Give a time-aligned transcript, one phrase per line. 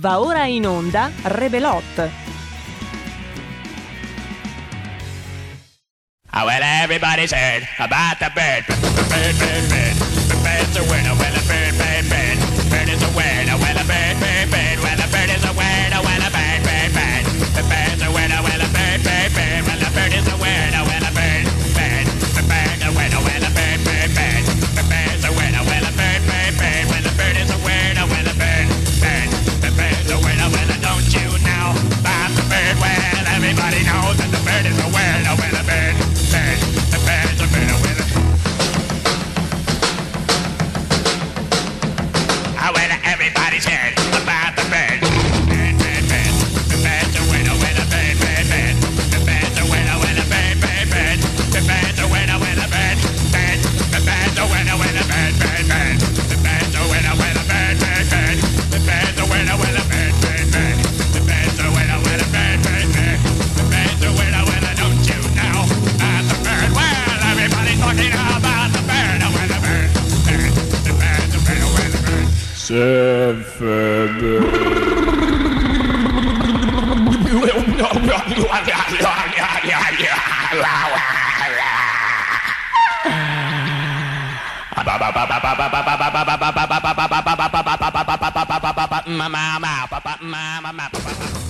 [0.00, 1.82] Va ora in onda Rebelot.
[6.32, 8.64] Oh, well, everybody's heard about the bird.
[9.10, 9.96] Bird, bird, bird.
[10.30, 11.14] The bird's a winner.
[11.18, 12.38] Well, a bird, bird, bird.
[12.70, 13.58] Bird is a winner.
[13.58, 14.67] Well, a bird, bird, bird.
[89.06, 91.47] Mama, mama, papa, mama, papa.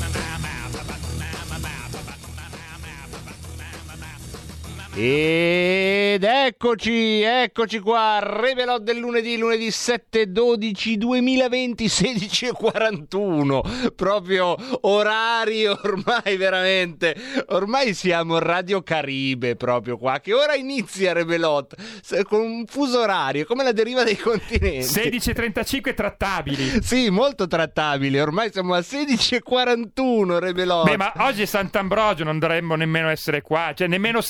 [5.01, 13.63] Ed eccoci, eccoci qua, Revelò del lunedì, lunedì 7 12 2020 16 e 41,
[13.95, 17.15] proprio orari ormai veramente,
[17.51, 23.47] ormai siamo Radio Caribe proprio qua, che ora inizia Rebelot, Se- con un fuso orario,
[23.47, 24.85] come la deriva dei continenti.
[24.85, 26.83] 16.35 trattabili.
[26.83, 30.91] Sì, molto trattabili, ormai siamo a 16 e 41 Rebelot.
[30.91, 34.21] Beh, ma oggi è Sant'Ambrogio, non dovremmo nemmeno essere qua, cioè nemmeno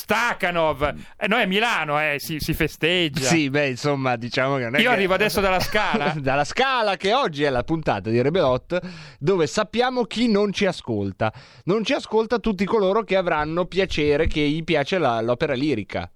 [0.59, 0.95] Stakhanov.
[1.17, 3.21] E noi a Milano, eh, si, si festeggia.
[3.21, 6.13] Sì, beh, insomma, diciamo che non è Io che- arrivo adesso dalla Scala.
[6.19, 8.79] dalla Scala che oggi è la puntata di Rebelot
[9.19, 11.31] dove sappiamo chi non ci ascolta.
[11.65, 16.09] Non ci ascolta tutti coloro che avranno piacere, che gli piace la- l'opera lirica.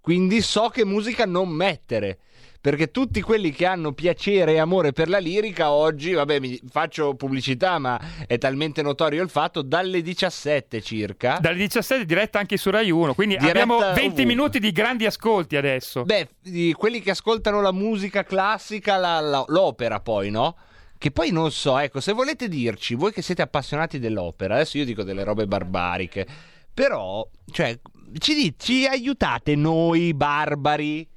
[0.00, 2.18] Quindi so che musica non mettere.
[2.66, 7.14] Perché tutti quelli che hanno piacere e amore per la lirica oggi, vabbè, mi faccio
[7.14, 7.96] pubblicità, ma
[8.26, 11.38] è talmente notorio il fatto, dalle 17 circa.
[11.40, 14.24] Dalle 17 diretta anche su Rai 1, quindi Diretta abbiamo 20 ovunque.
[14.24, 16.02] minuti di grandi ascolti adesso.
[16.02, 16.28] Beh,
[16.76, 20.56] quelli che ascoltano la musica classica, la- la- l'opera poi, no?
[20.98, 24.84] Che poi non so, ecco, se volete dirci, voi che siete appassionati dell'opera, adesso io
[24.84, 26.26] dico delle robe barbariche,
[26.74, 27.78] però, cioè,
[28.18, 31.14] ci, ci aiutate noi barbari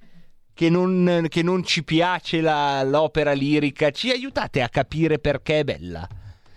[0.60, 5.64] che non, che non ci piace la- l'opera lirica, ci aiutate a capire perché è
[5.64, 6.06] bella.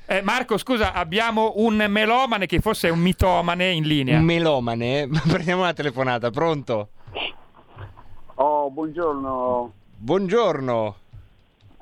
[0.06, 4.18] Eh, Marco, scusa, abbiamo un melomane che forse è un mitomane in linea.
[4.18, 6.88] Un melomane, prendiamo una telefonata, pronto?
[8.34, 10.96] Oh, buongiorno, Buongiorno.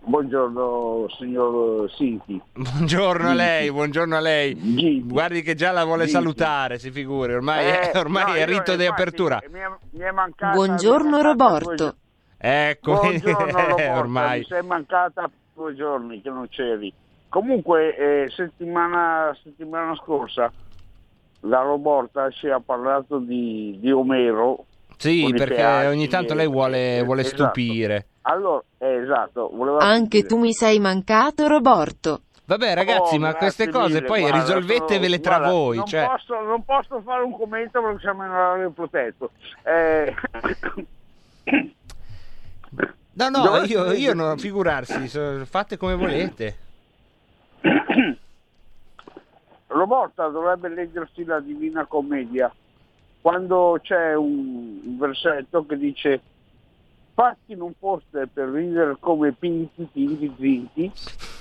[0.03, 2.39] buongiorno signor Sinti.
[2.53, 4.55] Buongiorno a lei, buongiorno a lei.
[4.61, 5.03] Gigi.
[5.07, 6.17] Guardi che già la vuole Gigi.
[6.17, 9.41] salutare, si figuri, ormai, Eh, è, ormai no, è rito di infatti, apertura.
[9.51, 11.23] Mi è, mi è mancata, Buongiorno mi
[12.43, 14.39] Ecco, Buongiorno Roborto, ormai.
[14.39, 16.91] mi sei mancata due giorni che non c'eri.
[17.29, 20.51] Comunque, eh, settimana, settimana scorsa
[21.41, 24.65] la Roborta ci ha parlato di, di Omero.
[24.97, 27.45] Sì, perché peaggi, ogni tanto lei vuole, eh, vuole esatto.
[27.45, 28.07] stupire.
[28.23, 30.27] Allora, eh, esatto, Anche stupire.
[30.27, 32.23] tu mi sei mancato, Roborto.
[32.47, 35.77] Vabbè ragazzi, Oh, ma queste cose mille, poi guarda, risolvetevele sono- tra guarda, voi.
[35.77, 36.07] Non, Cioè...
[36.07, 39.31] posso, non posso fare un commento perché siamo in orario protetto.
[39.63, 40.15] Eh,
[43.21, 46.57] No, no, Dove- io, io non figurarsi, so- fate come volete.
[49.67, 52.53] Roborta dovrebbe leggersi la Divina Commedia
[53.21, 56.21] quando c'è un, un versetto che dice
[57.13, 60.91] fatti non foste per ridere come pinti, pinti, zinti,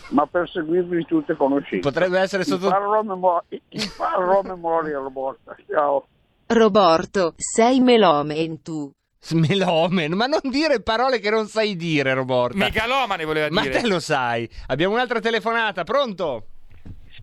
[0.09, 1.79] ma per seguirvi tutte conoscenze.
[1.89, 2.65] Potrebbe essere sotto...
[2.65, 5.55] Imparerò a memoria, imparerò a memoria Roborta.
[5.65, 6.05] Ciao.
[6.47, 8.91] Roborto, sei melome tu.
[9.21, 12.57] Smelomen, ma non dire parole che non sai dire, Roborta.
[12.57, 13.81] Megalomane voleva Ma dire.
[13.81, 14.49] te lo sai.
[14.67, 16.45] Abbiamo un'altra telefonata, pronto?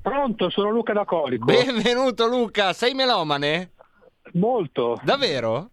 [0.03, 1.47] Pronto, sono Luca da Colico.
[1.47, 3.71] Benvenuto Luca, sei melomane?
[4.35, 5.01] Molto.
[5.03, 5.71] Davvero?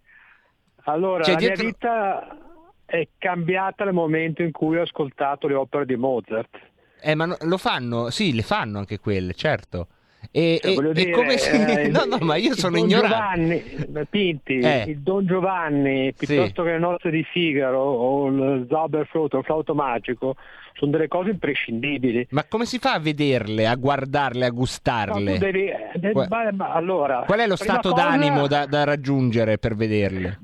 [0.85, 2.37] Allora, Cioè, la dietro- mia vita
[2.85, 6.57] è cambiata nel momento in cui ho ascoltato le opere di Mozart.
[7.01, 8.09] Eh, ma no- lo fanno?
[8.11, 9.87] Sì, le fanno anche quelle, certo.
[10.31, 11.49] E, Cioè, e- e dire, come si...
[11.51, 13.63] eh, no, no, ma io sono Don ignorante.
[13.77, 14.85] Giovanni, Pinti, Eh.
[14.87, 20.35] il Don Giovanni, piuttosto che le nozze di Figaro o il Zauberflauto, il flauto magico,
[20.73, 22.27] sono delle cose imprescindibili.
[22.31, 25.33] Ma come si fa a vederle, a guardarle, a No, gustarle?
[25.33, 28.65] tu devi- eh, de- Qua- ma- ma allora, Qual è lo stato cosa- d'animo da,
[28.65, 30.39] da raggiungere per vederle?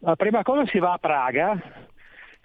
[0.00, 1.60] La prima cosa si va a Praga,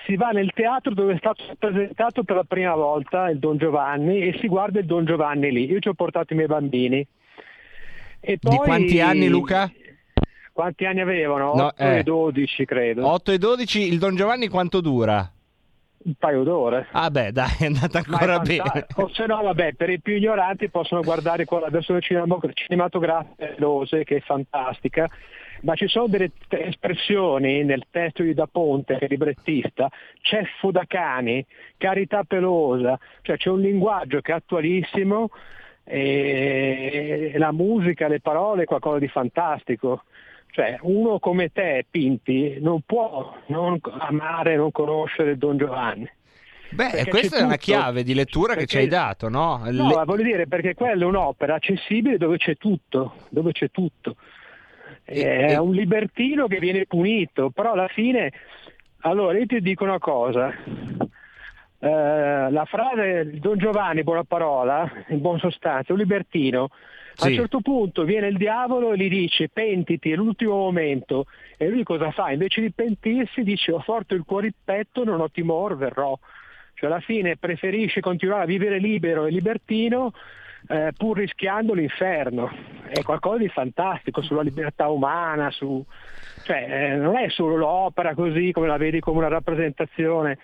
[0.05, 4.19] si va nel teatro dove è stato presentato per la prima volta il Don Giovanni
[4.21, 5.69] e si guarda il Don Giovanni lì.
[5.69, 7.05] Io ci ho portato i miei bambini.
[8.19, 9.71] E Di poi- quanti anni, Luca?
[10.51, 11.53] Quanti anni avevano?
[11.55, 11.97] No, 8 eh.
[11.97, 13.07] e 12 credo.
[13.07, 15.27] 8 e 12, il Don Giovanni quanto dura?
[16.05, 16.87] Un paio d'ore.
[16.91, 18.85] Ah beh, dai, è andata è ancora fanta- bene.
[18.97, 24.03] O se no, vabbè, per i più ignoranti possono guardare con la versione cinema- cinematografica
[24.03, 25.09] che è fantastica,
[25.63, 29.89] ma ci sono delle espressioni nel testo di Da Ponte, che è librettista,
[30.21, 31.45] ceffo da cani,
[31.77, 35.29] carità pelosa, cioè c'è un linguaggio che è attualissimo
[35.85, 40.03] e la musica, le parole, qualcosa di fantastico.
[40.51, 46.07] Cioè, uno come te, Pinti, non può non amare, non conoscere Don Giovanni.
[46.69, 49.61] Beh, Perché questa è una chiave di lettura che Perché- ci hai dato, no?
[49.69, 54.15] No, Le- voglio dire perché quella è un'opera accessibile dove c'è tutto, dove c'è tutto.
[55.21, 58.31] È E- un libertino che viene punito, però alla fine,
[59.01, 60.53] allora io ti dico una cosa,
[61.85, 66.69] Eh, la frase di Don Giovanni, buona parola, in buona sostanza, è un libertino.
[67.15, 67.31] A Sì.
[67.31, 71.25] un certo punto viene il diavolo e gli dice pentiti, è l'ultimo momento.
[71.57, 72.31] E lui cosa fa?
[72.31, 76.17] Invece di pentirsi dice ho forte il cuore in petto, non ho timore, verrò.
[76.73, 80.13] Cioè alla fine preferisce continuare a vivere libero e libertino
[80.67, 82.51] eh, pur rischiando l'inferno.
[82.87, 85.83] È qualcosa di fantastico sulla libertà umana, su...
[86.43, 90.37] cioè, eh, non è solo l'opera così come la vedi come una rappresentazione,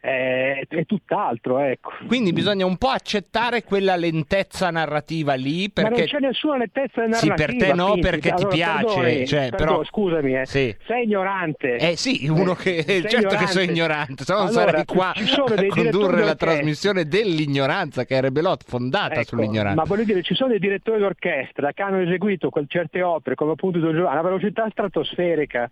[0.00, 1.58] è, è tutt'altro.
[1.58, 1.92] Ecco.
[2.06, 6.06] Quindi bisogna un po' accettare quella lentezza narrativa lì Ma non perché...
[6.08, 7.34] c'è nessuna lettezza Sì, narrativa.
[7.34, 8.00] per te no, Pinti.
[8.00, 10.46] perché ti Allora, piace, perdoni, cioè, perdoni, però- scusami, eh.
[10.46, 10.76] Sì.
[10.86, 11.76] sei ignorante.
[11.76, 15.10] Eh sì, uno che Sei certo che sono ignorante, se no non Allora, sarei qua
[15.10, 19.76] a condurre la trasmissione dell'ignoranza che è Rebelot fondata Ecco, sull'ignoranza.
[19.80, 23.52] Ma voglio dire, ci sono dei direttori d'orchestra che hanno eseguito quel- certe opere, come
[23.52, 25.68] appunto Don Giovanni, a velocità stratosferica.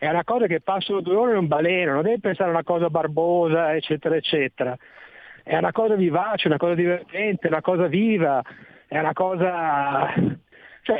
[0.00, 2.64] È una cosa che passano due ore in un baleno, non devi pensare a una
[2.64, 4.74] cosa barbosa, eccetera, eccetera.
[5.42, 8.42] È una cosa vivace, una cosa divertente, una cosa viva,
[8.88, 10.10] è una cosa...
[10.80, 10.98] Cioè,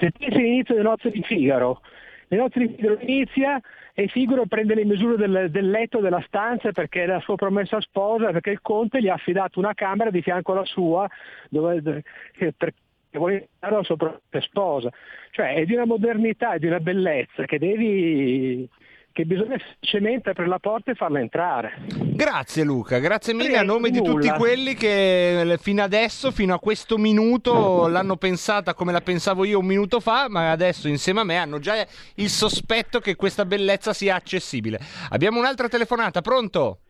[0.00, 1.80] se pensi all'inizio delle nozze di Figaro,
[2.26, 3.60] le nozze di Figaro inizia
[3.94, 7.80] e Figaro prende le misure del, del letto della stanza perché è la sua promessa
[7.80, 11.08] sposa, perché il conte gli ha affidato una camera di fianco alla sua
[11.48, 12.02] dove,
[12.32, 12.74] che, per-
[13.16, 14.90] che vuole dare la sua promessa sposa.
[15.30, 18.68] Cioè è di una modernità e di una bellezza che devi
[19.16, 21.72] che bisogna semplicemente aprire la porta e farla entrare.
[21.88, 26.58] Grazie Luca, grazie mille a nome di tutti quelli che eh, fino adesso, fino a
[26.58, 31.24] questo minuto, l'hanno pensata come la pensavo io un minuto fa, ma adesso insieme a
[31.24, 31.82] me hanno già
[32.16, 34.78] il sospetto che questa bellezza sia accessibile.
[35.08, 36.80] Abbiamo un'altra telefonata, pronto?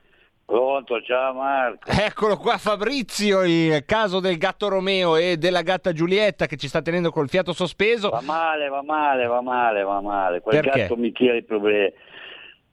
[0.47, 1.91] Pronto, ciao Marco.
[1.91, 6.81] Eccolo qua Fabrizio, il caso del gatto Romeo e della gatta Giulietta che ci sta
[6.81, 8.11] tenendo col fiato sospeso.
[8.11, 10.41] Va male, va male, va male, va male.
[10.41, 10.83] Quel Perché?
[10.83, 11.93] gatto mi tira i problemi.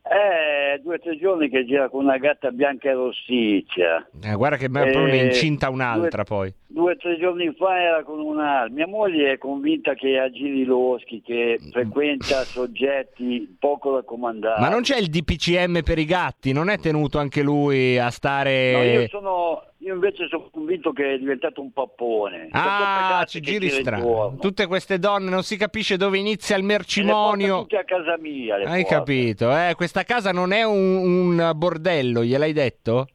[0.05, 4.05] È due o tre giorni che gira con una gatta bianca e rossiccia.
[4.21, 6.53] Eh, guarda che me- proprio ne Eh, incinta un'altra due- poi.
[6.67, 8.67] Due o tre giorni fa era con una...
[8.69, 14.59] Mia moglie è convinta che aggiri loschi, che frequenta soggetti poco raccomandati.
[14.59, 16.51] Ma non c'è il DPCM per i gatti?
[16.51, 18.71] Non è tenuto anche lui a stare...
[18.73, 22.47] No, io, sono, io invece sono convinto che è diventato un pappone.
[22.51, 24.37] Ah, ci giri strano.
[24.39, 27.61] Tutte queste donne non si capisce dove inizia il mercimonio.
[27.61, 28.55] tutte a casa mia.
[28.55, 28.97] Hai porta.
[28.97, 29.51] capito?
[29.51, 33.07] Eh, questa casa non è un, un bordello, gliel'hai detto?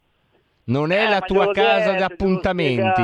[0.69, 3.03] Non è Eh, la tua casa detto, di appuntamenti.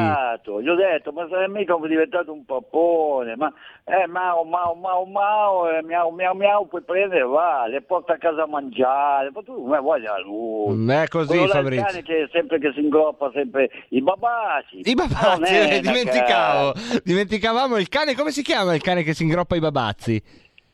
[0.63, 3.51] Gli ho detto, ma sarei mica diventato un pappone, ma
[3.85, 8.19] eh, mau, mau, mau, mau, eh, miau, miau, miau, puoi prendere, va, le porta a
[8.19, 10.75] casa a mangiare, ma tu come voglia lui.
[10.75, 11.87] Mm, È così, Quello Fabrizio.
[11.87, 14.81] cane che sempre che si ingroppa sempre i babaci.
[14.85, 16.73] I babazzi, è eh, dimenticavo.
[17.03, 20.23] Dimenticavamo il cane, come si chiama il cane che si ingroppa i babazzi?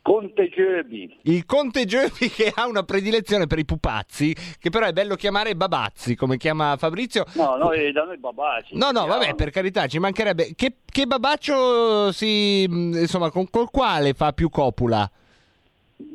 [0.02, 1.14] Conte Giobi.
[1.22, 5.54] Il conte Giovi che ha una predilezione per i pupazzi, che però è bello chiamare
[5.54, 7.24] babazzi, come chiama Fabrizio.
[7.34, 8.76] No, noi, da noi babaci.
[8.76, 10.52] No, no, vabbè, per carità, ci mancherebbe.
[10.56, 12.66] Che, che babaccio si.
[12.68, 15.08] mh, insomma, con, col quale fa più copula?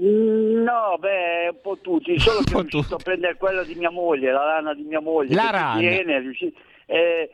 [0.01, 2.93] Mm, No, beh, un po' tutti, solo che è riuscito tutti.
[2.93, 5.35] a prendere quella di mia moglie, la rana di mia moglie.
[5.35, 5.79] La rana.
[5.79, 7.29] Tiene, riuscito- eh,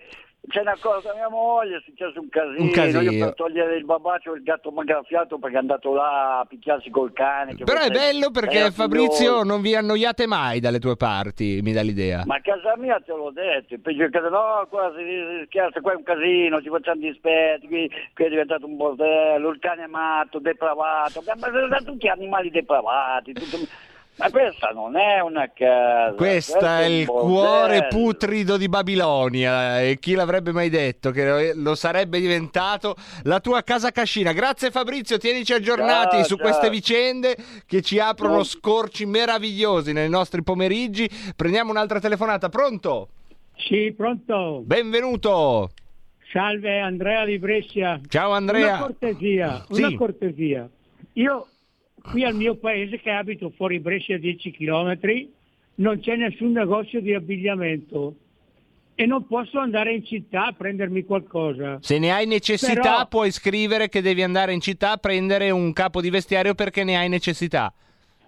[0.47, 2.63] C'è una cosa, mia moglie, è successo un casino.
[2.63, 3.01] Un casino.
[3.01, 6.45] Io per togliere il babaccio il gatto mi ha graffiato perché è andato là a
[6.45, 7.55] picchiarsi col cane.
[7.55, 9.43] Però è bello perché Fabrizio figlioso.
[9.43, 12.23] non vi annoiate mai dalle tue parti, mi dà l'idea.
[12.25, 15.79] Ma a casa mia te l'ho detto, peggio che casa no, qua si, si scherza,
[15.79, 19.83] qua è un casino, ci facciamo dispetti, qui, qui è diventato un bordello, il cane
[19.83, 23.89] è matto, depravato, ma sono tutti animali depravati, tutto-
[24.21, 26.13] ma questa non è una casa.
[26.15, 27.27] Questo questo è un il bordello.
[27.33, 33.63] cuore putrido di Babilonia e chi l'avrebbe mai detto che lo sarebbe diventato la tua
[33.63, 34.31] casa cascina.
[34.31, 36.45] Grazie Fabrizio, tienici aggiornati Ciao, su ciao.
[36.45, 37.35] queste vicende
[37.65, 41.09] che ci aprono scorci meravigliosi nei nostri pomeriggi.
[41.35, 43.09] Prendiamo un'altra telefonata, pronto?
[43.57, 44.61] Sì, pronto.
[44.63, 45.71] Benvenuto.
[46.31, 47.99] Salve Andrea di Brescia.
[48.07, 48.75] Ciao Andrea.
[48.75, 49.95] Una cortesia, una Sì.
[49.95, 50.69] cortesia.
[51.13, 51.47] Io
[52.01, 54.99] qui al mio paese che abito fuori Brescia a 10 km
[55.75, 58.15] non c'è nessun negozio di abbigliamento
[58.93, 61.79] e non posso andare in città a prendermi qualcosa.
[61.81, 65.73] Se ne hai necessità Però- puoi scrivere che devi andare in città a prendere un
[65.73, 67.73] capo di vestiario perché ne hai necessità.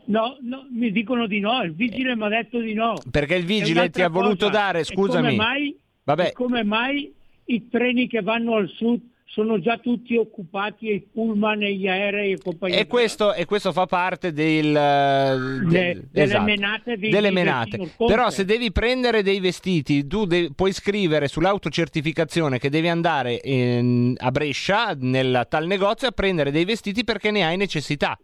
[0.06, 2.96] No, no, mi dicono di no, il vigile mi ha detto di no.
[3.10, 5.24] Perché il E vigile ti ha voluto cosa, dare, e scusami.
[5.30, 6.28] Come mai, Vabbè.
[6.28, 7.14] e come mai
[7.46, 9.00] i treni che vanno al sud
[9.34, 12.78] sono già tutti occupati, e i pullman e gli aerei e compagnia?
[12.78, 15.36] E questo, e questo fa parte del, eh,
[15.66, 17.90] Le- delle menate di- delle menate.
[17.98, 24.14] Però se devi prendere dei vestiti, tu de- puoi scrivere sull'autocertificazione che devi andare in-
[24.18, 28.16] a Brescia nel tal negozio a prendere dei vestiti perché ne hai necessità.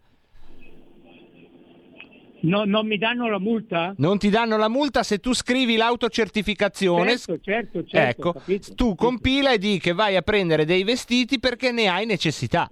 [2.42, 3.94] No, non mi danno la multa?
[3.98, 7.18] Non ti danno la multa se tu scrivi l'autocertificazione.
[7.18, 7.98] Certo, certo, certo.
[8.30, 8.96] ecco, capito, tu capito.
[8.96, 12.70] compila e di che vai a prendere dei vestiti perché ne hai necessità.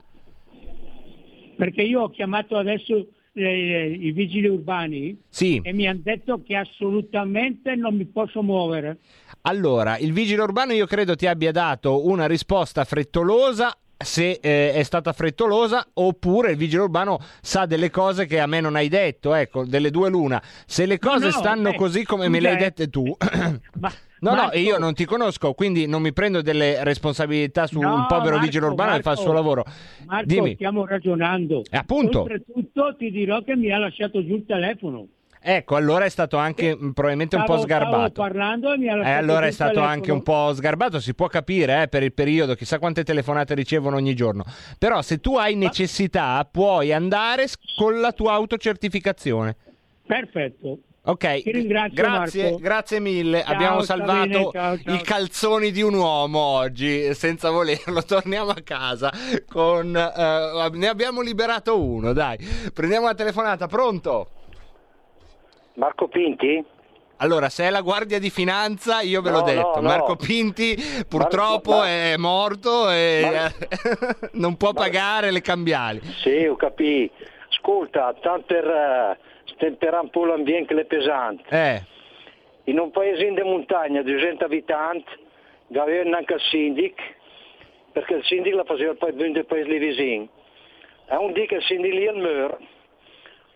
[1.58, 5.60] Perché io ho chiamato adesso eh, i vigili urbani Sì.
[5.64, 9.00] e mi hanno detto che assolutamente non mi posso muovere.
[9.42, 14.84] Allora, il vigile urbano io credo ti abbia dato una risposta frettolosa se eh, è
[14.84, 19.34] stata frettolosa oppure il vigile urbano sa delle cose che a me non hai detto,
[19.34, 20.42] ecco, delle due l'una.
[20.66, 22.60] Se le No, cose no, stanno beh, cose come me le hai eh.
[22.60, 23.16] dette tu.
[23.80, 27.68] Ma, No, no, Marco, e io non ti conosco, quindi non mi prendo delle responsabilità
[27.68, 29.66] su No, un povero Marco, vigile urbano che fa il Marco, suo lavoro.
[30.06, 30.54] Marco, Dimmi.
[30.56, 31.64] stiamo ragionando.
[31.70, 32.22] Eh, appunto.
[32.22, 35.08] Oltretutto ti dirò che mi ha lasciato giù il telefono.
[35.50, 38.22] Ecco, allora è stato anche probabilmente un po' Stavo- stavo sgarbato.
[38.22, 39.94] parlando Eh, allora è stato telefono.
[39.94, 43.96] anche un po' sgarbato, si può capire eh, per il periodo, chissà quante telefonate ricevono
[43.96, 44.44] ogni giorno.
[44.78, 47.46] Però se tu hai necessità puoi andare
[47.78, 49.56] con la tua autocertificazione.
[50.06, 50.80] Perfetto.
[51.04, 53.42] Ok, Ti ringrazio, grazie, grazie mille.
[53.42, 54.94] Ciao, Abbiamo salvato ciao, ciao.
[54.96, 58.04] i calzoni di un uomo oggi, senza volerlo.
[58.04, 59.14] Torniamo a casa
[59.48, 59.96] con...
[59.96, 62.38] eh, ne abbiamo liberato uno, dai.
[62.74, 64.32] Prendiamo la telefonata, pronto?
[65.78, 66.64] Marco Pinti?
[67.20, 69.76] Allora, se è la guardia di finanza, io ve l'ho No, detto.
[69.76, 69.88] no, no.
[69.88, 70.76] Marco Pinti
[71.08, 76.00] purtroppo Marco- è morto e Mar- non può pagare le cambiali.
[76.22, 77.14] Sì, ho capito.
[77.50, 79.18] Ascolta, tanto per eh,
[79.56, 81.44] stemperare un po' l'ambiente che è pesante.
[81.50, 81.84] Eh,
[82.66, 85.10] In un paese in de montagna di 200 abitanti,
[85.76, 87.02] aveva anche il sindaco,
[87.94, 90.28] perché il sindaco la faceva il paese vicino.
[91.10, 92.60] E un dì che il sindaco lì al muro,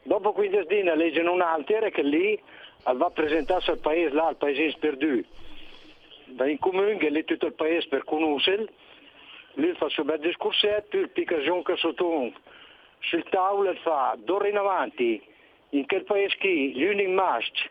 [0.03, 2.39] dopo 15 giorni leggono un altro che lì
[2.83, 5.27] va a presentarsi al paese là, al paese perduto.
[6.25, 8.67] Da in comune che lì tutto il paese per conoscere,
[9.55, 12.31] lui fa il suo bel discorsetto, il picca giunca sotto
[12.99, 15.21] sul tavolo e fa d'ora in avanti
[15.69, 17.69] in quel paese qui l'unico maschio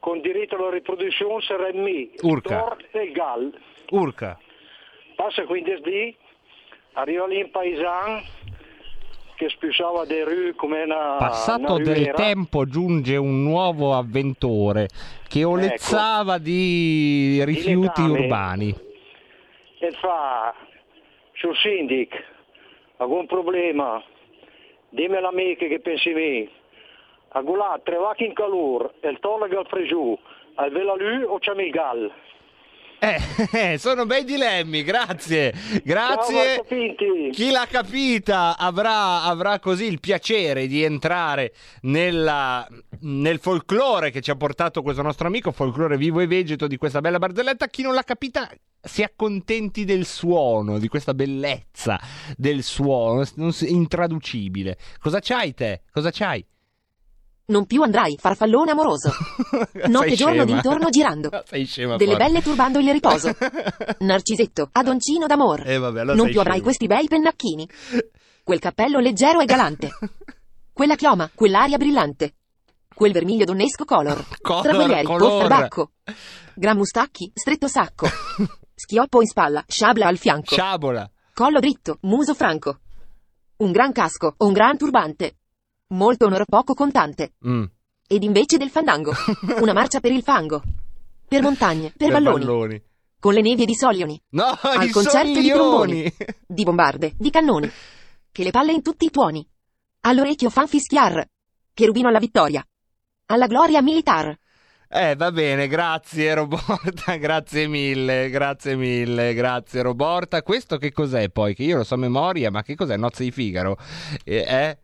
[0.00, 2.76] con diritto alla riproduzione sarà me, Urca.
[2.90, 3.52] E il Gall.
[3.90, 4.38] urca.
[5.14, 6.16] Passa quindi lì,
[6.94, 8.22] arriva lì un paesano
[9.40, 14.88] che spisava dei rue come una Passato una del tempo giunge un nuovo avventore
[15.26, 18.68] che olezzava di rifiuti urbani.
[19.78, 20.54] e fa
[21.32, 22.16] sul sindaco
[22.98, 24.02] alcun problema?
[24.90, 26.46] Dimmi l'amica che pensi me.
[27.28, 30.18] A gulà tre vacche in calore e il tolle al fregiù
[30.56, 32.12] al vela lui o c'è il gal
[33.52, 35.52] Eh, sono bei dilemmi, grazie.
[35.52, 36.64] Ciao Grazie.
[36.68, 37.30] Pinti.
[37.32, 41.52] Chi l'ha capita avrà, avrà così il piacere di entrare
[41.82, 42.66] nella-
[43.00, 47.00] nel folklore che ci ha portato questo nostro amico, folklore vivo e vegeto di questa
[47.00, 47.68] bella barzelletta.
[47.68, 48.48] Chi non l'ha capita
[48.82, 51.98] si accontenti del suono, di questa bellezza
[52.36, 53.24] del suono,
[53.60, 54.76] intraducibile.
[55.00, 55.82] Cosa c'hai te?
[55.90, 56.44] Cosa c'hai?
[57.50, 59.10] Non più andrai, farfallone amoroso.
[59.88, 61.30] Notte giorno d'intorno girando.
[61.44, 62.24] Sei scema Delle forte.
[62.26, 63.36] belle turbando il riposo.
[63.98, 65.64] Narcisetto, adoncino d'amor.
[65.66, 66.64] Eh, vabbè, allora non più avrai scema.
[66.66, 67.68] questi bei pennacchini.
[68.44, 69.90] Quel cappello leggero e galante.
[70.72, 72.34] Quella chioma, quell'aria brillante.
[72.94, 74.24] Quel vermiglio donnesco color.
[74.40, 75.18] Color, Travolieri, color.
[75.18, 75.90] poffer bacco.
[76.54, 78.06] Gran mustacchi, stretto sacco.
[78.74, 80.54] Schioppo in spalla, sciabla al fianco.
[80.54, 81.10] Sciabola.
[81.34, 82.78] Collo dritto, muso franco.
[83.56, 85.34] Un gran casco, un gran turbante.
[85.92, 87.32] Molto onor poco contante.
[87.46, 87.64] Mm.
[88.06, 89.12] Ed invece del fandango,
[89.60, 90.62] una marcia per il fango.
[91.26, 92.82] Per montagne, per, balloni,
[93.18, 94.20] Con le nevi di soglioni.
[94.30, 95.52] No, Al concerto di soglioni.
[95.52, 96.12] tromboni.
[96.46, 97.70] Di bombarde, di cannoni.
[98.32, 99.46] Che le palle in tutti i tuoni.
[100.02, 101.24] All'orecchio fan fischiar.
[101.72, 102.64] Che rubino alla vittoria.
[103.26, 104.36] Alla gloria militar.
[104.88, 110.42] Eh, va bene, grazie Roborta, grazie mille, grazie mille, grazie Roborta.
[110.42, 111.54] Questo che cos'è poi?
[111.54, 112.96] Che io lo so a memoria, ma che cos'è?
[112.96, 113.76] Nozze di Figaro?
[114.24, 114.36] Eh?
[114.36, 114.78] eh?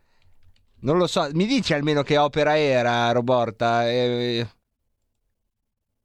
[0.79, 3.89] Non lo so, mi dici almeno che opera era, Roborta?
[3.89, 4.47] Eh,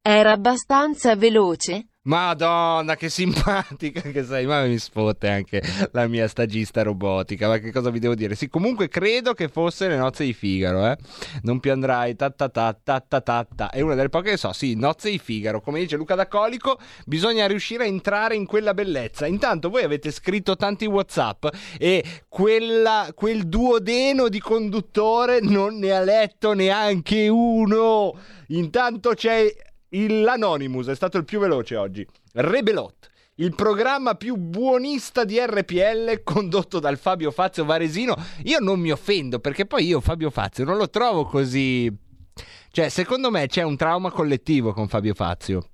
[0.02, 1.88] Era abbastanza veloce?
[2.04, 7.70] Madonna, che simpatica che sei, ma mi sfotte anche la mia stagista robotica, ma che
[7.70, 8.34] cosa vi devo dire?
[8.34, 10.96] Sì, comunque credo che fosse le nozze di Figaro, eh?
[11.42, 13.70] Non più andrai, ta ta ta ta ta ta ta.
[13.70, 17.46] È una delle poche che so, sì, nozze di Figaro, come dice Luca D'Acolico, bisogna
[17.46, 19.26] riuscire a entrare in quella bellezza.
[19.26, 21.46] Intanto voi avete scritto tanti WhatsApp
[21.78, 28.18] e quella, quel duodeno di conduttore non ne ha letto neanche uno.
[28.48, 32.06] Intanto c'è l'Anonymous, è stato il più veloce oggi.
[32.34, 33.10] Rebelot.
[33.36, 38.14] Il programma più buonista di RPL condotto dal Fabio Fazio Varesino.
[38.44, 41.90] Io non mi offendo perché poi io Fabio Fazio non lo trovo così.
[42.70, 45.66] Cioè, secondo me c'è un trauma collettivo con Fabio Fazio.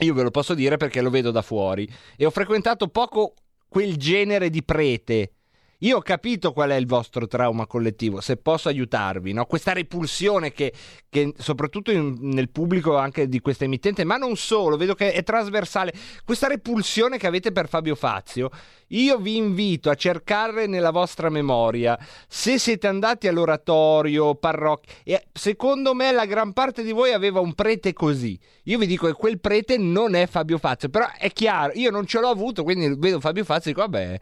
[0.00, 3.34] Io ve lo posso dire perché lo vedo da fuori e ho frequentato poco
[3.68, 5.35] quel genere di prete.
[5.80, 9.44] Io ho capito qual è il vostro trauma collettivo, se posso aiutarvi, no?
[9.44, 10.72] Questa repulsione che,
[11.08, 15.22] che soprattutto in- nel pubblico anche di questa emittente, ma non solo, vedo che è
[15.22, 15.92] trasversale,
[16.24, 18.48] questa repulsione che avete per Fabio Fazio,
[18.88, 25.92] io vi invito a cercare nella vostra memoria, se siete andati all'oratorio, parrocchia, e secondo
[25.92, 28.38] me la gran parte di voi aveva un prete così.
[28.64, 32.06] Io vi dico che quel prete non è Fabio Fazio, però è chiaro, io non
[32.06, 34.18] ce l'ho avuto, quindi vedo Fabio Fazio e dico, vabbè,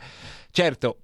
[0.51, 0.99] certo,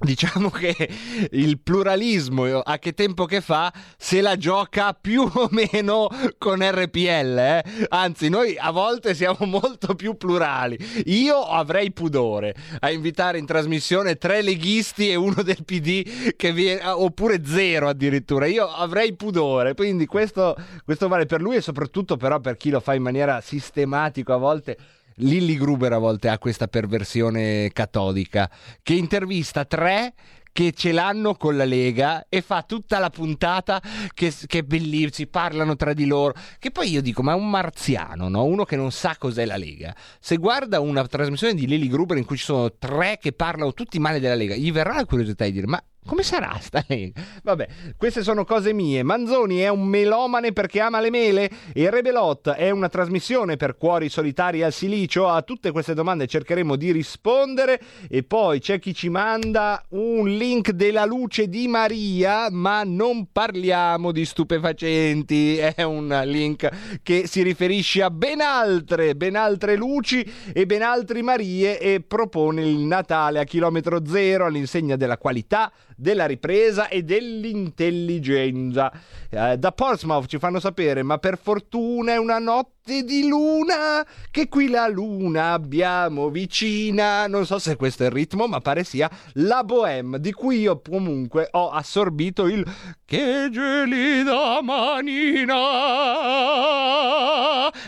[0.00, 0.88] Diciamo che
[1.32, 7.38] il pluralismo a che tempo che fa se la gioca più o meno con RPL,
[7.38, 7.64] eh?
[7.88, 10.78] anzi noi a volte siamo molto più plurali.
[11.06, 17.44] Io avrei pudore a invitare in trasmissione tre leghisti e uno del PD viene, oppure
[17.44, 18.46] zero addirittura.
[18.46, 22.78] Io avrei pudore, quindi questo, questo vale per lui e soprattutto però per chi lo
[22.78, 24.76] fa in maniera sistematica a volte.
[25.18, 28.50] Lilly Gruber a volte ha questa perversione catodica
[28.82, 30.14] che intervista tre
[30.58, 33.80] che ce l'hanno con la Lega e fa tutta la puntata
[34.12, 34.64] che, che
[35.12, 36.34] si parlano tra di loro.
[36.58, 38.42] Che poi io dico, ma è un marziano, no?
[38.42, 39.94] uno che non sa cos'è la Lega.
[40.18, 44.00] Se guarda una trasmissione di Lily Gruber in cui ci sono tre che parlano tutti
[44.00, 47.20] male della Lega, gli verrà la curiosità di dire, ma come sarà sta Lega?
[47.42, 49.02] Vabbè, queste sono cose mie.
[49.02, 54.08] Manzoni è un melomane perché ama le mele e Rebelot è una trasmissione per cuori
[54.08, 55.28] solitari al silicio.
[55.28, 60.70] A tutte queste domande cercheremo di rispondere e poi c'è chi ci manda un link
[60.70, 68.02] della luce di Maria, ma non parliamo di stupefacenti, è un link che si riferisce
[68.02, 73.44] a ben altre, ben altre luci e ben altri Marie e propone il Natale a
[73.44, 78.92] chilometro zero all'insegna della qualità della ripresa e dell'intelligenza.
[79.28, 84.48] Eh, da Portsmouth ci fanno sapere, ma per fortuna è una notte di luna, che
[84.48, 87.26] qui la luna abbiamo vicina.
[87.26, 90.80] Non so se questo è il ritmo, ma pare sia la Bohème, di cui io
[90.80, 92.64] comunque ho assorbito il
[93.04, 95.56] che gelida manina.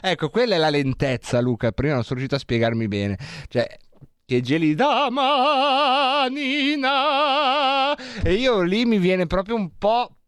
[0.02, 1.70] Ecco, quella è la lentezza, Luca.
[1.70, 3.16] Prima non sono riuscito a spiegarmi bene.
[3.48, 3.66] Cioè,
[4.30, 6.46] che gelida manina.
[8.22, 10.18] E io lì mi viene proprio un po'.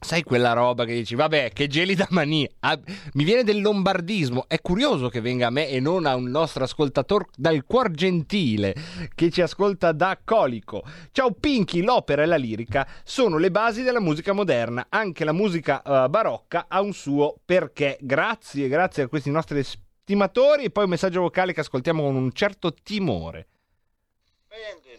[0.00, 2.48] Sai quella roba che dici, vabbè, che gelida mania.
[2.60, 2.80] Ah,
[3.12, 4.46] mi viene del lombardismo.
[4.48, 8.74] È curioso che venga a me e non a un nostro ascoltatore dal cuor gentile
[9.14, 10.82] che ci ascolta da Colico.
[11.10, 14.86] Ciao Pinky, l'opera e la lirica sono le basi della musica moderna.
[14.88, 17.98] Anche la musica eh, barocca ha un suo perché.
[18.00, 19.62] Grazie, grazie a questi nostri
[20.02, 20.64] stimatori.
[20.64, 23.46] E poi un messaggio vocale che ascoltiamo con un certo timore.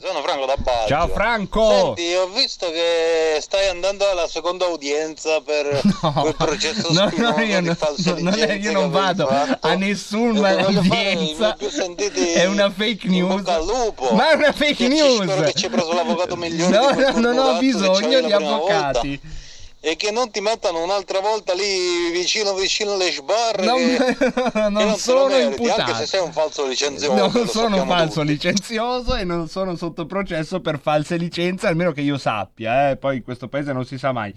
[0.01, 0.87] Sono Franco da Baggio.
[0.87, 1.69] Ciao Franco!
[1.95, 5.79] Senti, ho visto che stai andando alla seconda udienza per
[6.19, 9.67] quel processo No, no, io, di no, no, non è- io non vado fatto.
[9.67, 11.55] a nessuna udienza.
[11.55, 13.43] È una fake news.
[13.65, 14.13] lupo.
[14.15, 15.21] Ma è una fake Che news.
[15.23, 19.19] Spero che ci hai preso l'avvocato migliore No, no, non ho bisogno di avvocati.
[19.21, 19.41] volta.
[19.85, 24.15] E che non ti mettano un'altra volta lì vicino vicino alle sbarre Non- che,
[24.69, 25.81] non che lo sono meriti, imputato.
[25.81, 28.31] anche se sei un falso licenzioso Non sono un falso tutti.
[28.31, 33.17] licenzioso e non sono sotto processo per false licenze, almeno che io sappia, eh, poi
[33.17, 34.33] in questo paese non si sa mai.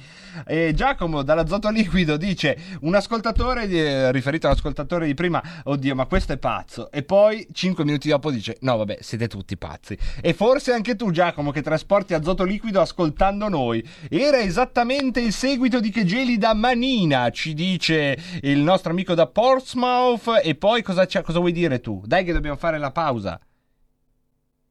[0.47, 6.33] E Giacomo dall'azoto liquido dice: Un ascoltatore, di- riferito all'ascoltatore di prima, oddio, ma questo
[6.33, 6.91] è pazzo.
[6.91, 9.97] E poi, cinque minuti dopo, dice: No, vabbè, siete tutti pazzi.
[10.21, 13.87] E forse anche tu, Giacomo, che trasporti azoto liquido ascoltando noi.
[14.11, 20.41] Era esattamente il seguito di Che gelida manina, ci dice il nostro amico da Portsmouth.
[20.43, 22.03] E poi cosa, cosa vuoi dire tu?
[22.07, 23.39] Dai, che dobbiamo fare la pausa.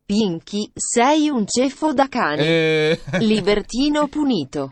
[0.08, 2.44] Pinky, sei un ceffo da cane.
[2.44, 3.00] Eh.
[3.22, 4.70] Libertino punito.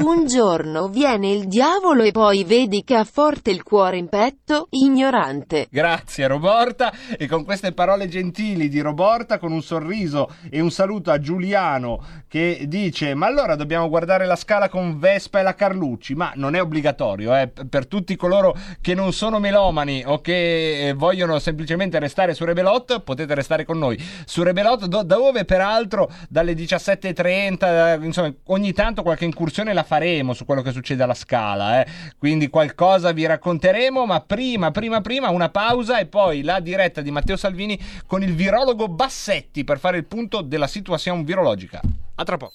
[0.00, 4.66] Un giorno viene il diavolo e poi vedi che ha forte il cuore in petto,
[4.68, 5.68] ignorante.
[5.70, 11.10] Grazie Roborta e con queste parole gentili di Roborta con un sorriso e un saluto
[11.10, 16.14] a Giuliano che dice ma allora dobbiamo guardare la scala con Vespa e la Carlucci
[16.14, 20.92] ma non è obbligatorio eh, per tutti coloro che non sono melomani o che eh,
[20.92, 26.54] vogliono semplicemente restare su Rebelot potete restare con noi su Rebelot do- dove peraltro dalle
[26.54, 31.80] 17.30 eh, insomma ogni tanto qualche incursione la faremo su quello che succede alla scala
[31.80, 31.86] eh.
[32.18, 37.10] quindi qualcosa vi racconteremo ma prima prima prima una pausa e poi la diretta di
[37.10, 41.80] Matteo Salvini con il virologo Bassetti per fare il punto della situazione virologica
[42.14, 42.54] a tra poco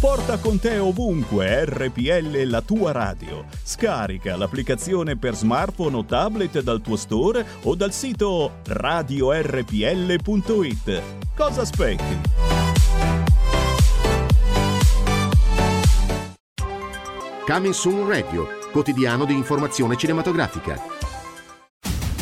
[0.00, 3.44] Porta con te ovunque RPL la tua radio.
[3.62, 9.42] Scarica l'applicazione per smartphone o tablet dal tuo store o dal sito radiorpl.it.
[11.36, 12.18] Cosa aspetti?
[17.46, 20.82] Coming Soon Radio, quotidiano di informazione cinematografica.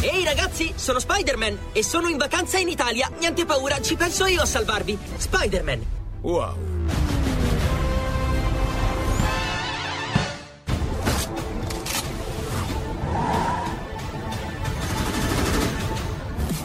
[0.01, 3.09] Ehi ragazzi, sono Spider-Man e sono in vacanza in Italia.
[3.21, 4.99] Niente paura, ci penso io a salvarvi.
[5.17, 5.81] Spider-Man.
[6.23, 6.57] Wow.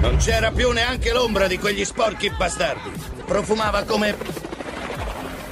[0.00, 2.90] Non c'era più neanche l'ombra di quegli sporchi bastardi.
[3.26, 4.16] Profumava come...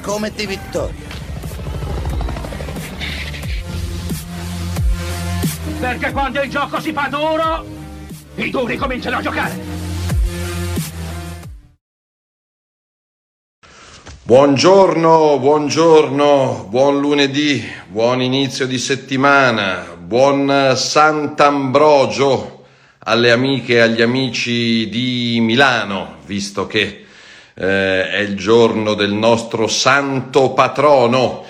[0.00, 1.06] come di vittoria.
[5.78, 7.66] Perché quando il gioco si fa duro,
[8.36, 9.76] i duri cominciano a giocare.
[14.22, 22.57] Buongiorno, buongiorno, buon lunedì, buon inizio di settimana, buon Sant'Ambrogio
[23.08, 27.06] alle amiche e agli amici di Milano, visto che
[27.54, 31.44] eh, è il giorno del nostro santo patrono.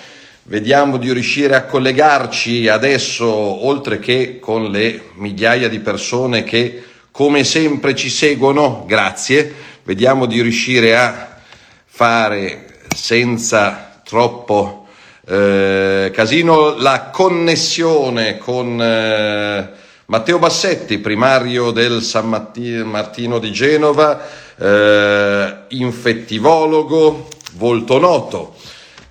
[0.45, 7.43] Vediamo di riuscire a collegarci adesso, oltre che con le migliaia di persone che come
[7.43, 11.41] sempre ci seguono, grazie, vediamo di riuscire a
[11.85, 14.87] fare senza troppo
[15.27, 24.19] eh, casino la connessione con eh, Matteo Bassetti, primario del San Martino di Genova,
[24.57, 28.55] eh, infettivologo, volto noto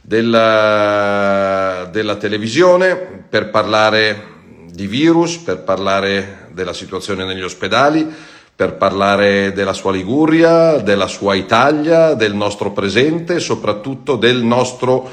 [0.02, 2.96] della, della televisione
[3.30, 4.24] per parlare
[4.72, 8.12] di virus, per parlare della situazione negli ospedali,
[8.56, 15.08] per parlare della sua Liguria, della sua Italia, del nostro presente e soprattutto del nostro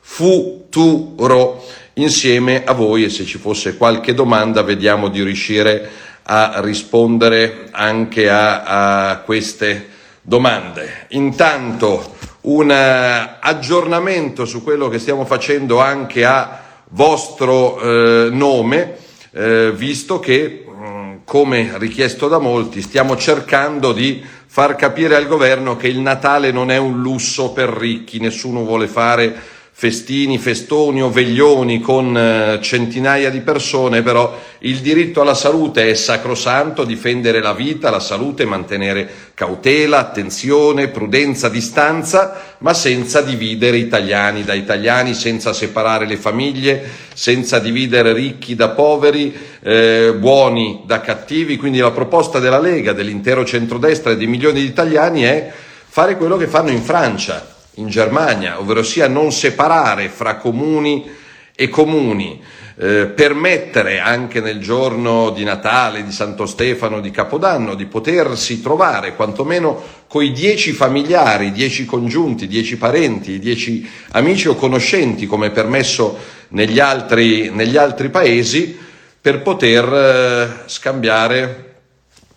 [0.00, 1.62] futuro
[2.00, 5.90] insieme a voi e se ci fosse qualche domanda vediamo di riuscire
[6.22, 9.88] a rispondere anche a, a queste
[10.22, 11.06] domande.
[11.10, 18.96] Intanto un eh, aggiornamento su quello che stiamo facendo anche a vostro eh, nome,
[19.32, 25.76] eh, visto che, mh, come richiesto da molti, stiamo cercando di far capire al governo
[25.76, 31.08] che il Natale non è un lusso per ricchi, nessuno vuole fare festini, festoni o
[31.08, 37.52] veglioni con eh, centinaia di persone, però il diritto alla salute è sacrosanto, difendere la
[37.52, 45.52] vita, la salute, mantenere cautela, attenzione, prudenza, distanza, ma senza dividere italiani da italiani, senza
[45.52, 46.82] separare le famiglie,
[47.14, 51.56] senza dividere ricchi da poveri, eh, buoni da cattivi.
[51.56, 55.52] Quindi la proposta della Lega, dell'intero centrodestra e di milioni di italiani è
[55.86, 61.10] fare quello che fanno in Francia in Germania, ovvero sia non separare fra comuni
[61.54, 62.40] e comuni,
[62.80, 69.16] eh, permettere anche nel giorno di Natale, di Santo Stefano, di Capodanno, di potersi trovare
[69.16, 76.16] quantomeno coi dieci familiari, dieci congiunti, dieci parenti, dieci amici o conoscenti, come è permesso
[76.50, 78.78] negli altri, negli altri paesi,
[79.20, 81.64] per poter eh, scambiare,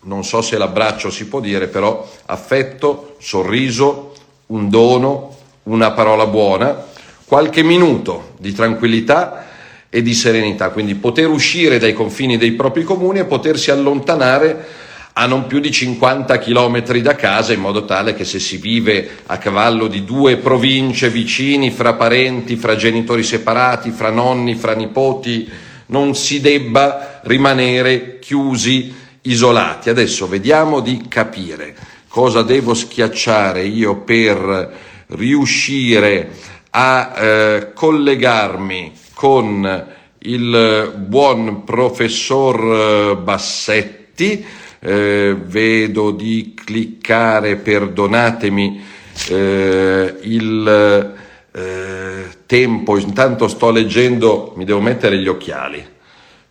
[0.02, 4.12] non so se l'abbraccio si può dire, però affetto, sorriso,
[4.46, 5.31] un dono,
[5.64, 6.86] una parola buona,
[7.24, 9.46] qualche minuto di tranquillità
[9.88, 14.80] e di serenità, quindi poter uscire dai confini dei propri comuni e potersi allontanare
[15.14, 19.18] a non più di 50 chilometri da casa in modo tale che se si vive
[19.26, 25.50] a cavallo di due province vicini, fra parenti, fra genitori separati, fra nonni, fra nipoti,
[25.86, 29.90] non si debba rimanere chiusi, isolati.
[29.90, 31.76] Adesso vediamo di capire
[32.08, 36.30] cosa devo schiacciare io per riuscire
[36.70, 39.86] a eh, collegarmi con
[40.20, 44.44] il buon professor Bassetti.
[44.84, 48.82] Eh, vedo di cliccare, perdonatemi,
[49.28, 51.14] eh, il
[51.52, 55.84] eh, tempo, intanto sto leggendo, mi devo mettere gli occhiali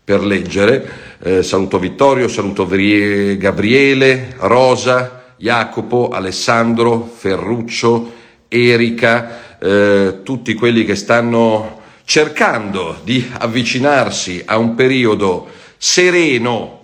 [0.04, 1.10] per leggere.
[1.22, 8.20] Eh, saluto Vittorio, saluto Gabriele, Rosa, Jacopo, Alessandro, Ferruccio,
[8.54, 16.80] Erika, eh, tutti quelli che stanno cercando di avvicinarsi a un periodo sereno,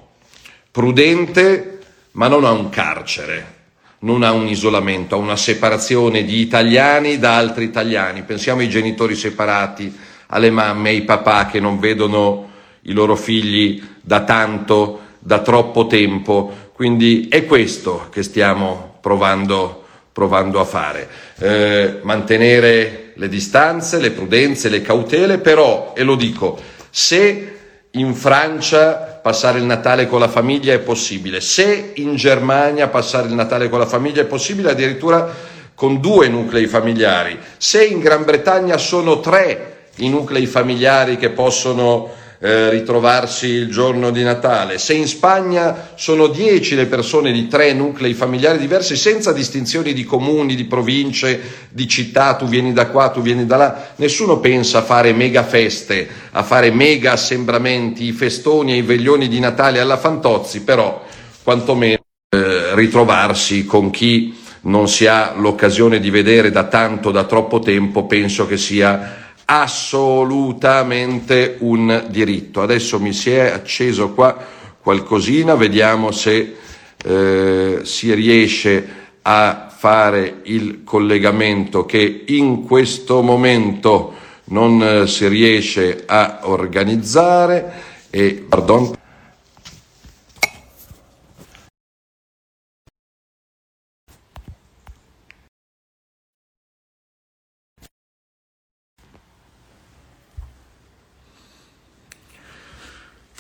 [0.72, 1.80] prudente,
[2.12, 3.56] ma non a un carcere,
[4.00, 8.24] non a un isolamento, a una separazione di italiani da altri italiani.
[8.24, 9.94] Pensiamo ai genitori separati,
[10.28, 12.50] alle mamme, ai papà che non vedono
[12.84, 16.70] i loro figli da tanto, da troppo tempo.
[16.72, 19.87] Quindi è questo che stiamo provando,
[20.18, 26.60] provando a fare, eh, mantenere le distanze, le prudenze, le cautele, però, e lo dico,
[26.90, 27.58] se
[27.92, 33.36] in Francia passare il Natale con la famiglia è possibile, se in Germania passare il
[33.36, 35.32] Natale con la famiglia è possibile, addirittura
[35.76, 42.10] con due nuclei familiari, se in Gran Bretagna sono tre i nuclei familiari che possono
[42.40, 47.74] eh, ritrovarsi il giorno di Natale, se in Spagna sono dieci le persone di tre
[47.74, 53.10] nuclei familiari diversi senza distinzioni di comuni, di province, di città, tu vieni da qua,
[53.10, 58.12] tu vieni da là, nessuno pensa a fare mega feste, a fare mega assembramenti, i
[58.12, 61.04] festoni e i veglioni di Natale alla Fantozzi, però
[61.44, 67.60] quantomeno eh, ritrovarsi con chi non si ha l'occasione di vedere da tanto, da troppo
[67.60, 72.62] tempo, penso che sia assolutamente un diritto.
[72.62, 74.36] Adesso mi si è acceso qua
[74.82, 76.56] qualcosina, vediamo se
[77.04, 84.14] eh, si riesce a fare il collegamento che in questo momento
[84.46, 88.96] non eh, si riesce a organizzare e pardon,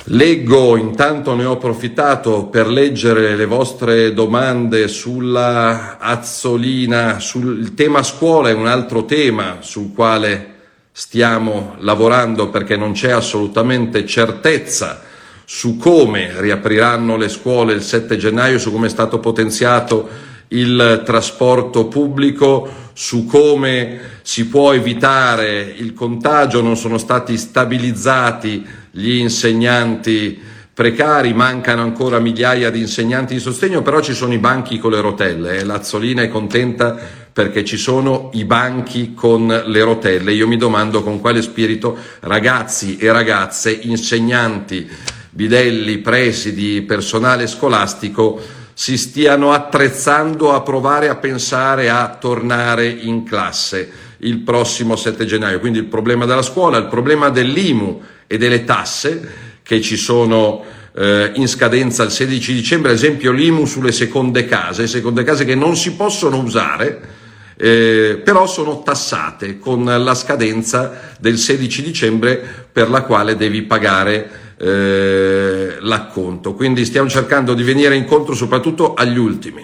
[0.09, 8.47] Leggo, intanto ne ho approfittato per leggere le vostre domande sulla Azzolina, sul tema scuola
[8.47, 10.55] è un altro tema sul quale
[10.93, 15.01] stiamo lavorando perché non c'è assolutamente certezza
[15.43, 20.07] su come riapriranno le scuole il 7 gennaio, su come è stato potenziato
[20.49, 28.65] il trasporto pubblico, su come si può evitare il contagio, non sono stati stabilizzati
[28.97, 30.39] gli insegnanti
[30.73, 35.01] precari, mancano ancora migliaia di insegnanti di sostegno, però ci sono i banchi con le
[35.01, 36.97] rotelle e Lazzolina è contenta
[37.31, 40.33] perché ci sono i banchi con le rotelle.
[40.33, 44.89] Io mi domando con quale spirito ragazzi e ragazze, insegnanti,
[45.29, 48.41] bidelli, presidi, personale scolastico
[48.73, 54.05] si stiano attrezzando a provare a pensare a tornare in classe.
[54.21, 55.59] il prossimo 7 gennaio.
[55.59, 60.63] Quindi il problema della scuola, il problema dell'IMU e delle tasse che ci sono
[60.95, 65.55] eh, in scadenza il 16 dicembre, ad esempio l'IMU sulle seconde case, seconde case che
[65.55, 67.15] non si possono usare,
[67.55, 74.55] eh, però sono tassate con la scadenza del 16 dicembre per la quale devi pagare
[74.57, 76.53] eh, l'acconto.
[76.53, 79.63] Quindi stiamo cercando di venire incontro soprattutto agli ultimi,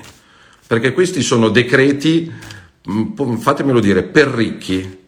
[0.68, 2.32] perché questi sono decreti,
[2.84, 5.02] mh, fatemelo dire, per ricchi,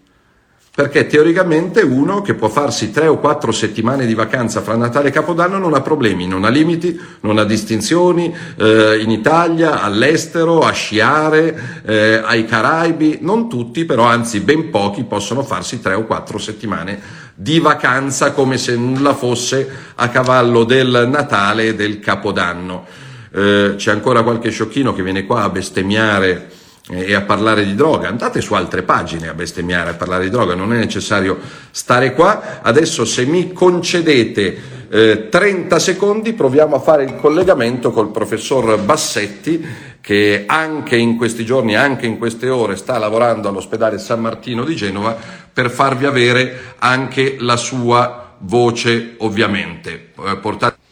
[0.75, 5.11] perché teoricamente uno che può farsi tre o quattro settimane di vacanza fra Natale e
[5.11, 10.71] Capodanno non ha problemi, non ha limiti, non ha distinzioni eh, in Italia, all'estero, a
[10.71, 16.38] sciare, eh, ai Caraibi, non tutti però, anzi ben pochi possono farsi tre o quattro
[16.38, 16.99] settimane
[17.33, 22.85] di vacanza come se nulla fosse a cavallo del Natale e del Capodanno.
[23.31, 28.10] Eh, c'è ancora qualche sciocchino che viene qua a bestemmiare e a parlare di droga,
[28.10, 31.39] andate su altre pagine a bestemmiare, a parlare di droga, non è necessario
[31.71, 32.62] stare qua.
[32.62, 39.93] Adesso se mi concedete eh, 30 secondi proviamo a fare il collegamento col professor Bassetti
[40.00, 44.76] che anche in questi giorni, anche in queste ore sta lavorando all'ospedale San Martino di
[44.76, 45.17] Genova
[45.52, 50.12] per farvi avere anche la sua voce ovviamente.
[50.24, 50.85] Eh, portate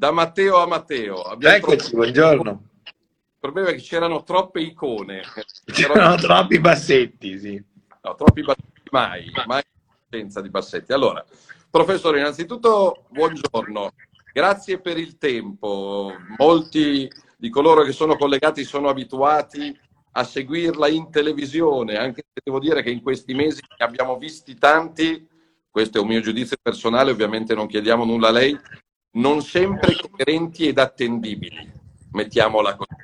[0.00, 1.20] da Matteo a Matteo.
[1.20, 2.68] Abbiamo Eccoci, buongiorno.
[2.84, 5.20] Il problema è che c'erano troppe icone.
[5.70, 7.62] C'erano troppi bassetti, sì.
[8.02, 9.62] No, troppi bassetti mai, mai
[10.08, 10.94] senza di bassetti.
[10.94, 11.22] Allora,
[11.68, 13.92] professore, innanzitutto buongiorno.
[14.32, 16.14] Grazie per il tempo.
[16.38, 19.78] Molti di coloro che sono collegati sono abituati
[20.12, 24.56] a seguirla in televisione, anche se devo dire che in questi mesi ne abbiamo visti
[24.56, 25.28] tanti,
[25.70, 28.58] questo è un mio giudizio personale, ovviamente non chiediamo nulla a lei,
[29.12, 31.72] non sempre coerenti ed attendibili,
[32.12, 32.94] mettiamola così.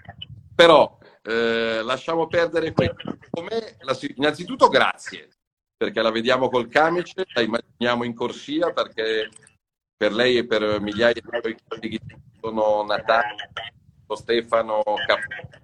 [0.55, 3.19] Però eh, lasciamo perdere questo.
[3.81, 5.29] La, innanzitutto grazie,
[5.77, 9.29] perché la vediamo col camice, la immaginiamo in corsia, perché
[9.97, 12.01] per lei e per migliaia di suoi colleghi
[12.41, 13.51] sono Natale,
[14.15, 15.59] Stefano, Capo,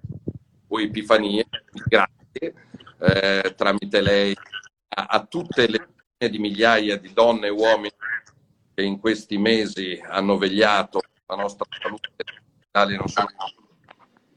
[0.67, 1.47] poi Epifanie,
[1.87, 2.53] grazie,
[2.99, 4.35] eh, tramite lei
[4.89, 5.87] a, a tutte le
[6.23, 7.91] di migliaia di donne e uomini
[8.73, 12.09] che in questi mesi hanno vegliato la nostra salute.
[12.97, 13.27] Non sono...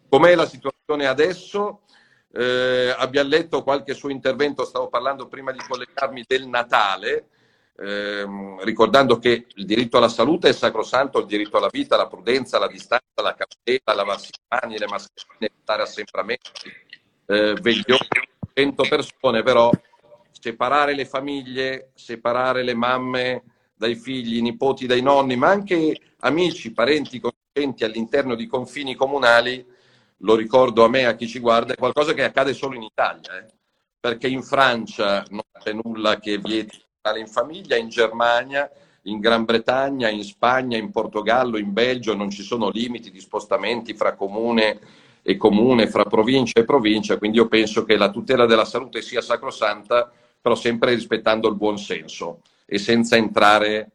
[0.09, 1.83] Com'è la situazione adesso?
[2.33, 7.29] Eh, abbiamo letto qualche suo intervento, stavo parlando prima di collegarmi del Natale,
[7.79, 12.59] ehm, ricordando che il diritto alla salute è sacrosanto, il diritto alla vita, la prudenza,
[12.59, 16.71] la distanza, la cautela, lavarsi le mani, le mascherine, stare assembramenti,
[17.27, 19.71] eh, veglioni, 100 persone, però
[20.31, 23.43] separare le famiglie, separare le mamme
[23.77, 29.65] dai figli, nipoti dai nonni, ma anche amici, parenti, conoscenti all'interno di confini comunali,
[30.21, 33.39] lo ricordo a me, a chi ci guarda, è qualcosa che accade solo in Italia,
[33.39, 33.47] eh?
[34.01, 36.83] perché in Francia non c'è nulla che vieti
[37.17, 38.69] in famiglia, in Germania,
[39.03, 43.95] in Gran Bretagna, in Spagna, in Portogallo, in Belgio non ci sono limiti di spostamenti
[43.95, 44.81] fra comune
[45.23, 49.21] e comune, fra provincia e provincia, quindi io penso che la tutela della salute sia
[49.21, 50.11] sacrosanta,
[50.41, 53.93] però sempre rispettando il buon senso e senza entrare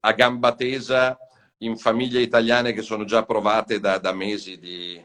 [0.00, 1.18] a gamba tesa
[1.58, 5.02] in famiglie italiane che sono già provate da, da mesi di,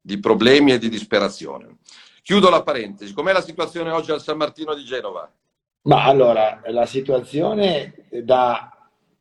[0.00, 1.78] di, problemi e di disperazione.
[2.22, 3.12] Chiudo la parentesi.
[3.12, 5.30] Com'è la situazione oggi al San Martino di Genova?
[5.82, 8.72] Ma allora, la situazione da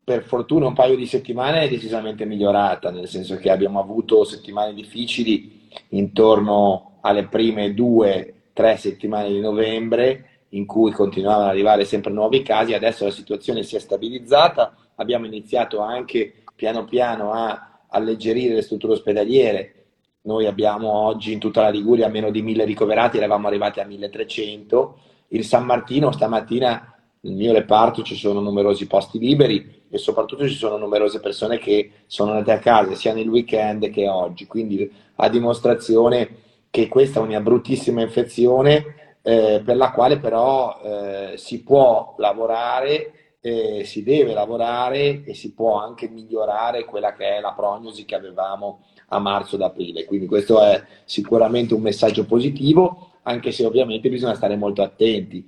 [0.08, 4.74] per fortuna un paio di settimane è decisamente migliorata, nel senso che abbiamo avuto settimane
[4.74, 12.12] difficili intorno alle prime due, tre settimane di novembre in cui continuavano ad arrivare sempre
[12.12, 18.56] nuovi casi, adesso la situazione si è stabilizzata, abbiamo iniziato anche piano piano a alleggerire
[18.56, 19.74] le strutture ospedaliere,
[20.22, 25.00] noi abbiamo oggi in tutta la Liguria meno di 1000 ricoverati, eravamo arrivati a 1300,
[25.30, 30.56] il San Martino stamattina nel mio reparto ci sono numerosi posti liberi e soprattutto ci
[30.56, 35.30] sono numerose persone che sono andate a casa sia nel weekend che oggi, quindi a
[35.30, 42.16] dimostrazione che questa è una bruttissima infezione eh, per la quale però eh, si può
[42.18, 48.06] lavorare, eh, si deve lavorare e si può anche migliorare quella che è la prognosi
[48.06, 50.06] che avevamo a marzo ed aprile.
[50.06, 55.46] Quindi questo è sicuramente un messaggio positivo, anche se ovviamente bisogna stare molto attenti.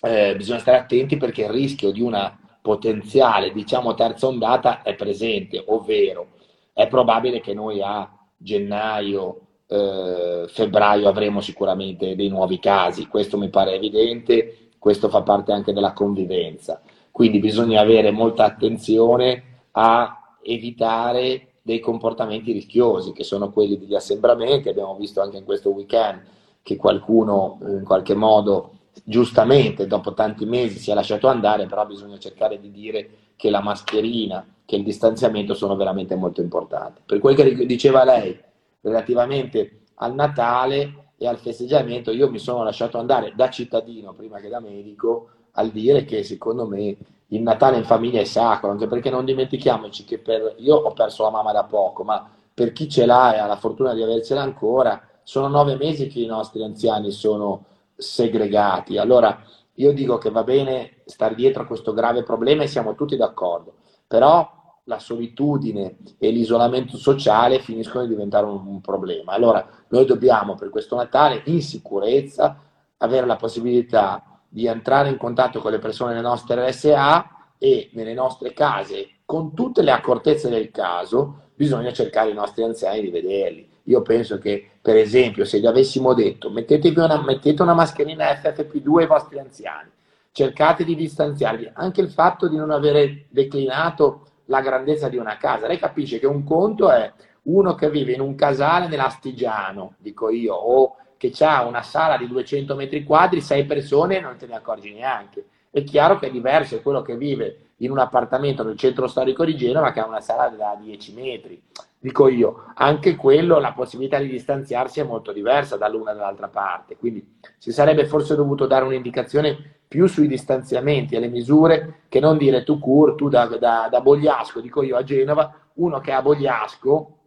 [0.00, 5.60] Eh, bisogna stare attenti perché il rischio di una potenziale, diciamo, terza ondata è presente,
[5.66, 6.34] ovvero
[6.72, 9.40] è probabile che noi a gennaio
[9.72, 15.72] eh, febbraio avremo sicuramente dei nuovi casi, questo mi pare evidente, questo fa parte anche
[15.72, 16.82] della convivenza.
[17.10, 19.42] Quindi bisogna avere molta attenzione
[19.72, 25.70] a evitare dei comportamenti rischiosi, che sono quelli degli assembramenti, abbiamo visto anche in questo
[25.70, 26.20] weekend
[26.62, 28.72] che qualcuno in qualche modo
[29.04, 33.62] giustamente dopo tanti mesi si è lasciato andare, però bisogna cercare di dire che la
[33.62, 37.00] mascherina, che il distanziamento sono veramente molto importanti.
[37.06, 38.38] Per quel che diceva lei
[38.82, 44.48] relativamente al Natale e al festeggiamento, io mi sono lasciato andare da cittadino prima che
[44.48, 46.96] da medico al dire che secondo me
[47.28, 51.22] il Natale in famiglia è sacro, anche perché non dimentichiamoci che per, io ho perso
[51.22, 54.42] la mamma da poco, ma per chi ce l'ha e ha la fortuna di avercela
[54.42, 57.64] ancora, sono nove mesi che i nostri anziani sono
[57.96, 58.98] segregati.
[58.98, 59.42] Allora
[59.74, 63.74] io dico che va bene stare dietro a questo grave problema e siamo tutti d'accordo,
[64.06, 69.32] però la solitudine e l'isolamento sociale finiscono di diventare un, un problema.
[69.32, 72.58] Allora noi dobbiamo per questo Natale in sicurezza
[72.98, 78.12] avere la possibilità di entrare in contatto con le persone nelle nostre RSA e nelle
[78.12, 83.68] nostre case, con tutte le accortezze del caso, bisogna cercare i nostri anziani di vederli.
[83.84, 89.06] Io penso che, per esempio, se gli avessimo detto una, mettete una mascherina FFP2 ai
[89.06, 89.90] vostri anziani,
[90.32, 95.66] cercate di distanziarvi, anche il fatto di non avere declinato la grandezza di una casa,
[95.66, 97.10] lei capisce che un conto è
[97.44, 102.28] uno che vive in un casale nell'Astigiano, dico io, o che ha una sala di
[102.28, 105.46] 200 metri quadri, sei persone non te ne accorgi neanche.
[105.70, 109.56] È chiaro che è diverso quello che vive in un appartamento nel centro storico di
[109.56, 111.62] Genova che ha una sala da 10 metri
[112.02, 117.38] dico io, anche quello, la possibilità di distanziarsi è molto diversa dall'una dall'altra parte, quindi
[117.58, 122.64] si sarebbe forse dovuto dare un'indicazione più sui distanziamenti e le misure che non dire
[122.64, 127.18] tu cur, tu da, da, da Bogliasco, dico io a Genova, uno che a Bogliasco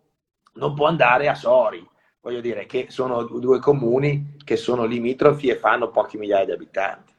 [0.53, 1.87] non può andare a Sori,
[2.21, 7.13] voglio dire che sono due comuni che sono limitrofi e fanno pochi migliaia di abitanti.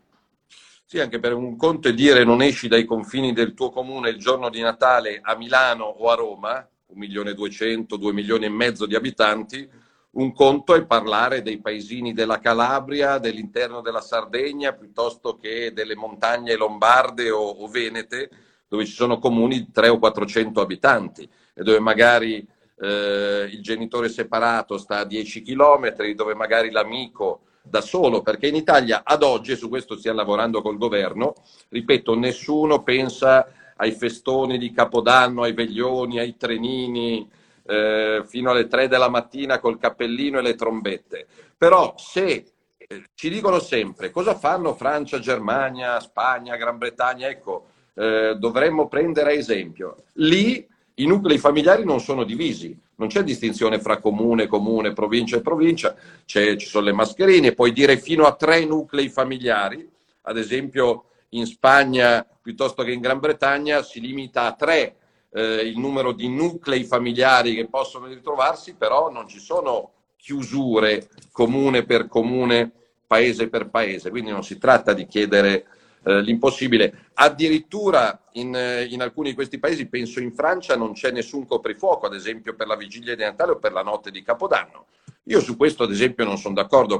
[0.85, 4.19] Sì, anche per un conto è dire non esci dai confini del tuo comune il
[4.19, 8.51] giorno di Natale a Milano o a Roma, un milione e duecento, due milioni e
[8.51, 9.71] mezzo di abitanti,
[10.17, 16.57] un conto è parlare dei paesini della Calabria, dell'interno della Sardegna, piuttosto che delle montagne
[16.57, 18.31] lombarde o, o venete,
[18.67, 22.47] dove ci sono comuni di 300 o 400 abitanti e dove magari
[22.79, 28.55] eh, il genitore separato sta a 10 chilometri, dove magari l'amico da solo, perché in
[28.55, 31.35] Italia ad oggi, e su questo stiamo lavorando col governo,
[31.69, 37.29] ripeto, nessuno pensa ai festoni di Capodanno, ai veglioni, ai trenini,
[37.67, 41.27] eh, fino alle 3 della mattina col cappellino e le trombette.
[41.57, 48.37] Però se eh, ci dicono sempre cosa fanno Francia, Germania, Spagna, Gran Bretagna, ecco, eh,
[48.39, 50.05] dovremmo prendere esempio.
[50.15, 50.67] Lì
[50.99, 55.95] i nuclei familiari non sono divisi, non c'è distinzione fra comune, comune, provincia e provincia,
[56.25, 59.87] ci sono le mascherine, puoi dire fino a tre nuclei familiari,
[60.23, 64.95] ad esempio in Spagna piuttosto che in Gran Bretagna si limita a tre
[65.37, 71.85] eh, il numero di nuclei familiari che possono ritrovarsi, però non ci sono chiusure comune
[71.85, 72.73] per comune,
[73.07, 75.67] paese per paese, quindi non si tratta di chiedere
[76.05, 77.11] eh, l'impossibile.
[77.15, 82.07] Addirittura in, eh, in, alcuni di questi paesi, penso in Francia, non c'è nessun coprifuoco,
[82.07, 84.87] ad esempio per la vigilia di Natale o per la notte di Capodanno.
[85.25, 86.99] Io su questo, ad esempio, non sono d'accordo,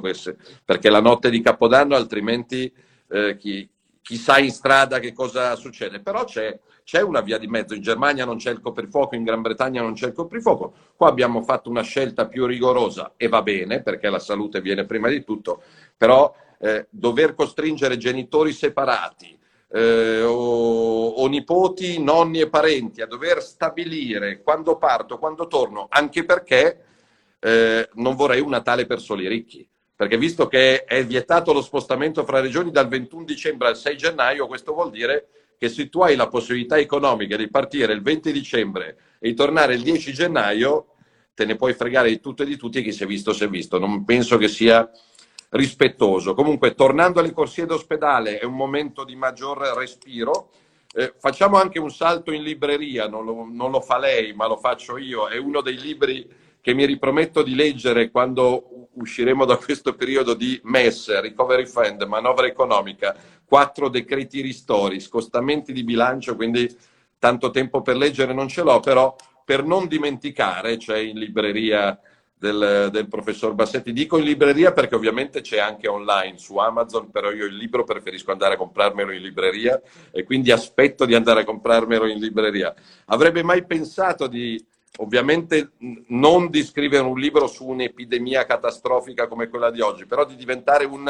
[0.65, 2.71] perché la notte di Capodanno altrimenti
[3.09, 3.67] eh, chi,
[4.03, 7.75] chissà in strada che cosa succede, però c'è, c'è, una via di mezzo.
[7.75, 10.73] In Germania non c'è il coprifuoco, in Gran Bretagna non c'è il coprifuoco.
[10.95, 15.09] Qua abbiamo fatto una scelta più rigorosa e va bene perché la salute viene prima
[15.09, 15.61] di tutto,
[15.97, 19.37] però eh, dover costringere genitori separati
[19.73, 26.25] eh, o, o nipoti, nonni e parenti a dover stabilire quando parto, quando torno, anche
[26.25, 26.85] perché
[27.41, 32.23] eh, non vorrei un Natale per soli ricchi perché visto che è vietato lo spostamento
[32.25, 35.29] fra regioni dal 21 dicembre al 6 gennaio, questo vuol dire
[35.59, 39.83] che se tu hai la possibilità economica di partire il 20 dicembre e tornare il
[39.83, 40.87] 10 gennaio,
[41.35, 43.45] te ne puoi fregare di tutto e di tutti e chi si è visto si
[43.45, 43.79] è visto.
[43.79, 44.91] Non penso che sia
[45.51, 46.35] rispettoso.
[46.35, 50.51] Comunque, tornando alle corsie d'ospedale, è un momento di maggior respiro.
[50.95, 54.57] Eh, facciamo anche un salto in libreria, non lo, non lo fa lei, ma lo
[54.57, 55.29] faccio io.
[55.29, 56.29] È uno dei libri
[56.61, 62.47] che mi riprometto di leggere quando usciremo da questo periodo di MES, Recovery Fund, manovra
[62.47, 63.15] economica,
[63.47, 66.75] quattro decreti ristori, scostamenti di bilancio, quindi
[67.19, 71.99] tanto tempo per leggere non ce l'ho, però per non dimenticare, c'è in libreria
[72.39, 73.93] del, del, professor Bassetti.
[73.93, 78.33] Dico in libreria perché ovviamente c'è anche online su Amazon, però io il libro preferisco
[78.33, 79.81] andare a comprarmelo in libreria
[80.11, 82.75] e quindi aspetto di andare a comprarmelo in libreria.
[83.07, 84.63] Avrebbe mai pensato di
[84.99, 85.73] ovviamente
[86.09, 90.85] non di scrivere un libro su un'epidemia catastrofica come quella di oggi, però di diventare
[90.85, 91.09] un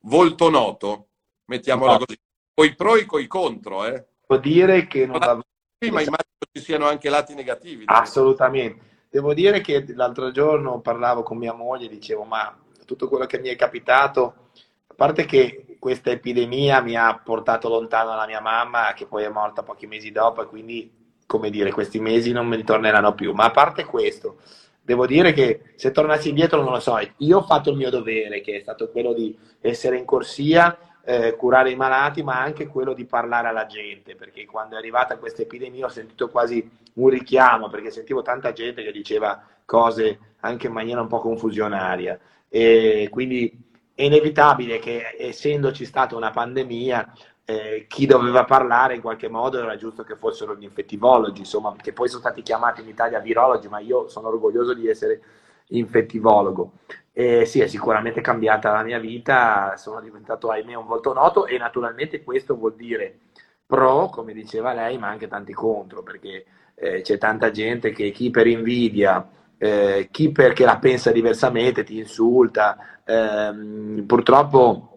[0.00, 1.06] volto noto,
[1.46, 1.98] mettiamola No.
[1.98, 2.18] così.
[2.54, 4.04] Coi pro e coi contro, eh.
[4.26, 5.40] Devo dire che non va
[5.78, 6.22] Sì, ma immagino
[6.52, 7.84] ci siano anche lati negativi.
[7.86, 8.92] Assolutamente.
[9.10, 13.38] Devo dire che l'altro giorno parlavo con mia moglie e dicevo, ma tutto quello che
[13.38, 14.50] mi è capitato,
[14.86, 19.28] a parte che questa epidemia mi ha portato lontano dalla mia mamma, che poi è
[19.28, 20.90] morta pochi mesi dopo, e quindi,
[21.26, 23.32] come dire, questi mesi non mi ritorneranno più.
[23.32, 24.38] Ma a parte questo,
[24.80, 28.40] devo dire che se tornassi indietro, non lo so, io ho fatto il mio dovere,
[28.40, 32.94] che è stato quello di essere in corsia, eh, curare i malati, ma anche quello
[32.94, 37.68] di parlare alla gente, perché quando è arrivata questa epidemia ho sentito quasi un richiamo,
[37.68, 42.18] perché sentivo tanta gente che diceva cose anche in maniera un po' confusionaria.
[42.48, 43.52] E quindi
[43.94, 47.12] è inevitabile che, essendoci stata una pandemia,
[47.44, 51.92] eh, chi doveva parlare in qualche modo era giusto che fossero gli infettivologi, insomma, che
[51.92, 55.20] poi sono stati chiamati in Italia virologi, ma io sono orgoglioso di essere
[55.68, 56.72] infettivologo.
[57.12, 61.58] E sì, è sicuramente cambiata la mia vita, sono diventato ahimè un volto noto e
[61.58, 63.18] naturalmente questo vuol dire
[63.66, 66.44] pro, come diceva lei, ma anche tanti contro, perché
[66.74, 71.98] eh, c'è tanta gente che chi per invidia, eh, chi perché la pensa diversamente ti
[71.98, 72.76] insulta.
[73.04, 74.88] Ehm, purtroppo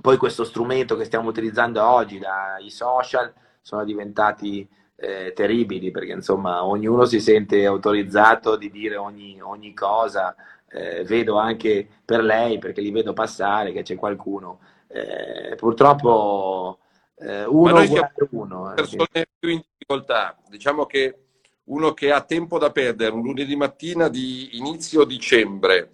[0.00, 4.66] poi questo strumento che stiamo utilizzando oggi, dai social, sono diventati
[5.00, 10.34] eh, terribili perché insomma ognuno si sente autorizzato di dire ogni, ogni cosa.
[10.72, 14.60] Eh, vedo anche per lei, perché li vedo passare, che c'è qualcuno.
[14.86, 16.78] Eh, purtroppo
[17.16, 18.70] eh, Ma uno guarda uno.
[18.70, 20.36] eh, persone più in difficoltà.
[20.48, 21.16] Diciamo che
[21.64, 25.90] uno che ha tempo da perdere un lunedì mattina di inizio dicembre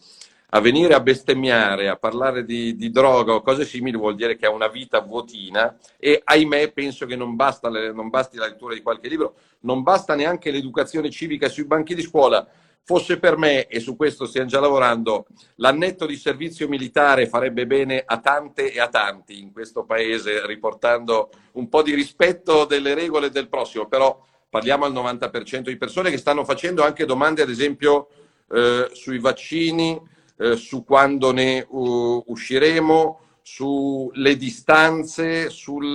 [0.56, 4.46] a venire a bestemmiare, a parlare di, di droga o cose simili vuol dire che
[4.46, 8.80] ha una vita vuotina e ahimè penso che non, basta non basti la lettura di
[8.80, 12.46] qualche libro, non basta neanche l'educazione civica sui banchi di scuola.
[12.82, 15.26] Fosse per me, e su questo stiamo già lavorando,
[15.56, 21.30] l'annetto di servizio militare farebbe bene a tante e a tanti in questo paese, riportando
[21.54, 26.16] un po' di rispetto delle regole del prossimo, però parliamo al 90% di persone che
[26.16, 28.06] stanno facendo anche domande, ad esempio,
[28.52, 30.00] eh, sui vaccini,
[30.38, 35.92] eh, su quando ne uh, usciremo, sulle distanze, sul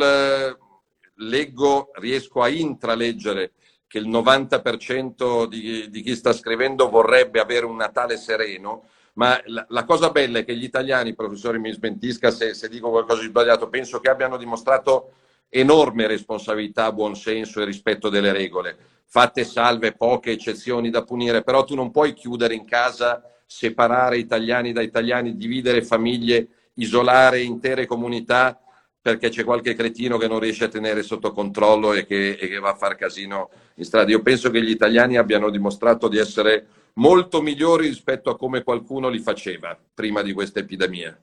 [1.16, 3.52] leggo, riesco a intraleggere
[3.88, 8.84] che il 90% di, di chi sta scrivendo vorrebbe avere un Natale sereno,
[9.14, 12.90] ma la, la cosa bella è che gli italiani, professore mi smentisca se, se dico
[12.90, 15.12] qualcosa di sbagliato, penso che abbiano dimostrato
[15.50, 21.76] enorme responsabilità, buonsenso e rispetto delle regole, fatte salve poche eccezioni da punire, però tu
[21.76, 23.22] non puoi chiudere in casa,
[23.52, 28.58] separare italiani da italiani, dividere famiglie, isolare intere comunità
[29.02, 32.60] perché c'è qualche cretino che non riesce a tenere sotto controllo e che, e che
[32.60, 34.10] va a far casino in strada.
[34.10, 39.10] Io penso che gli italiani abbiano dimostrato di essere molto migliori rispetto a come qualcuno
[39.10, 41.20] li faceva prima di questa epidemia.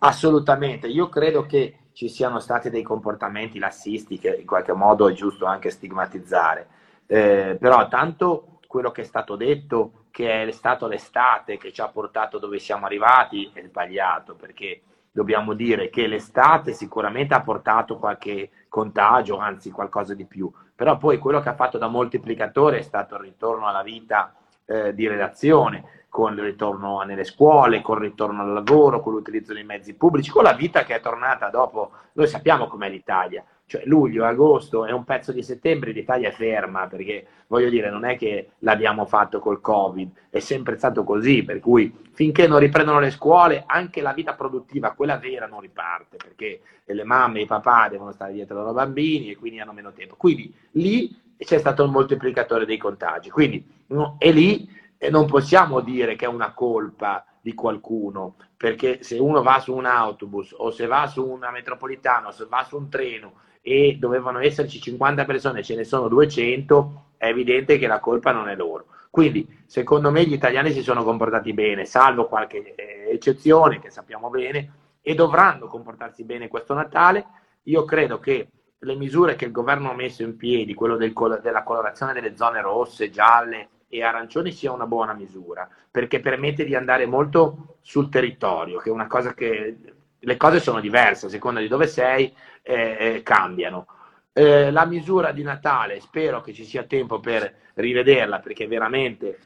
[0.00, 5.14] Assolutamente, io credo che ci siano stati dei comportamenti lassisti che in qualche modo è
[5.14, 6.66] giusto anche stigmatizzare,
[7.06, 11.88] Eh, però tanto quello che è stato detto che è stato l'estate che ci ha
[11.88, 18.50] portato dove siamo arrivati è sbagliato perché dobbiamo dire che l'estate sicuramente ha portato qualche
[18.68, 23.16] contagio, anzi qualcosa di più, però poi quello che ha fatto da moltiplicatore è stato
[23.16, 24.34] il ritorno alla vita
[24.66, 29.54] eh, di relazione, con il ritorno nelle scuole, con il ritorno al lavoro, con l'utilizzo
[29.54, 31.92] dei mezzi pubblici, con la vita che è tornata dopo.
[32.12, 33.42] Noi sappiamo com'è l'Italia,
[33.72, 38.04] cioè luglio, agosto e un pezzo di settembre l'Italia è ferma, perché voglio dire, non
[38.04, 43.00] è che l'abbiamo fatto col Covid, è sempre stato così, per cui finché non riprendono
[43.00, 47.46] le scuole, anche la vita produttiva, quella vera, non riparte, perché le mamme e i
[47.46, 50.16] papà devono stare dietro ai loro bambini e quindi hanno meno tempo.
[50.16, 54.68] Quindi lì c'è stato il moltiplicatore dei contagi, quindi no, è lì
[54.98, 59.74] e non possiamo dire che è una colpa di qualcuno, perché se uno va su
[59.74, 63.96] un autobus o se va su una metropolitana o se va su un treno e
[63.98, 68.48] dovevano esserci 50 persone e ce ne sono 200, è evidente che la colpa non
[68.48, 68.86] è loro.
[69.08, 74.28] Quindi, secondo me, gli italiani si sono comportati bene, salvo qualche eh, eccezione che sappiamo
[74.30, 77.26] bene, e dovranno comportarsi bene questo Natale.
[77.64, 78.48] Io credo che
[78.78, 82.60] le misure che il governo ha messo in piedi, quello del della colorazione delle zone
[82.60, 88.78] rosse, gialle e arancioni, sia una buona misura, perché permette di andare molto sul territorio,
[88.78, 89.76] che è una cosa che
[90.24, 93.86] le cose sono diverse, a seconda di dove sei, eh, eh, cambiano.
[94.32, 99.38] Eh, la misura di Natale, spero che ci sia tempo per rivederla, perché veramente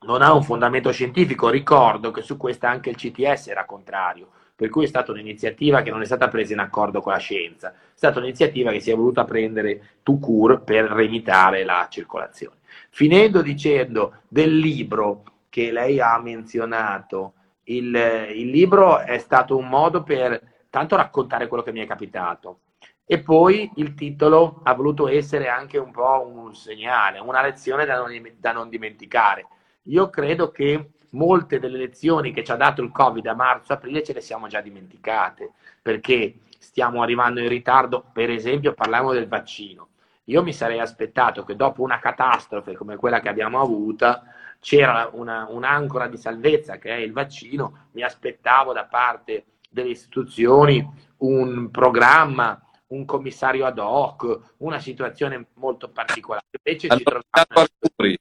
[0.00, 1.48] non ha un fondamento scientifico.
[1.48, 5.90] Ricordo che su questa anche il CTS era contrario, per cui è stata un'iniziativa che
[5.90, 8.94] non è stata presa in accordo con la scienza, è stata un'iniziativa che si è
[8.94, 12.56] voluta prendere tout court per limitare la circolazione.
[12.90, 17.34] Finendo dicendo del libro che lei ha menzionato,
[17.76, 17.94] il,
[18.34, 20.40] il libro è stato un modo per
[20.70, 22.60] tanto raccontare quello che mi è capitato
[23.12, 27.96] e poi il titolo ha voluto essere anche un po' un segnale, una lezione da
[27.96, 29.48] non, da non dimenticare.
[29.86, 34.12] Io credo che molte delle lezioni che ci ha dato il Covid a marzo-aprile ce
[34.12, 35.50] le siamo già dimenticate,
[35.82, 39.88] perché stiamo arrivando in ritardo, per esempio parliamo del vaccino.
[40.26, 44.22] Io mi sarei aspettato che dopo una catastrofe come quella che abbiamo avuta,
[44.60, 50.86] c'era una, un'ancora di salvezza che è il vaccino, mi aspettavo da parte delle istituzioni
[51.18, 56.46] un programma, un commissario ad hoc, una situazione molto particolare.
[56.62, 57.68] Invece hanno, ci troviamo...
[57.70, 58.18] Arcuri,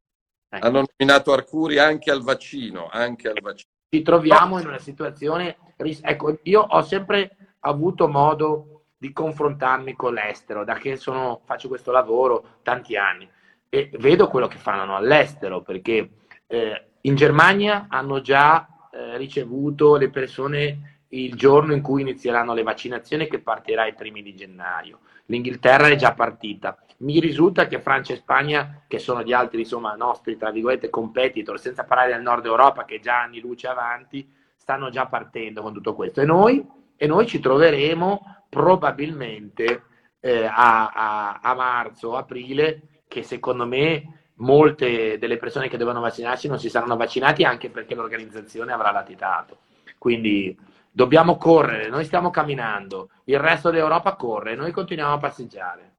[0.50, 0.66] ecco.
[0.66, 3.72] hanno nominato Arcuri anche al vaccino, anche al vaccino.
[3.90, 5.58] Ci troviamo in una situazione...
[5.76, 11.92] Ecco, io ho sempre avuto modo di confrontarmi con l'estero, da che sono, faccio questo
[11.92, 13.30] lavoro tanti anni,
[13.70, 16.10] e vedo quello che fanno all'estero, perché
[16.52, 22.64] eh, in Germania hanno già eh, ricevuto le persone il giorno in cui inizieranno le
[22.64, 25.00] vaccinazioni che partirà i primi di gennaio.
[25.26, 26.78] L'Inghilterra è già partita.
[26.98, 31.60] Mi risulta che Francia e Spagna, che sono gli altri insomma, nostri tra virgolette competitor,
[31.60, 35.96] senza parlare del nord Europa che già anni luce avanti, stanno già partendo con tutto
[35.96, 36.22] questo.
[36.22, 39.84] E noi, e noi ci troveremo probabilmente
[40.20, 46.48] eh, a, a, a marzo, aprile, che secondo me molte delle persone che devono vaccinarsi
[46.48, 49.60] non si saranno vaccinati anche perché l'organizzazione avrà latitato.
[49.98, 50.58] Quindi
[50.92, 55.94] dobbiamo correre, noi stiamo camminando, il resto d'Europa corre, noi continuiamo a passeggiare.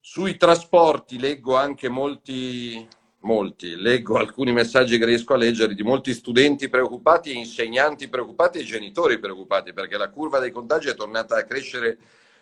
[0.00, 2.86] Sui trasporti leggo anche molti,
[3.20, 8.64] molti, leggo alcuni messaggi che riesco a leggere di molti studenti preoccupati, insegnanti preoccupati e
[8.64, 11.98] genitori preoccupati perché la curva dei contagi è tornata a crescere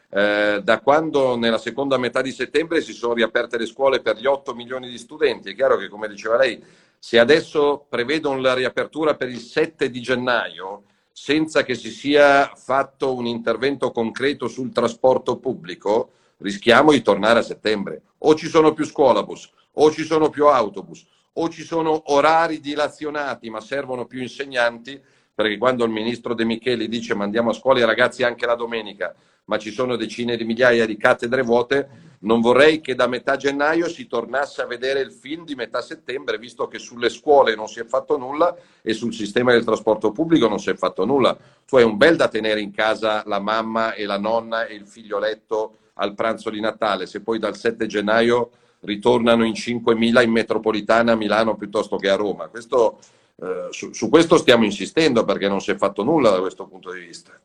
[0.08, 4.26] eh, da quando nella seconda metà di settembre si sono riaperte le scuole per gli
[4.26, 5.50] 8 milioni di studenti.
[5.50, 6.62] È chiaro che, come diceva lei,
[6.98, 13.14] se adesso prevedono la riapertura per il 7 di gennaio, senza che si sia fatto
[13.14, 18.02] un intervento concreto sul trasporto pubblico, rischiamo di tornare a settembre.
[18.18, 23.50] O ci sono più scuolabus, o ci sono più autobus, o ci sono orari dilazionati,
[23.50, 25.00] ma servono più insegnanti,
[25.36, 29.14] perché quando il ministro De Micheli dice mandiamo a scuola i ragazzi anche la domenica,
[29.44, 33.86] ma ci sono decine di migliaia di cattedre vuote, non vorrei che da metà gennaio
[33.86, 37.80] si tornasse a vedere il film di metà settembre, visto che sulle scuole non si
[37.80, 41.36] è fatto nulla e sul sistema del trasporto pubblico non si è fatto nulla.
[41.66, 44.86] Tu hai un bel da tenere in casa la mamma e la nonna e il
[44.86, 51.12] figlioletto al pranzo di Natale, se poi dal 7 gennaio ritornano in 5.000 in metropolitana
[51.12, 52.48] a Milano piuttosto che a Roma.
[52.48, 53.00] Questo,
[53.38, 56.92] eh, su, su questo stiamo insistendo perché non si è fatto nulla da questo punto
[56.92, 57.38] di vista.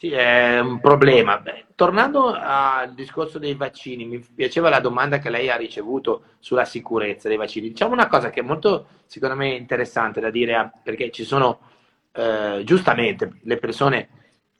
[0.00, 1.38] Sì, è un problema.
[1.38, 6.64] Beh, tornando al discorso dei vaccini, mi piaceva la domanda che lei ha ricevuto sulla
[6.64, 7.68] sicurezza dei vaccini.
[7.68, 11.60] Diciamo una cosa che è molto, secondo me, interessante da dire, perché ci sono,
[12.12, 14.08] eh, giustamente, le persone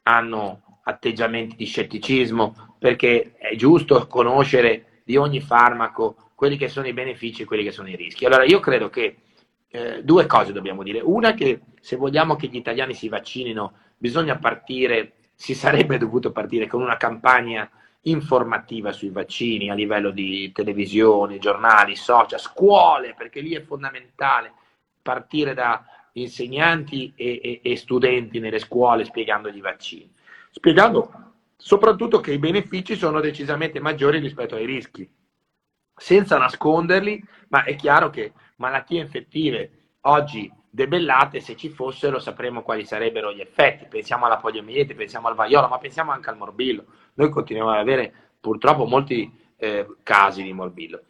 [0.02, 6.92] hanno atteggiamenti di scetticismo, perché è giusto conoscere di ogni farmaco quelli che sono i
[6.92, 8.26] benefici e quelli che sono i rischi.
[8.26, 9.16] Allora, io credo che
[9.70, 11.00] eh, due cose dobbiamo dire.
[11.00, 16.66] Una, che se vogliamo che gli italiani si vaccinino, bisogna partire si sarebbe dovuto partire
[16.66, 17.68] con una campagna
[18.02, 24.52] informativa sui vaccini a livello di televisione, giornali, social, scuole, perché lì è fondamentale
[25.00, 30.12] partire da insegnanti e, e, e studenti nelle scuole spiegando i vaccini,
[30.50, 31.10] spiegando
[31.56, 35.08] soprattutto che i benefici sono decisamente maggiori rispetto ai rischi,
[35.94, 39.70] senza nasconderli, ma è chiaro che malattie infettive
[40.02, 43.86] oggi debellate, se ci fossero sapremo quali sarebbero gli effetti.
[43.86, 46.84] Pensiamo alla poliomielite, pensiamo al vaiolo, ma pensiamo anche al morbillo.
[47.14, 51.02] Noi continuiamo ad avere purtroppo molti eh, casi di morbillo.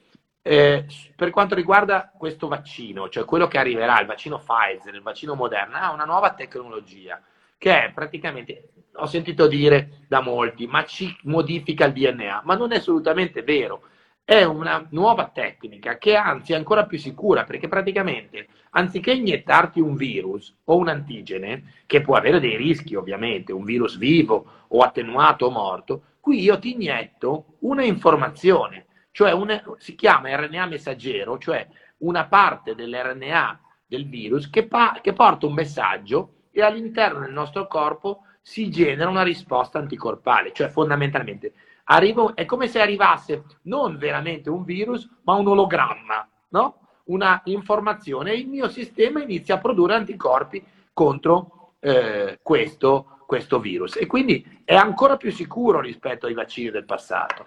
[0.42, 5.34] Eh, per quanto riguarda questo vaccino, cioè quello che arriverà, il vaccino Pfizer, il vaccino
[5.34, 7.20] Moderna, ha una nuova tecnologia
[7.58, 12.72] che è praticamente, ho sentito dire da molti, ma ci modifica il DNA, ma non
[12.72, 13.82] è assolutamente vero
[14.24, 19.96] è una nuova tecnica che anzi è ancora più sicura perché praticamente anziché iniettarti un
[19.96, 25.46] virus o un antigene, che può avere dei rischi ovviamente, un virus vivo o attenuato
[25.46, 31.66] o morto, qui io ti inietto una informazione, cioè una, si chiama RNA messaggero, cioè
[31.98, 37.66] una parte dell'RNA del virus che, pa- che porta un messaggio e all'interno del nostro
[37.66, 41.52] corpo si genera una risposta anticorpale, cioè fondamentalmente
[41.92, 46.80] Arrivo, è come se arrivasse non veramente un virus, ma un ologramma, no?
[47.04, 53.96] una informazione e il mio sistema inizia a produrre anticorpi contro eh, questo, questo virus.
[53.96, 57.46] E quindi è ancora più sicuro rispetto ai vaccini del passato.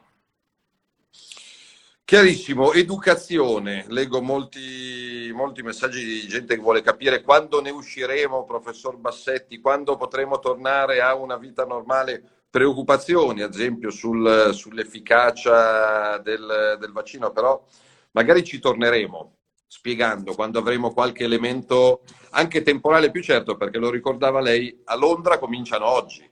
[2.04, 8.98] Chiarissimo, educazione, leggo molti, molti messaggi di gente che vuole capire quando ne usciremo, professor
[8.98, 16.92] Bassetti, quando potremo tornare a una vita normale, preoccupazioni ad esempio sul- sull'efficacia del, del
[16.92, 17.66] vaccino, però
[18.12, 24.40] magari ci torneremo spiegando quando avremo qualche elemento anche temporale più certo, perché lo ricordava
[24.40, 26.30] lei, a Londra cominciano oggi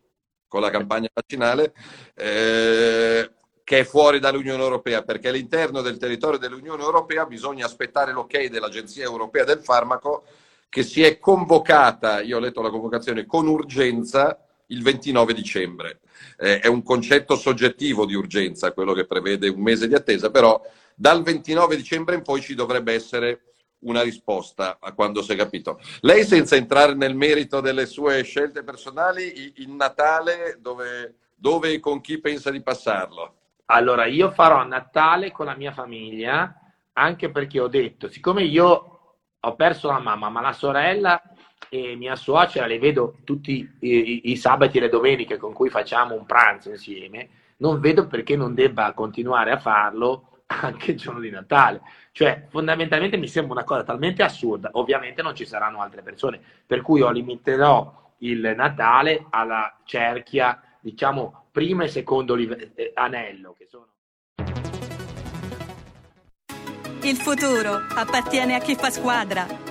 [0.48, 1.74] con la campagna vaccinale.
[2.14, 3.32] eh,
[3.64, 9.06] che è fuori dall'Unione Europea, perché all'interno del territorio dell'Unione Europea bisogna aspettare l'ok dell'Agenzia
[9.06, 10.26] Europea del Farmaco
[10.70, 14.38] che si è convocata, io ho letto la convocazione, con urgenza
[14.72, 16.00] il 29 dicembre.
[16.38, 20.60] Eh, è un concetto soggettivo di urgenza, quello che prevede un mese di attesa, però
[20.96, 23.44] dal 29 dicembre in poi ci dovrebbe essere
[23.82, 25.80] una risposta a quando si è capito.
[26.02, 32.02] Lei, senza entrare nel merito delle sue scelte personali, il Natale dove, dove e con
[32.02, 33.36] chi pensa di passarlo?
[33.66, 36.54] Allora, io farò Natale con la mia famiglia,
[36.94, 41.22] anche perché ho detto, siccome io ho perso la mamma, ma la sorella
[41.70, 45.70] e mia suocera le vedo tutti i, i- i sabati e le domeniche con cui
[45.70, 51.20] facciamo un pranzo insieme, non vedo perché non debba continuare a farlo anche il giorno
[51.20, 51.82] di Natale.
[52.12, 54.70] Cioè, fondamentalmente mi sembra una cosa talmente assurda.
[54.74, 61.46] Ovviamente non ci saranno altre persone, per cui io limiterò il Natale alla cerchia, diciamo,
[61.52, 63.88] primo e secondo live- eh, anello, che sono
[67.04, 69.71] Il futuro appartiene a chi fa squadra.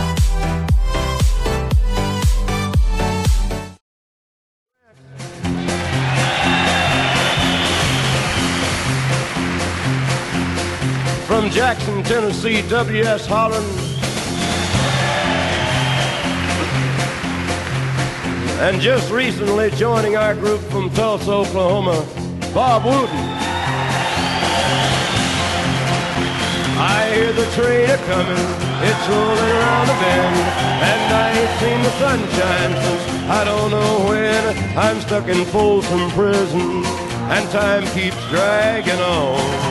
[11.51, 13.25] Jackson, Tennessee, W.S.
[13.25, 13.65] Holland.
[18.61, 22.07] And just recently joining our group from Tulsa, Oklahoma,
[22.53, 23.17] Bob Wooten.
[26.79, 28.45] I hear the train a coming,
[28.87, 30.35] it's rolling around the bend,
[30.87, 34.77] and I ain't seen the sunshine since I don't know when.
[34.77, 36.85] I'm stuck in Folsom Prison,
[37.27, 39.70] and time keeps dragging on.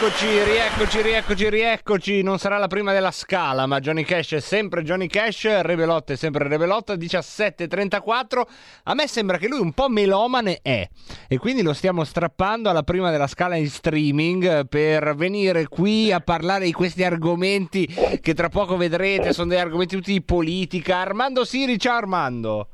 [0.00, 2.22] Eccoci, rieccoci, rieccoci, rieccoci.
[2.22, 6.16] Non sarà la prima della scala, ma Johnny Cash è sempre Johnny Cash, Rebelotta è
[6.16, 8.42] sempre Rebelotta, 17.34.
[8.84, 10.88] A me sembra che lui un po' melomane è
[11.26, 16.20] e quindi lo stiamo strappando alla prima della scala in streaming per venire qui a
[16.20, 17.84] parlare di questi argomenti
[18.20, 20.98] che tra poco vedrete, sono degli argomenti tutti di politica.
[20.98, 22.68] Armando Siri, ciao Armando.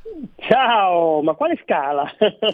[0.46, 2.04] Ciao, ma quale scala?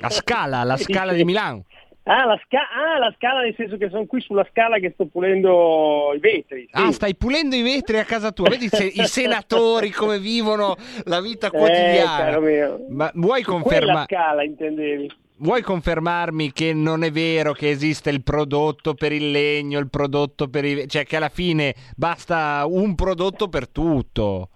[0.01, 1.65] La scala, la scala di Milano.
[2.05, 5.07] Ah la, sca- ah, la scala nel senso che sono qui sulla scala che sto
[5.07, 6.63] pulendo i vetri.
[6.63, 6.69] sì.
[6.73, 8.49] Ah, stai pulendo i vetri a casa tua.
[8.49, 12.41] Vedi se- i senatori come vivono la vita Eh, quotidiana.
[12.41, 12.87] mio.
[12.89, 14.05] Ma vuoi confermare?
[14.07, 15.11] scala intendevi?
[15.43, 20.49] Vuoi confermarmi che non è vero che esiste il prodotto per il legno, il prodotto
[20.49, 20.87] per i...
[20.87, 24.49] cioè che alla fine basta un prodotto per tutto?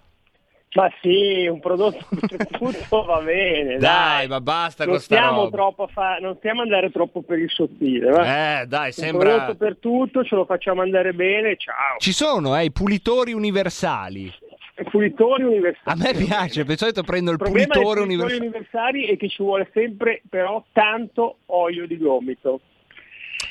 [0.74, 4.26] Ma sì, un prodotto per tutto va bene, Dai, dai.
[4.28, 5.56] ma basta non stiamo roba.
[5.56, 8.60] troppo fa- non stiamo andare troppo per il sottile, va?
[8.62, 9.28] Eh, dai, Un sembra...
[9.36, 11.98] prodotto per tutto, ce lo facciamo andare bene, ciao.
[11.98, 14.32] Ci sono, eh, i pulitori universali.
[14.90, 15.80] Pulitori universali.
[15.84, 18.40] A me piace, per solito prendo il Il pulitore universale.
[18.40, 22.60] universali è che ci vuole sempre però tanto olio di gomito.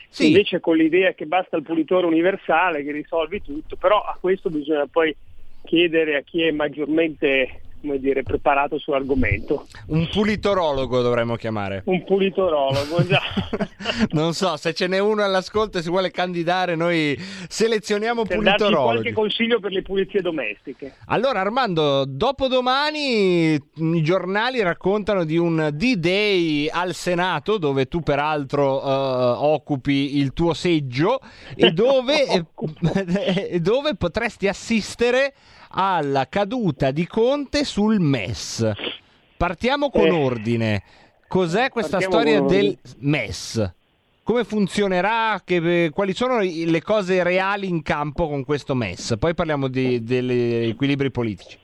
[0.10, 0.28] Sì.
[0.28, 4.86] Invece con l'idea che basta il pulitore universale che risolvi tutto, però a questo bisogna
[4.92, 5.16] poi
[5.64, 9.68] chiedere a chi è maggiormente come dire, preparato sull'argomento.
[9.88, 11.82] Un pulitorologo dovremmo chiamare.
[11.86, 13.22] Un pulitorologo, già.
[14.12, 17.18] Non so, se ce n'è uno all'ascolto e si vuole candidare, noi
[17.50, 18.92] selezioniamo per darci pulitorologhi.
[18.94, 20.96] qualche consiglio per le pulizie domestiche.
[21.08, 28.88] Allora Armando, dopodomani i giornali raccontano di un D-Day al Senato dove tu peraltro eh,
[28.88, 31.20] occupi il tuo seggio
[31.56, 32.26] e dove,
[33.50, 35.34] e dove potresti assistere
[35.76, 38.72] alla caduta di Conte sul MES.
[39.38, 40.12] Partiamo con Eh.
[40.12, 40.84] ordine.
[41.28, 42.78] Cos'è questa storia del.
[43.00, 43.74] MES?
[44.24, 45.42] Come funzionerà?
[45.44, 49.16] Che- quali sono le cose reali in campo con questo MES?
[49.20, 51.58] Poi parliamo di- degli equilibri politici.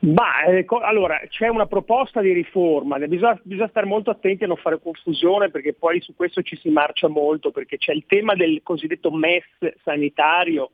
[0.00, 4.46] Ma eh, co- allora c'è una proposta di riforma, bisogna, bisogna stare molto attenti a
[4.48, 8.34] non fare confusione perché poi su questo ci si marcia molto, perché c'è il tema
[8.34, 9.44] del cosiddetto MES
[9.82, 10.72] sanitario,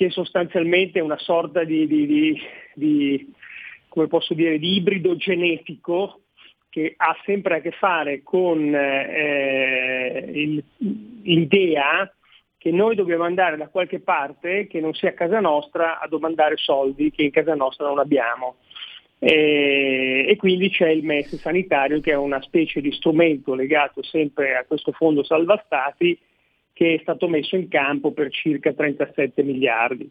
[0.00, 2.40] che sostanzialmente è una sorta di, di- di-
[2.72, 3.32] di,
[3.86, 6.22] come posso dire, di ibrido genetico
[6.70, 10.64] che ha sempre a che fare con eh, il-
[11.22, 12.10] l'idea
[12.56, 17.10] che noi dobbiamo andare da qualche parte che non sia casa nostra a domandare soldi
[17.10, 18.56] che in casa nostra non abbiamo.
[19.18, 24.56] E, e quindi c'è il MES sanitario che è una specie di strumento legato sempre
[24.56, 26.18] a questo fondo salva stati
[26.80, 30.10] che è stato messo in campo per circa 37 miliardi.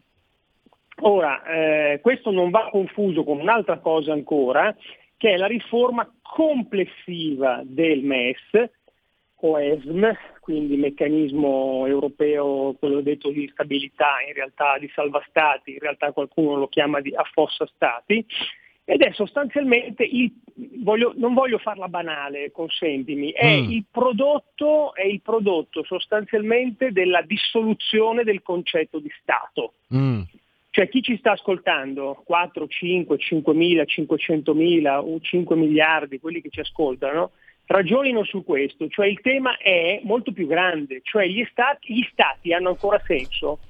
[1.00, 4.72] Ora, eh, questo non va confuso con un'altra cosa ancora,
[5.16, 8.70] che è la riforma complessiva del MES,
[9.42, 15.80] o ESM, quindi meccanismo europeo, quello detto di stabilità, in realtà di salva stati, in
[15.80, 18.24] realtà qualcuno lo chiama di affossa stati,
[18.90, 20.32] ed è sostanzialmente il,
[20.82, 23.70] voglio- non voglio farla banale, consentimi, è, Mm.
[23.70, 29.74] il prodotto, è il prodotto sostanzialmente della dissoluzione del concetto di Stato.
[30.70, 36.40] Cioè chi ci sta ascoltando, 4, 5, 5 mila, 500 mila o 5 miliardi, quelli
[36.40, 37.30] che ci ascoltano,
[37.66, 42.52] ragionino su questo, cioè il tema è molto più grande, cioè gli stati, gli stati
[42.52, 43.60] hanno ancora senso,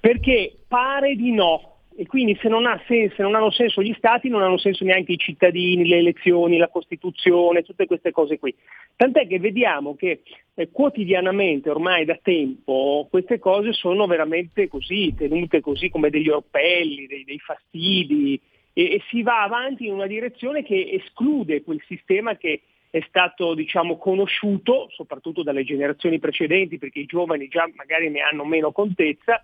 [0.00, 4.28] perché pare di no, e quindi se non, senso, se non hanno senso gli stati
[4.28, 8.54] non hanno senso neanche i cittadini, le elezioni, la Costituzione, tutte queste cose qui.
[8.94, 10.20] Tant'è che vediamo che
[10.54, 17.06] eh, quotidianamente, ormai da tempo, queste cose sono veramente così, tenute così come degli orpelli,
[17.06, 18.38] dei, dei fastidi,
[18.74, 23.54] e, e si va avanti in una direzione che esclude quel sistema che è stato
[23.54, 29.42] diciamo, conosciuto soprattutto dalle generazioni precedenti, perché i giovani già magari ne hanno meno contezza,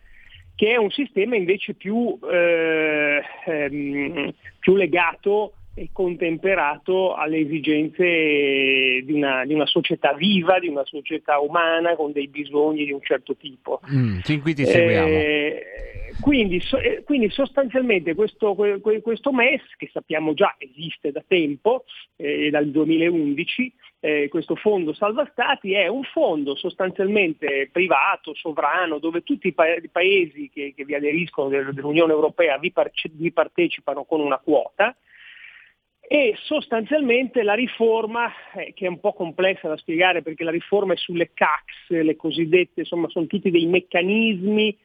[0.55, 5.55] che è un sistema invece più, eh, ehm, più legato
[5.92, 12.28] contemperato alle esigenze di una, di una, società viva, di una società umana con dei
[12.28, 13.80] bisogni di un certo tipo.
[13.90, 15.08] Mm, fin qui ti seguiamo.
[15.08, 15.62] Eh,
[16.20, 21.84] quindi, so, eh, quindi, sostanzialmente questo, questo, MES, che sappiamo già esiste da tempo,
[22.16, 29.22] eh, dal 2011, eh, questo fondo salva stati è un fondo sostanzialmente privato, sovrano, dove
[29.22, 34.04] tutti i, pa- i paesi che, che, vi aderiscono dell'Unione Europea vi, par- vi partecipano
[34.04, 34.94] con una quota
[36.07, 40.92] e sostanzialmente la riforma, eh, che è un po' complessa da spiegare perché la riforma
[40.92, 44.76] è sulle CACS, le cosiddette, insomma sono tutti dei meccanismi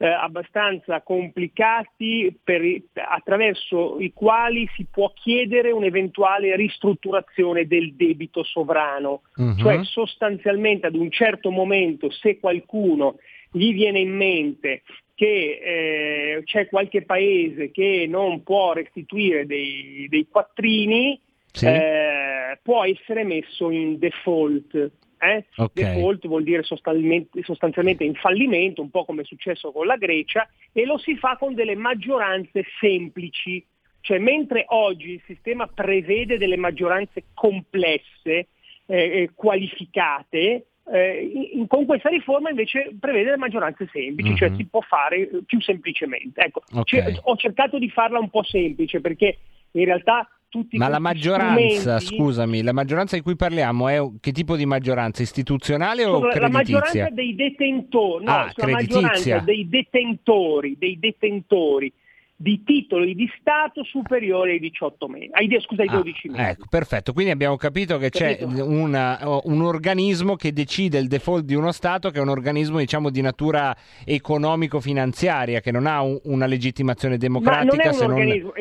[0.00, 2.62] eh, abbastanza complicati per,
[2.94, 9.56] attraverso i quali si può chiedere un'eventuale ristrutturazione del debito sovrano, uh-huh.
[9.56, 13.16] cioè sostanzialmente ad un certo momento se qualcuno
[13.50, 14.82] gli viene in mente
[15.18, 21.66] che eh, c'è qualche paese che non può restituire dei, dei quattrini, sì.
[21.66, 24.76] eh, può essere messo in default.
[25.18, 25.44] Eh?
[25.56, 25.94] Okay.
[25.96, 30.48] Default vuol dire sostanzialmente, sostanzialmente in fallimento, un po' come è successo con la Grecia,
[30.72, 33.66] e lo si fa con delle maggioranze semplici.
[34.00, 38.46] Cioè, mentre oggi il sistema prevede delle maggioranze complesse,
[38.86, 44.36] eh, qualificate, eh, in, con questa riforma invece prevede le maggioranze semplici, uh-huh.
[44.36, 44.56] cioè mhm.
[44.56, 46.40] si può fare più semplicemente.
[46.40, 47.14] Ecco, okay.
[47.14, 49.38] c- ho cercato di farla un po' semplice perché
[49.72, 52.16] in realtà tutti Ma la maggioranza, strumenti...
[52.16, 55.22] scusami, la maggioranza di cui parliamo è che tipo di maggioranza?
[55.22, 56.40] Istituzionale o creditizia?
[56.40, 61.92] La maggioranza dei detentori, no, ah, la maggioranza dei detentori, dei detentori
[62.40, 66.50] di titoli di Stato superiori ai 18 mesi, ai, scusa, ai 12 ah, mesi.
[66.50, 71.56] Ecco, perfetto, quindi abbiamo capito che c'è una, un organismo che decide il default di
[71.56, 76.46] uno Stato che è un organismo diciamo di natura economico-finanziaria, che non ha un, una
[76.46, 77.74] legittimazione democratica.
[77.74, 78.12] Ma non è non...
[78.12, 78.52] organismo,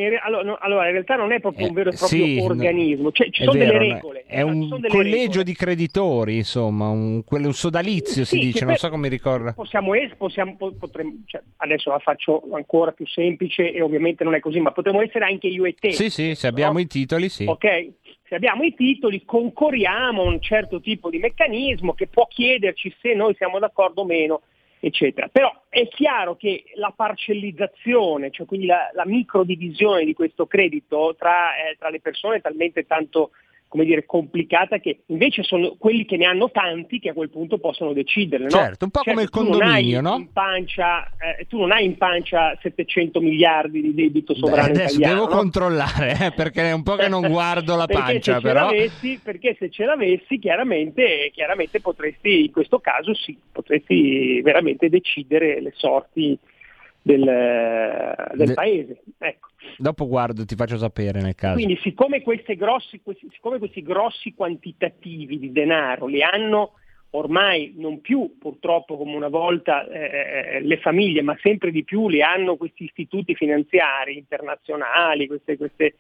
[0.61, 3.43] allora, in realtà non è proprio eh, un vero e proprio sì, organismo, cioè, ci
[3.43, 4.23] sono vero, delle regole.
[4.25, 5.43] È un collegio regole.
[5.43, 9.53] di creditori, insomma, un, un sodalizio si dice, non so come ricorda.
[9.53, 14.59] Possiamo, possiamo potremmo, cioè, adesso la faccio ancora più semplice e ovviamente non è così,
[14.59, 15.91] ma potremmo essere anche io e te.
[15.91, 16.79] Sì, sì, se abbiamo no?
[16.79, 17.45] i titoli, sì.
[17.45, 17.91] Ok,
[18.27, 23.13] se abbiamo i titoli concorriamo a un certo tipo di meccanismo che può chiederci se
[23.13, 24.41] noi siamo d'accordo o meno,
[24.79, 25.27] eccetera.
[25.27, 31.55] Però è chiaro che la parcellizzazione, cioè quindi la, la microdivisione di questo credito tra,
[31.55, 33.31] eh, tra le persone è talmente tanto
[33.67, 37.57] come dire, complicata che invece sono quelli che ne hanno tanti che a quel punto
[37.57, 38.43] possono decidere.
[38.43, 38.49] No?
[38.49, 40.27] Certo, un po' certo, come il condominio, no?
[40.31, 45.21] Pancia, eh, tu non hai in pancia 700 miliardi di debito sovrano Beh, adesso italiano.
[45.21, 45.35] devo no?
[45.35, 48.69] controllare, eh, perché è un po' che non guardo la pancia, se però.
[49.21, 55.73] perché se ce l'avessi, chiaramente, chiaramente potresti, in questo caso sì, potresti veramente decidere le
[55.75, 56.37] sorti
[57.07, 58.53] del, del De...
[58.53, 59.01] paese.
[59.17, 59.49] Ecco.
[59.77, 61.55] Dopo guardo, ti faccio sapere nel caso.
[61.55, 66.73] Quindi siccome, grossi, questi, siccome questi grossi quantitativi di denaro li hanno
[67.11, 72.21] ormai non più purtroppo come una volta eh, le famiglie, ma sempre di più li
[72.21, 75.95] hanno questi istituti finanziari internazionali, queste, queste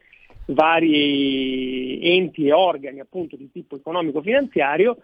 [0.47, 4.97] vari enti e organi appunto di tipo economico-finanziario,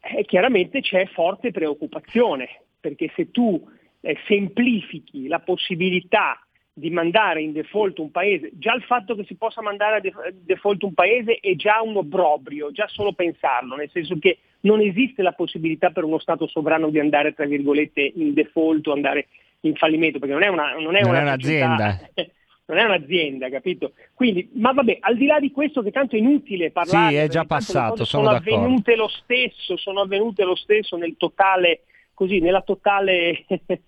[0.00, 2.48] eh, chiaramente c'è forte preoccupazione,
[2.80, 3.62] perché se tu
[4.00, 6.40] eh, semplifichi la possibilità
[6.78, 10.84] di mandare in default un paese, già il fatto che si possa mandare a default
[10.84, 15.32] un paese è già un obbrobrio, già solo pensarlo, nel senso che non esiste la
[15.32, 19.26] possibilità per uno Stato sovrano di andare, tra virgolette, in default o andare
[19.60, 22.00] in fallimento, perché non è, una, non è, non una è un'azienda.
[22.66, 23.92] non è un'azienda, capito?
[24.14, 27.28] Quindi, ma vabbè, al di là di questo che tanto è inutile parlare, sì, è
[27.28, 31.82] già passato, sono, sono avvenute lo stesso, sono avvenute lo stesso nel totale
[32.18, 33.46] così nella totale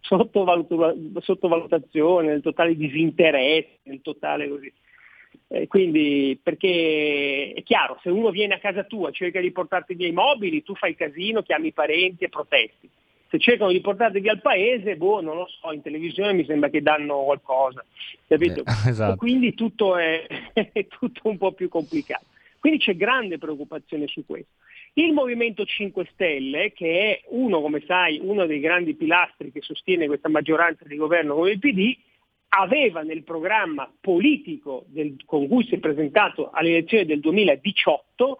[0.00, 4.72] sottovalutazione, nel totale disinteresse, nel totale così.
[5.46, 10.08] Eh, quindi, perché è chiaro, se uno viene a casa tua, cerca di portarti via
[10.08, 12.90] i mobili, tu fai casino, chiami i parenti e protesti.
[13.28, 16.68] Se cercano di portarti via al paese, boh, non lo so, in televisione mi sembra
[16.68, 17.84] che danno qualcosa,
[18.26, 18.62] capito?
[18.62, 19.14] Eh, esatto.
[19.14, 22.24] Quindi tutto è, è tutto un po' più complicato.
[22.58, 24.50] Quindi c'è grande preoccupazione su questo.
[24.96, 30.06] Il Movimento 5 Stelle, che è uno, come sai, uno dei grandi pilastri che sostiene
[30.06, 31.96] questa maggioranza di governo come il PD,
[32.50, 38.38] aveva nel programma politico del, con cui si è presentato alle elezioni del 2018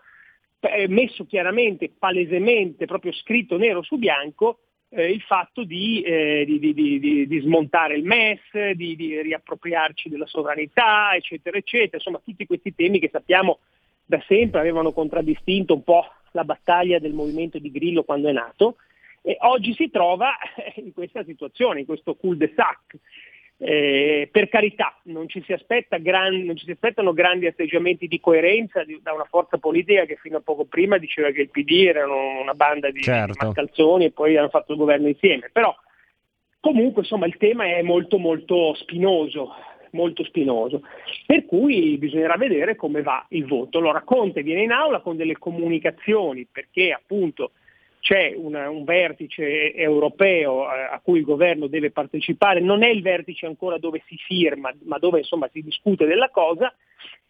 [0.61, 6.73] eh, messo chiaramente, palesemente, proprio scritto nero su bianco, eh, il fatto di, eh, di,
[6.73, 11.97] di, di, smontare il MES, di, riappropriarci della sovranità, eccetera, eccetera.
[11.97, 13.59] Insomma, tutti questi temi che sappiamo
[14.05, 18.77] da sempre avevano contraddistinto un po' la battaglia del movimento di Grillo quando è nato.
[19.23, 20.33] E oggi si trova
[20.77, 22.99] in questa situazione, in questo cul-de-sac.
[23.57, 25.43] Eh, per carità, non ci,
[26.01, 30.17] gran, non ci, si aspettano grandi atteggiamenti di coerenza di, da una forza politica che
[30.17, 33.47] fino a poco prima diceva che il PD era una banda di, certo.
[33.47, 35.51] mascalzoni e poi hanno fatto il governo insieme.
[35.53, 35.75] Però
[36.61, 39.55] comunque insomma il tema è molto molto spinoso,
[39.95, 40.83] molto spinoso.
[41.25, 43.79] Per cui bisognerà vedere come va il voto.
[43.79, 47.53] Allora Conte viene in aula con delle comunicazioni perché appunto
[48.01, 53.01] c'è una, un vertice europeo a, a, cui il governo deve partecipare, non è il
[53.01, 56.75] vertice ancora dove si firma, ma dove insomma, si discute della cosa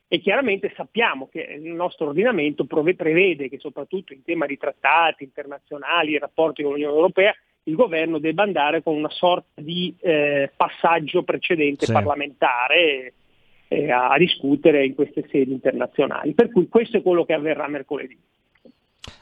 [0.08, 6.14] e chiaramente sappiamo che il nostro ordinamento prevede che soprattutto in tema di trattati internazionali
[6.14, 7.34] e rapporti con l'Unione Europea
[7.64, 11.92] il governo debba andare con una sorta di eh, passaggio precedente sì.
[11.92, 13.12] parlamentare
[13.68, 16.34] eh, a discutere in queste sedi internazionali.
[16.34, 18.18] Per cui questo è quello che avverrà mercoledì.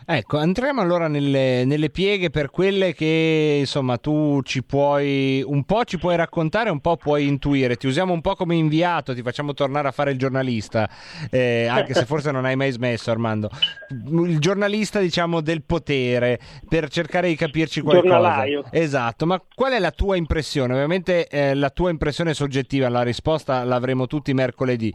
[0.05, 5.84] Ecco, entriamo allora nelle, nelle, pieghe per quelle che insomma tu ci puoi un po'
[5.84, 7.76] ci puoi raccontare, un po' puoi intuire.
[7.76, 10.88] Ti usiamo un po' come inviato, ti facciamo tornare a fare il giornalista,
[11.30, 13.48] eh, anche se forse non hai mai smesso, Armando.
[13.88, 18.09] Il giornalista, diciamo, del potere per cercare di capirci qualcosa.
[18.09, 18.64] Giornalaio.
[18.70, 20.72] Esatto, ma qual è la tua impressione?
[20.72, 24.92] Ovviamente eh, la tua impressione soggettiva, la risposta l'avremo tutti mercoledì.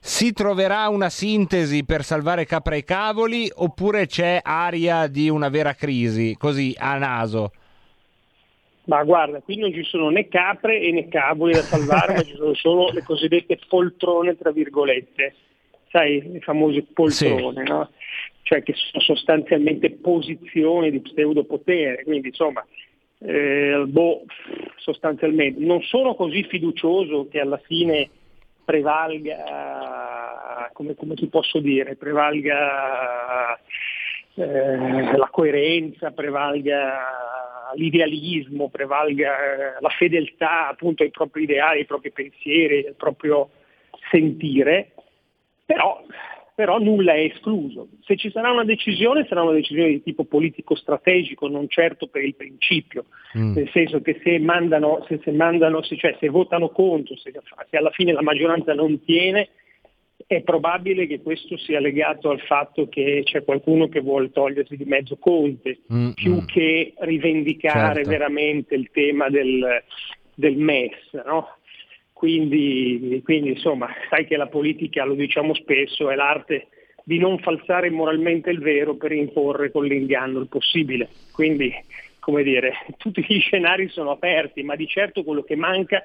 [0.00, 5.74] Si troverà una sintesi per salvare capra e cavoli oppure c'è aria di una vera
[5.74, 7.52] crisi, così a naso?
[8.84, 12.34] Ma guarda, qui non ci sono né capre e né cavoli da salvare, ma ci
[12.34, 15.34] sono solo le cosiddette poltrone, tra virgolette.
[15.90, 17.70] Sai, le famose poltrone, sì.
[17.70, 17.90] no?
[18.42, 22.66] Cioè che sono sostanzialmente posizioni di pseudopotere, quindi insomma,
[23.18, 24.24] eh, boh,
[24.76, 25.62] sostanzialmente.
[25.62, 28.08] Non sono così fiducioso che alla fine
[28.64, 29.36] prevalga,
[30.72, 33.58] come, come ti posso dire, prevalga
[34.38, 42.12] eh, la coerenza, prevalga l'idealismo, prevalga eh, la fedeltà appunto ai propri ideali, ai propri
[42.12, 43.50] pensieri, al proprio
[44.10, 44.92] sentire,
[45.64, 46.02] però,
[46.54, 47.88] però nulla è escluso.
[48.04, 52.34] Se ci sarà una decisione sarà una decisione di tipo politico-strategico, non certo per il
[52.34, 53.54] principio, mm.
[53.54, 57.32] nel senso che se, mandano, se, se, mandano, se, cioè, se votano contro, se,
[57.70, 59.48] se alla fine la maggioranza non tiene,
[60.26, 64.84] è probabile che questo sia legato al fatto che c'è qualcuno che vuole togliersi di
[64.84, 66.46] mezzo Conte, mm, più mm.
[66.46, 68.10] che rivendicare certo.
[68.10, 69.82] veramente il tema del,
[70.34, 71.12] del MES.
[71.24, 71.56] No?
[72.12, 76.66] Quindi, quindi, insomma, sai che la politica, lo diciamo spesso, è l'arte
[77.04, 81.08] di non falsare moralmente il vero per imporre con l'inganno il possibile.
[81.32, 81.72] Quindi,
[82.18, 86.04] come dire, tutti gli scenari sono aperti, ma di certo quello che manca è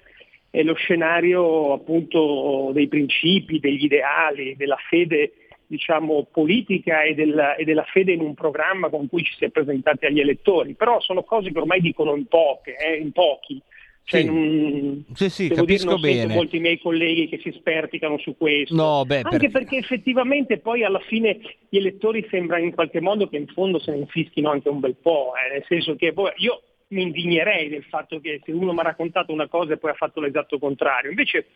[0.62, 5.34] lo scenario appunto dei principi, degli ideali, della fede
[5.66, 9.50] diciamo, politica e della, e della, fede in un programma con cui ci si è
[9.50, 13.60] presentati agli elettori, però sono cose che ormai dicono in, poche, eh, in pochi.
[14.06, 14.26] Cioè, sì.
[14.28, 16.34] non, sì, sì, devo capisco dire, non bene.
[16.34, 18.76] molti miei colleghi che si sperticano su questo.
[18.76, 19.52] No, beh, Anche per...
[19.52, 21.40] perché effettivamente poi alla fine
[21.70, 24.98] gli elettori sembra in qualche modo che in fondo se ne infischino anche un bel
[25.02, 26.62] po', eh, nel senso che poi io
[26.94, 29.96] mi indignerei del fatto che se uno mi ha raccontato una cosa e poi ha
[29.96, 31.10] fatto l'esatto contrario.
[31.10, 31.48] Invece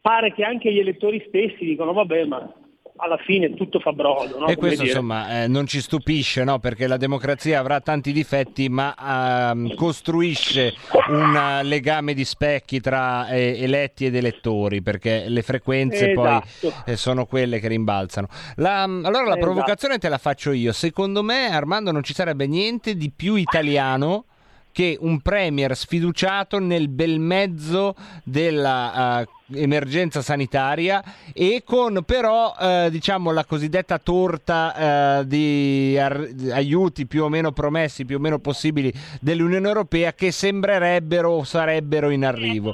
[0.00, 2.52] pare che anche gli elettori stessi dicono vabbè ma
[2.96, 4.38] alla fine tutto fa brodo.
[4.38, 4.46] No?
[4.46, 6.58] E questo insomma eh, non ci stupisce no?
[6.58, 10.74] perché la democrazia avrà tanti difetti ma eh, costruisce
[11.08, 16.44] un legame di specchi tra eh, eletti ed elettori perché le frequenze esatto.
[16.60, 18.28] poi eh, sono quelle che rimbalzano.
[18.56, 19.40] La, allora la esatto.
[19.40, 20.72] provocazione te la faccio io.
[20.72, 24.26] Secondo me Armando non ci sarebbe niente di più italiano
[24.72, 27.94] che un premier sfiduciato nel bel mezzo
[28.24, 31.02] della uh, emergenza sanitaria
[31.32, 37.52] e con però uh, diciamo la cosiddetta torta uh, di ar- aiuti più o meno
[37.52, 42.72] promessi, più o meno possibili dell'Unione Europea che sembrerebbero o sarebbero in arrivo.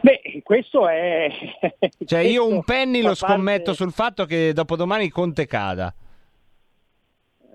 [0.00, 1.28] Beh, questo è...
[2.04, 3.74] Cioè io un penny lo scommetto parte...
[3.74, 5.94] sul fatto che dopodomani Conte cada.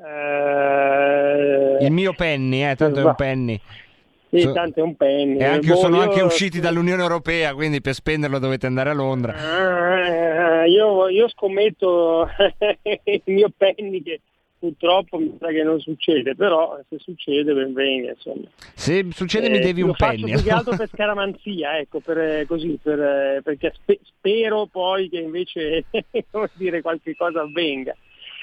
[0.08, 3.60] Uh, il mio penny, eh, tanto è un penny.
[4.30, 5.38] Sì, so, tanto è un penny.
[5.38, 6.02] E anche, boh, sono io...
[6.04, 9.34] anche usciti dall'Unione Europea, quindi per spenderlo dovete andare a Londra.
[9.34, 12.28] Uh, io, io, scommetto
[13.04, 14.22] il mio penny che
[14.60, 18.12] purtroppo mi sa che non succede, però se succede ben venga.
[18.12, 18.48] Insomma.
[18.74, 20.32] Se succede eh, mi devi un penny.
[20.32, 25.86] Più che altro per scaramanzia, ecco, per, così, per, perché spe- spero poi che invece
[26.54, 27.96] dire, qualche cosa avvenga.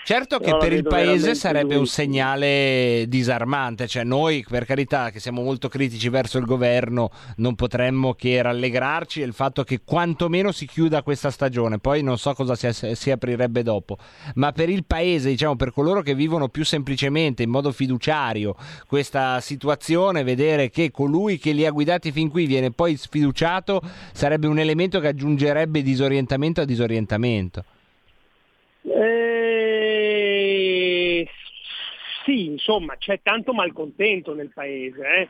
[0.04, 2.04] Certo che la per il paese sarebbe un durissima.
[2.04, 8.12] segnale disarmante, cioè noi per carità che siamo molto critici verso il governo non potremmo
[8.12, 12.94] che rallegrarci del fatto che quantomeno si chiuda questa stagione, poi non so cosa si,
[12.94, 13.96] si aprirebbe dopo,
[14.34, 18.56] ma per il paese, diciamo per coloro che vivono più semplicemente in modo fiduciario
[18.86, 23.80] questa situazione, vedere che colui che li ha guidati fin qui viene poi sfiduciato
[24.12, 27.64] sarebbe un elemento che aggiungerebbe disorientamento a disorientamento.
[28.86, 29.23] Eh,
[32.24, 35.28] sì, insomma, c'è tanto malcontento nel paese, eh.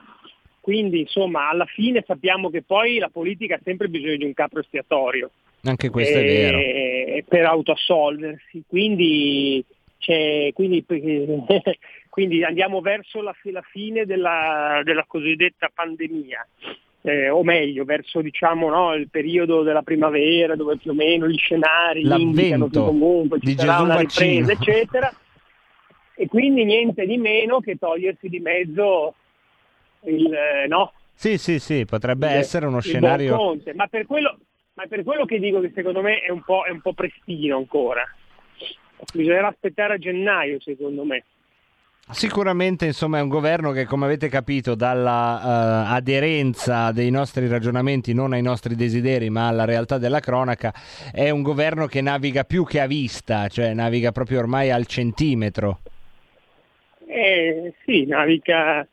[0.61, 4.61] quindi insomma alla fine sappiamo che poi la politica ha sempre bisogno di un capo
[4.61, 5.31] espiatorio
[5.65, 7.25] Anche questo è vero.
[7.29, 9.65] per autoassolversi, quindi,
[9.99, 10.85] c'è, quindi,
[12.09, 16.47] quindi andiamo verso la, la fine della, della cosiddetta pandemia.
[17.03, 21.37] eh, o meglio, verso diciamo, no, il periodo della primavera dove più o meno gli
[21.37, 24.49] scenari indicano che L'avvento comunque ci sarà una vaccino.
[24.49, 25.13] ripresa, eccetera.
[26.17, 29.15] E quindi niente di meno che togliersi di mezzo
[30.03, 33.37] il, eh, no, Sì, sì, sì, potrebbe il- essere uno scenario...
[33.37, 33.75] Conte.
[33.75, 34.39] Ma per, quello,
[34.75, 37.57] ma per quello che dico che secondo me è un po', è un po' prestino
[37.57, 38.03] ancora.
[39.13, 41.25] Bisognerà aspettare a gennaio, secondo me.
[42.11, 48.13] Sicuramente insomma è un governo che come avete capito dalla eh, aderenza dei nostri ragionamenti
[48.13, 50.71] non ai nostri desideri ma alla realtà della cronaca
[51.11, 55.81] è un governo che naviga più che a vista, cioè naviga proprio ormai al centimetro.
[57.17, 58.85] Eh, sì, naviga,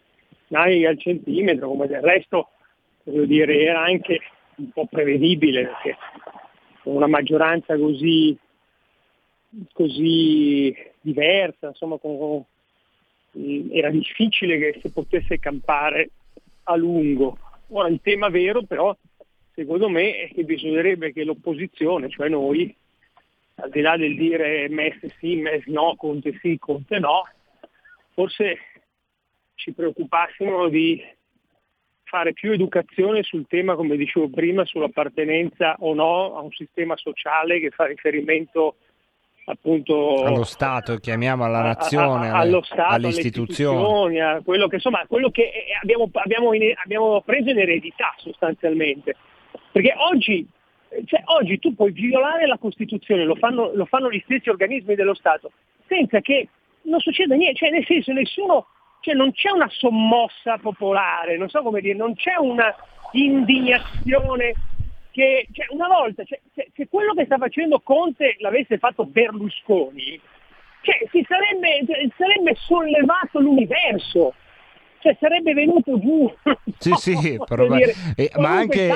[0.49, 2.49] naviga al centimetro, come del resto
[3.05, 4.19] voglio dire, era anche
[4.57, 5.97] un po' prevedibile perché
[6.83, 8.37] con una maggioranza così,
[9.73, 10.71] così
[11.01, 12.43] diversa, insomma, con- con-
[13.31, 16.11] mh, era difficile che si potesse campare
[16.65, 17.39] a lungo.
[17.69, 18.95] Ora il tema vero però,
[19.55, 22.71] secondo me, è che bisognerebbe che l'opposizione, cioè noi,
[23.55, 27.23] al di là del dire Messi sì, Messi no, Conte sì, Conte no,
[28.13, 28.57] forse
[29.55, 31.01] ci preoccupassimo di
[32.03, 37.59] fare più educazione sul tema, come dicevo prima, sull'appartenenza o no a un sistema sociale
[37.59, 38.75] che fa riferimento
[39.45, 44.19] appunto Allo Stato, chiamiamo alla a- a- nazione, a- allo Stato, alle istituzioni.
[44.19, 45.51] a quello che, insomma, quello che
[45.81, 49.15] abbiamo, abbiamo in- abbiamo preso in eredità sostanzialmente.
[49.71, 50.45] Perché oggi,
[51.05, 55.13] cioè, oggi tu puoi violare la Costituzione, lo fanno, lo fanno gli stessi organismi dello
[55.15, 55.51] Stato,
[55.87, 56.49] senza che
[56.83, 58.67] non succeda niente, cioè nel senso nessuno,
[59.01, 62.73] cioè non c'è una sommossa popolare, non so come dire, non c'è una
[63.13, 64.53] indignazione
[65.11, 70.19] che cioè, una volta, cioè, se, se quello che sta facendo Conte l'avesse fatto Berlusconi,
[70.81, 74.33] cioè, si sarebbe, cioè, sarebbe sollevato l'universo,
[75.01, 76.31] cioè sarebbe venuto giù.
[76.77, 78.87] Sì, sì, proba- dire, eh, ma anche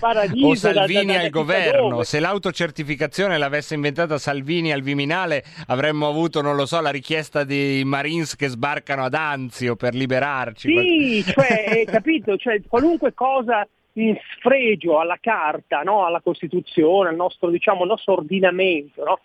[0.00, 1.88] paradiso, o da- da- Salvini da- da al governo.
[1.90, 2.04] dove.
[2.04, 7.82] Se l'autocertificazione l'avesse inventata Salvini al Viminale, avremmo avuto, non lo so, la richiesta di
[7.84, 10.68] Marines che sbarcano ad Anzio per liberarci.
[10.68, 16.06] Sì, cioè, hai capito, cioè, qualunque cosa in sfregio alla carta, no?
[16.06, 19.18] alla Costituzione, al nostro, diciamo, al nostro ordinamento, no?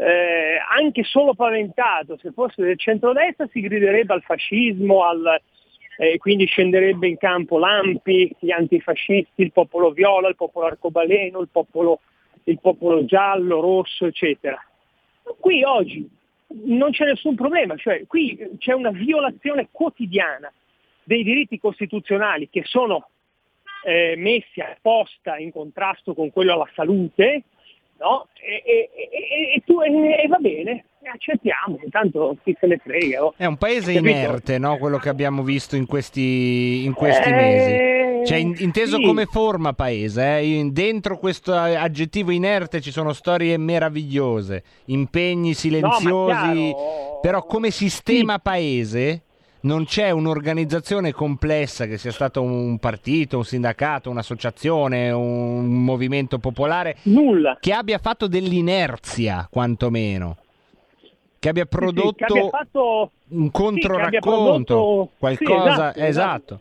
[0.00, 5.40] Eh, anche solo paventato, se fosse del centrodestra si griderebbe al fascismo, al,
[5.96, 11.48] eh, quindi scenderebbe in campo l'AMPI, gli antifascisti, il popolo viola, il popolo arcobaleno, il
[11.50, 12.00] popolo,
[12.44, 14.56] il popolo giallo, rosso, eccetera.
[15.40, 16.08] Qui oggi
[16.66, 20.52] non c'è nessun problema, cioè qui c'è una violazione quotidiana
[21.02, 23.08] dei diritti costituzionali che sono
[23.84, 27.42] eh, messi apposta in contrasto con quello alla salute,
[27.98, 28.26] no?
[28.40, 28.90] E, e-
[29.56, 33.24] e- tu- e- va bene, accettiamo, intanto chi se ne frega.
[33.24, 33.34] oh.
[33.36, 34.10] È un paese Capito?
[34.10, 34.76] inerte, no?
[34.78, 38.26] quello che abbiamo visto in questi, in questi Eh, mesi.
[38.26, 39.04] Cioè, in- inteso sì.
[39.04, 40.68] come forma paese, eh?
[40.72, 46.12] Dentro questo aggettivo inerte ci sono storie meravigliose, impegni silenziosi,
[46.74, 47.18] chiaro.
[47.22, 49.22] però come sistema paese
[49.60, 56.96] non c'è un'organizzazione complessa che sia stato un partito, un sindacato, un'associazione, un movimento popolare
[57.04, 57.56] Nulla.
[57.60, 60.36] che abbia fatto dell'inerzia, quantomeno.
[61.40, 66.00] Che abbia Sì, sì, prodotto che abbia fatto un sì, controracconto, abbia prodotto- qualcosa, sì,
[66.00, 66.60] esatto, esatto.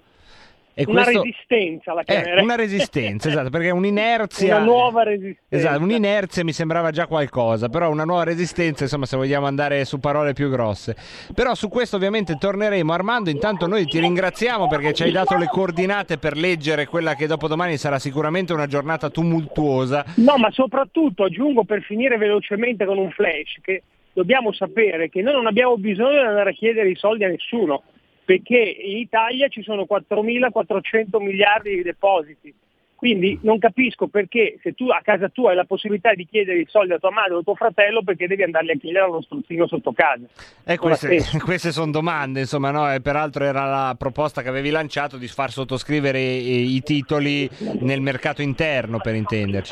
[0.79, 2.43] E una questo- resistenza la eh, chiamerei.
[2.43, 4.57] una resistenza, esatto, perché un'inerzia...
[4.57, 5.39] Una nuova resistenza.
[5.49, 9.99] Esatto, un'inerzia mi sembrava già qualcosa, però una nuova resistenza, insomma, se vogliamo andare su
[9.99, 10.95] parole più grosse.
[11.33, 12.93] Però su questo ovviamente torneremo.
[12.93, 17.25] Armando, intanto noi ti ringraziamo perché ci hai dato le coordinate per leggere quella che
[17.25, 20.05] dopodomani sarà sicuramente una giornata tumultuosa.
[20.17, 23.81] No, ma soprattutto aggiungo per finire velocemente con un flash che
[24.13, 27.81] dobbiamo sapere che noi non abbiamo bisogno di andare a chiedere i soldi a nessuno,
[28.27, 32.53] perché in Italia ci sono 4.400 miliardi di depositi.
[32.93, 36.65] Quindi non capisco perché se tu a casa tua hai la possibilità di chiedere i
[36.67, 39.21] soldi a tua madre o a tuo fratello, perché devi andarli a chiedere a uno
[39.21, 40.25] strozzino sotto casa.
[40.65, 42.91] Eh, queste, queste sono domande, insomma, no?
[42.91, 47.49] E peraltro era la proposta che avevi lanciato di far sottoscrivere i, i titoli
[47.79, 49.71] nel mercato interno, per intenderci.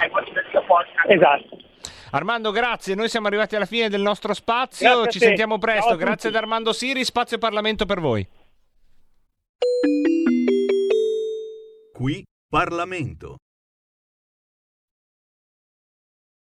[1.07, 1.57] Esatto.
[2.11, 2.95] Armando, grazie.
[2.95, 5.01] Noi siamo arrivati alla fine del nostro spazio.
[5.01, 5.91] Grazie Ci sentiamo Ciao presto.
[5.91, 6.03] tutti.
[6.03, 7.03] Grazie ad Armando Siri.
[7.03, 8.25] Spazio Parlamento per voi.
[11.93, 13.37] Qui Parlamento.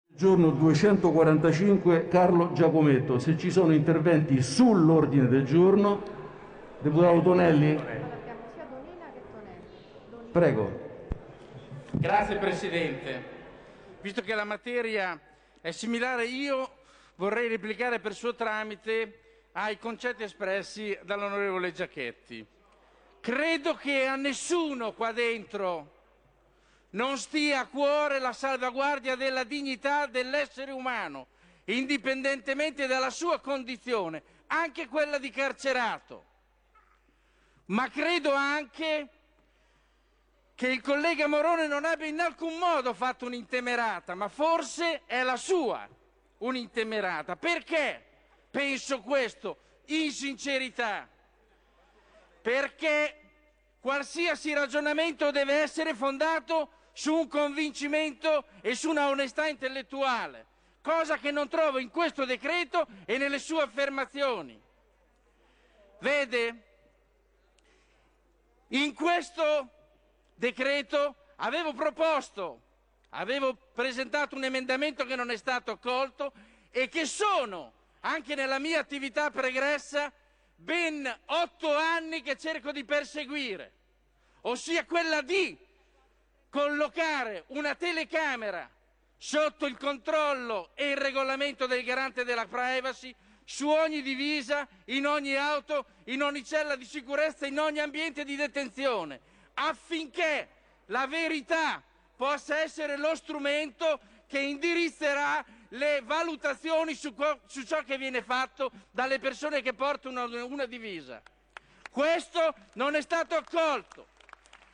[0.07, 3.19] Giorno 245 Carlo Giacometto.
[3.19, 6.03] Se ci sono interventi sull'ordine del giorno,
[6.81, 7.81] deputato Tonelli.
[10.31, 10.89] Prego.
[11.91, 13.25] Grazie Presidente.
[14.01, 15.19] Visto che la materia
[15.61, 16.71] è similare, io
[17.17, 22.47] vorrei replicare per suo tramite ai concetti espressi dall'onorevole Giachetti.
[23.21, 25.99] Credo che a nessuno qua dentro
[26.91, 31.27] non stia a cuore la salvaguardia della dignità dell'essere umano,
[31.65, 36.25] indipendentemente dalla sua condizione, anche quella di carcerato.
[37.67, 39.09] Ma credo anche
[40.55, 45.37] che il collega Morone non abbia in alcun modo fatto un'intemerata, ma forse è la
[45.37, 45.89] sua
[46.39, 47.37] un'intemerata.
[47.37, 48.05] Perché
[48.51, 49.59] penso questo?
[49.87, 51.09] In sincerità.
[52.43, 53.21] Perché
[53.81, 60.47] qualsiasi ragionamento deve essere fondato su un convincimento e su una onestà intellettuale,
[60.83, 64.61] cosa che non trovo in questo decreto e nelle sue affermazioni.
[66.01, 66.63] Vede,
[68.69, 69.69] in questo
[70.35, 72.61] decreto avevo proposto,
[73.11, 76.33] avevo presentato un emendamento che non è stato accolto
[76.71, 80.13] e che sono, anche nella mia attività pregressa,
[80.61, 83.73] ben otto anni che cerco di perseguire,
[84.43, 85.57] ossia quella di
[86.51, 88.69] collocare una telecamera
[89.17, 93.15] sotto il controllo e il regolamento del garante della privacy
[93.45, 98.37] su ogni divisa, in ogni auto, in ogni cella di sicurezza, in ogni ambiente di
[98.37, 99.21] detenzione,
[99.55, 100.49] affinché
[100.87, 101.83] la verità
[102.17, 107.15] possa essere lo strumento che indirizzerà le valutazioni su,
[107.47, 111.23] su ciò che viene fatto dalle persone che portano una, una divisa.
[111.91, 114.07] Questo non è stato accolto.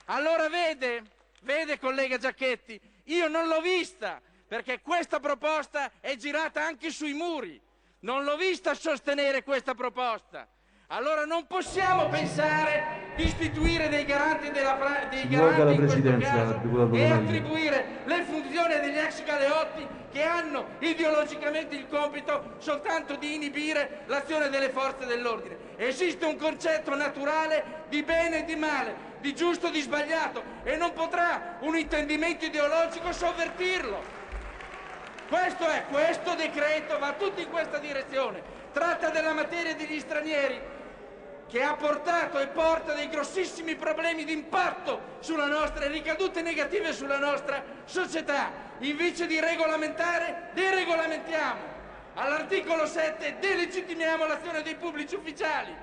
[0.06, 1.02] Allora vede,
[1.40, 7.60] vede collega Giacchetti, io non l'ho vista perché questa proposta è girata anche sui muri.
[8.00, 10.46] Non l'ho vista sostenere questa proposta.
[10.88, 16.94] Allora non possiamo pensare istituire dei garanti della pra- dei garanti in questo presidenza, caso
[16.94, 24.04] e attribuire le funzioni degli ex galeotti che hanno ideologicamente il compito soltanto di inibire
[24.06, 25.56] l'azione delle forze dell'ordine.
[25.76, 30.76] Esiste un concetto naturale di bene e di male, di giusto e di sbagliato e
[30.76, 34.14] non potrà un intendimento ideologico sovvertirlo.
[35.28, 38.42] Questo è, questo decreto va tutto in questa direzione.
[38.72, 40.58] Tratta della materia degli stranieri
[41.48, 47.18] che ha portato e porta dei grossissimi problemi di impatto sulla nostra, ricadute negative sulla
[47.18, 48.50] nostra società.
[48.80, 51.74] Invece di regolamentare, deregolamentiamo.
[52.14, 55.74] All'articolo 7 delegittimiamo l'azione dei pubblici ufficiali.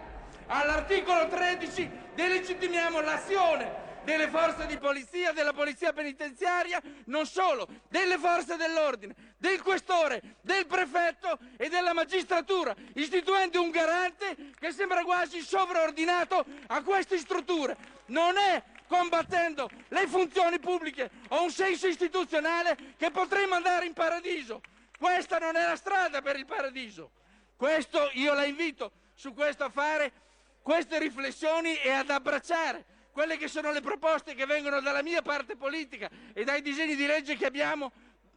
[0.48, 8.58] All'articolo 13 delegittimiamo l'azione delle forze di polizia, della polizia penitenziaria, non solo, delle forze
[8.58, 16.46] dell'ordine, del questore, del prefetto e della magistratura, istituendo un garante che sembra quasi sovraordinato
[16.68, 17.76] a queste strutture.
[18.06, 24.62] Non è combattendo le funzioni pubbliche o un senso istituzionale che potremo andare in paradiso.
[24.98, 27.12] Questa non è la strada per il paradiso.
[27.58, 30.14] Questo io la invito su questo a fare
[30.62, 35.58] queste riflessioni e ad abbracciare quelle che sono le proposte che vengono dalla mia parte
[35.58, 37.92] politica e dai disegni di legge che abbiamo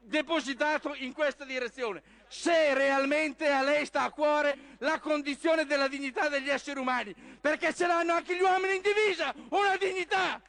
[0.07, 2.03] depositato in questa direzione.
[2.29, 7.75] Se realmente a lei sta a cuore la condizione della dignità degli esseri umani, perché
[7.75, 10.41] ce l'hanno anche gli uomini in divisa, una dignità!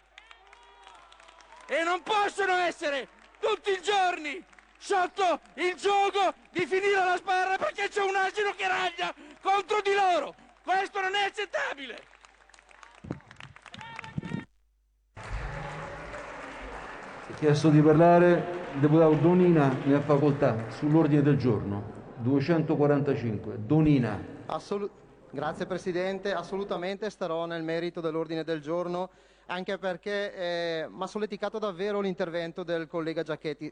[1.68, 3.10] E non possono essere
[3.40, 4.44] tutti i giorni
[4.78, 9.94] sotto il gioco di finire la sbarra perché c'è un asino che raglia contro di
[9.94, 10.36] loro.
[10.64, 12.16] Questo non è accettabile.
[17.38, 21.96] Chiesto di parlare il deputato Donina, ne facoltà, sull'ordine del giorno.
[22.18, 23.60] 245.
[23.60, 24.20] Donina.
[24.48, 24.90] Assolu-
[25.30, 29.10] Grazie Presidente, assolutamente starò nel merito dell'ordine del giorno,
[29.48, 33.72] anche perché eh, mi ha solleticato davvero l'intervento del collega Giacchetti.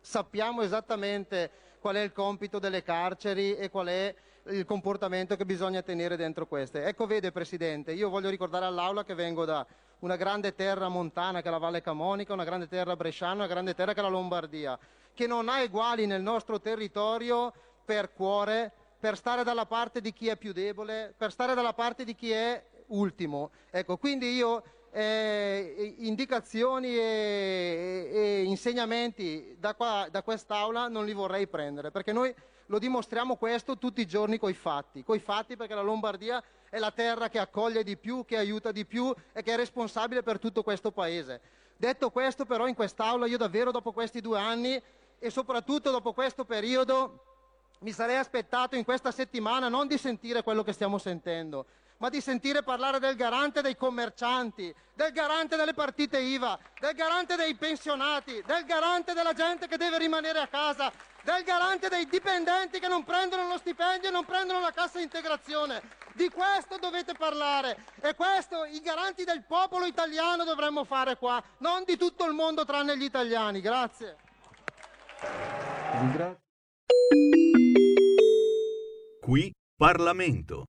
[0.00, 1.50] Sappiamo esattamente
[1.80, 4.14] qual è il compito delle carceri e qual è
[4.46, 6.84] il comportamento che bisogna tenere dentro queste.
[6.84, 9.66] Ecco, vede Presidente, io voglio ricordare all'Aula che vengo da
[10.00, 13.74] una grande terra montana che è la Valle Camonica, una grande terra bresciana, una grande
[13.74, 14.78] terra che è la Lombardia,
[15.12, 17.52] che non ha uguali nel nostro territorio
[17.84, 22.04] per cuore, per stare dalla parte di chi è più debole, per stare dalla parte
[22.04, 23.50] di chi è ultimo.
[23.70, 31.46] Ecco, quindi io eh, indicazioni e, e insegnamenti da, qua, da quest'Aula non li vorrei
[31.46, 32.34] prendere, perché noi
[32.66, 36.42] lo dimostriamo questo tutti i giorni coi fatti, coi fatti perché la Lombardia
[36.74, 40.24] è la terra che accoglie di più, che aiuta di più e che è responsabile
[40.24, 41.40] per tutto questo paese.
[41.76, 44.82] Detto questo però in quest'Aula io davvero dopo questi due anni
[45.20, 47.26] e soprattutto dopo questo periodo
[47.78, 51.64] mi sarei aspettato in questa settimana non di sentire quello che stiamo sentendo,
[52.04, 57.34] ma di sentire parlare del garante dei commercianti, del garante delle partite IVA, del garante
[57.34, 62.78] dei pensionati, del garante della gente che deve rimanere a casa, del garante dei dipendenti
[62.78, 65.80] che non prendono lo stipendio e non prendono la cassa integrazione.
[66.12, 71.84] Di questo dovete parlare e questo i garanti del popolo italiano dovremmo fare qua, non
[71.84, 73.62] di tutto il mondo tranne gli italiani.
[73.62, 74.18] Grazie.
[79.22, 80.66] Qui Parlamento.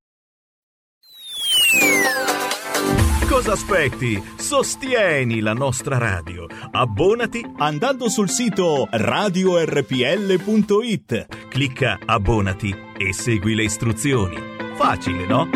[3.27, 4.22] Cosa aspetti?
[4.38, 6.47] Sostieni la nostra radio.
[6.72, 9.88] Abbonati andando sul sito radiorpl.it.
[11.49, 14.38] Clicca Abbonati e segui le istruzioni.
[14.76, 15.49] Facile, no?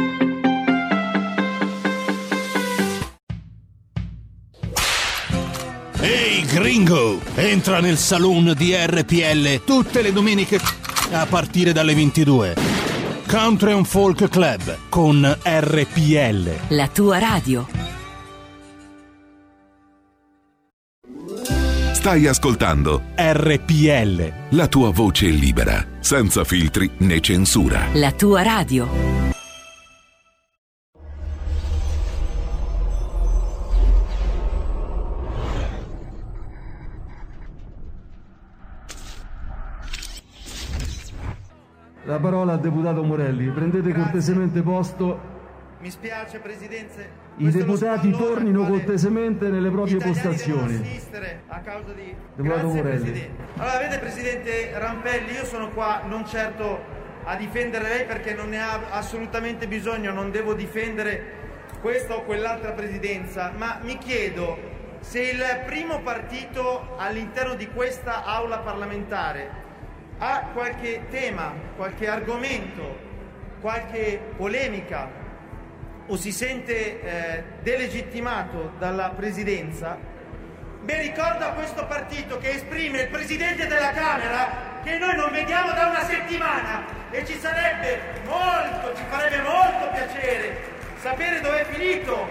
[6.01, 10.59] Ehi gringo, entra nel saloon di RPL tutte le domeniche
[11.11, 12.68] a partire dalle 22.
[13.29, 16.49] Country and Folk Club con RPL.
[16.69, 17.67] La tua radio.
[21.93, 24.33] Stai ascoltando RPL.
[24.49, 27.89] la tua voce libera, senza filtri né censura.
[27.93, 29.28] La tua radio.
[42.09, 43.51] La parola al deputato Morelli.
[43.51, 45.19] Prendete cortesemente posto.
[45.77, 47.01] Mi spiace, Presidenza.
[47.37, 50.99] I deputati tornino cortesemente nelle proprie postazioni.
[51.49, 52.15] a causa di...
[52.33, 52.99] Deputato Grazie, Morelli.
[53.03, 53.43] Presidente.
[53.57, 56.79] Allora, vede, Presidente Rampelli, io sono qua non certo
[57.25, 61.37] a difendere lei perché non ne ha assolutamente bisogno, non devo difendere
[61.79, 64.57] questa o quell'altra presidenza, ma mi chiedo
[64.99, 69.58] se il primo partito all'interno di questa aula parlamentare
[70.19, 72.97] ha qualche tema, qualche argomento,
[73.61, 75.09] qualche polemica?
[76.07, 79.97] O si sente eh, delegittimato dalla presidenza,
[80.81, 85.87] beh ricorda questo partito che esprime il presidente della Camera che noi non vediamo da
[85.87, 92.27] una settimana e ci sarebbe molto, ci farebbe molto piacere sapere dove è finito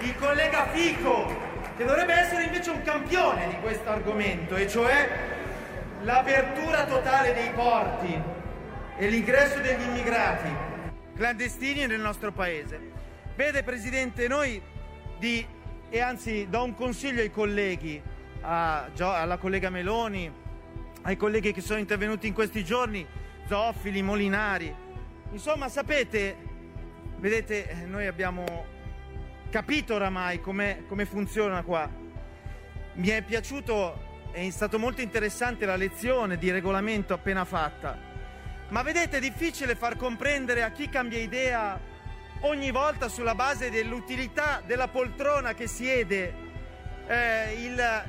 [0.00, 5.08] il collega Fico, che dovrebbe essere invece un campione di questo argomento, e cioè
[6.02, 8.20] l'apertura totale dei porti
[8.96, 10.70] e l'ingresso degli immigrati
[11.14, 12.90] clandestini nel nostro paese.
[13.36, 14.60] Vede Presidente, noi
[15.18, 15.46] di,
[15.88, 18.02] e anzi do un consiglio ai colleghi,
[18.40, 20.30] a alla collega Meloni,
[21.02, 23.06] ai colleghi che sono intervenuti in questi giorni,
[23.46, 24.74] Zoffili, Molinari.
[25.30, 26.36] Insomma, sapete,
[27.18, 28.66] vedete, noi abbiamo
[29.50, 31.88] capito oramai come come funziona qua.
[32.94, 37.98] Mi è piaciuto, è stato molto interessante la lezione di regolamento appena fatta,
[38.68, 41.78] ma vedete è difficile far comprendere a chi cambia idea
[42.40, 46.34] ogni volta sulla base dell'utilità della poltrona che siede
[47.06, 48.04] eh, il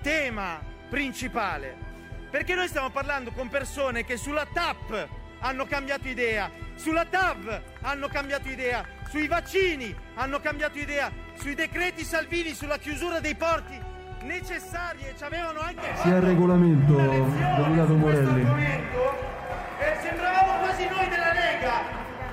[0.00, 0.58] tema
[0.88, 1.86] principale.
[2.30, 5.08] Perché noi stiamo parlando con persone che sulla TAP
[5.40, 12.04] hanno cambiato idea, sulla TAV hanno cambiato idea, sui vaccini hanno cambiato idea, sui decreti
[12.04, 13.87] Salvini, sulla chiusura dei porti
[14.22, 18.42] necessarie, ci avevano anche Sia il regolamento, deputato Morelli.
[18.42, 21.80] eh, sembravamo quasi noi della Lega,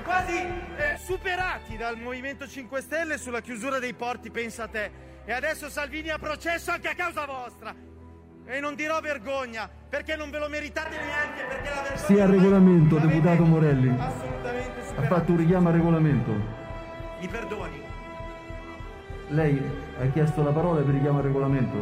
[0.02, 4.90] quasi eh, superati dal Movimento 5 Stelle sulla chiusura dei porti, pensa a te.
[5.24, 7.74] E adesso Salvini ha processo anche a causa vostra.
[8.48, 12.30] E non dirò vergogna, perché non ve lo meritate neanche, perché la vergogna Sia il
[12.30, 13.92] regolamento, deputato Morelli.
[13.98, 16.30] assolutamente Ha fatto un richiamo al regolamento.
[17.18, 17.85] Mi perdoni.
[19.28, 19.60] Lei
[20.00, 21.76] ha chiesto la parola per richiamo al regolamento?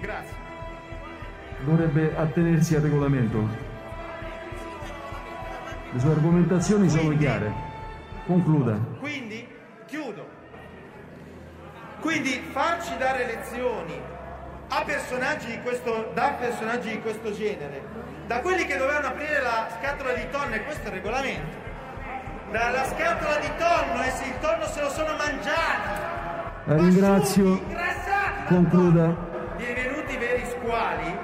[0.00, 0.36] Grazie.
[1.64, 3.46] Dovrebbe attenersi al regolamento.
[5.92, 7.52] Le sue argomentazioni sono chiare.
[8.24, 8.78] Concluda.
[9.00, 9.46] Quindi,
[9.86, 10.26] chiudo.
[12.00, 14.00] Quindi farci dare lezioni
[14.68, 17.82] a personaggi di questo, da personaggi di questo genere,
[18.26, 21.56] da quelli che dovevano aprire la scatola di tonne, questo è il regolamento,
[22.50, 26.27] dalla scatola di tonno, e se il tonno se lo sono mangiati.
[26.68, 27.62] La ringrazio.
[28.46, 29.04] Concluda.
[29.04, 29.56] tonno.
[29.56, 31.16] Divenuti veri squali?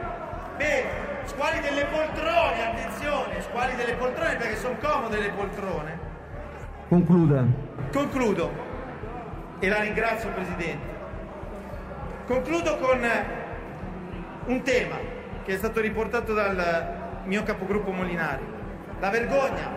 [0.57, 0.85] Beh,
[1.27, 5.99] squali delle poltrone, attenzione, squali delle poltrone perché sono comode le poltrone.
[6.89, 7.45] Concluda.
[7.93, 8.51] Concludo
[9.59, 10.93] e la ringrazio Presidente.
[12.27, 13.07] Concludo con
[14.47, 14.97] un tema
[15.45, 18.47] che è stato riportato dal mio capogruppo Molinari.
[18.99, 19.71] La vergogna,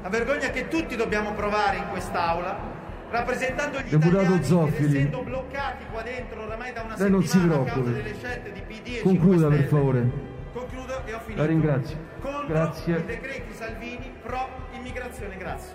[0.00, 2.69] la vergogna che tutti dobbiamo provare in quest'aula,
[3.10, 4.96] rappresentando gli Deputato italiani Zoffili.
[4.98, 8.02] essendo bloccati qua dentro oramai da una Lei non si settimana a causa preoccupi.
[8.02, 9.68] delle scelte di PD e Concluda 5 per Stelle.
[9.68, 10.10] favore.
[10.52, 11.40] Concludo e ho finito.
[11.40, 11.96] La ringrazio.
[12.20, 13.04] Contro i Grazie.
[13.04, 15.72] decreti Salvini pro immigrazione, grazie.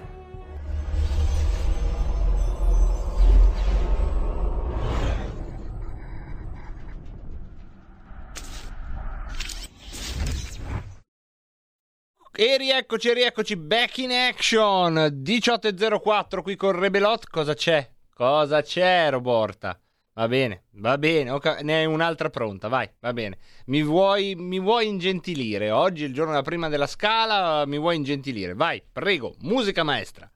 [12.37, 14.93] E rieccoci, rieccoci, back in action
[15.23, 17.29] 18.04 qui con Rebelot.
[17.29, 17.89] Cosa c'è?
[18.13, 19.79] Cosa c'è, Roborta?
[20.15, 23.37] Va bene, va bene, ok, ne hai un'altra pronta, vai, va bene.
[23.67, 25.71] Mi vuoi, mi vuoi ingentilire?
[25.71, 28.53] Oggi è il giorno prima della scala, mi vuoi ingentilire?
[28.53, 30.29] Vai, prego, musica maestra.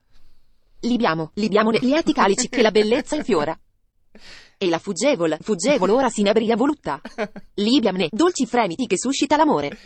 [0.80, 3.59] Libiamo, libiamo le lieti calici che la bellezza infiora.
[4.57, 7.01] E la fuggevol, fuggevol ora si nebria voluta.
[7.55, 9.77] Libiamne, dolci fremiti che suscita l'amore.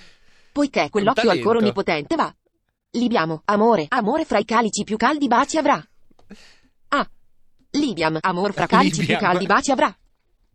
[0.53, 1.65] Poiché quell'occhio al coro talento.
[1.81, 2.33] onnipotente va.
[2.91, 5.83] Libiamo, amore, amore fra i calici più caldi baci avrà.
[6.89, 7.09] Ah,
[7.71, 9.19] Libiam, amor fra calici più Libiam.
[9.19, 9.97] caldi baci avrà.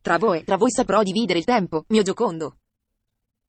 [0.01, 2.59] Tra voi, tra voi saprò dividere il tempo, mio giocondo.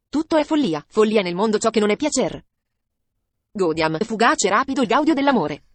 [0.09, 2.43] Tutto è follia, follia nel mondo ciò che non è piacer.
[3.51, 5.65] Godiam, fugace rapido il gaudio dell'amore.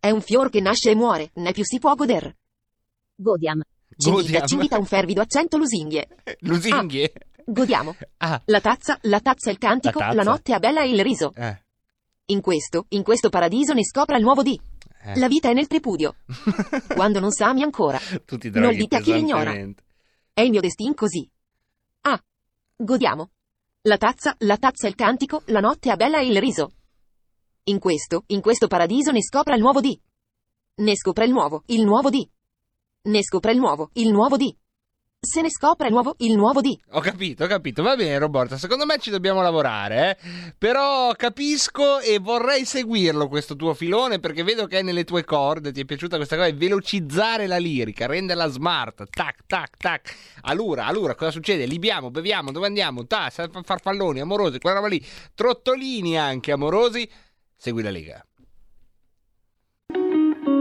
[0.00, 2.34] È un fior che nasce e muore, né più si può goder.
[3.14, 3.60] Godiam.
[3.94, 4.46] Civita, Godiam.
[4.46, 6.08] civita un fervido accento lusinghie.
[6.40, 7.12] Lusinghie?
[7.48, 7.96] Godiamo.
[8.20, 8.42] Ah.
[8.46, 11.32] La tazza, la tazza il cantico, La la, notte è bella e il riso.
[11.36, 11.62] Eh.
[12.26, 14.60] In questo, in questo paradiso ne scopra il nuovo di.
[15.04, 15.16] Eh.
[15.20, 16.16] La vita è nel tripudio.
[16.96, 17.96] Quando non s'ami ancora.
[18.24, 19.52] Tu ti Non dite a chi l'ignora.
[19.52, 21.30] È il mio destin così.
[22.02, 22.20] Ah.
[22.76, 23.30] Godiamo.
[23.82, 26.72] La tazza, la tazza il cantico, la notte è bella e il riso.
[27.64, 29.98] In questo, in questo paradiso ne scopra il nuovo di.
[30.74, 32.28] Ne scopre il nuovo, il nuovo di.
[33.02, 34.54] Ne scopre il nuovo, il nuovo di.
[35.20, 36.80] Se ne scopre nuovo, il nuovo di.
[36.92, 37.82] Ho capito, ho capito.
[37.82, 38.56] Va bene, Roberta.
[38.56, 40.52] Secondo me ci dobbiamo lavorare, eh.
[40.56, 45.72] Però capisco e vorrei seguirlo questo tuo filone perché vedo che è nelle tue corde.
[45.72, 46.46] Ti è piaciuta questa cosa?
[46.46, 49.08] E velocizzare la lirica, renderla smart.
[49.10, 50.16] Tac, tac, tac.
[50.42, 51.66] Allora, allora, cosa succede?
[51.66, 53.04] Libiamo, beviamo, dove andiamo?
[53.04, 55.04] Ta, farfalloni, amorosi, quella roba lì.
[55.34, 57.10] Trottolini anche amorosi.
[57.56, 58.27] Segui la Lega.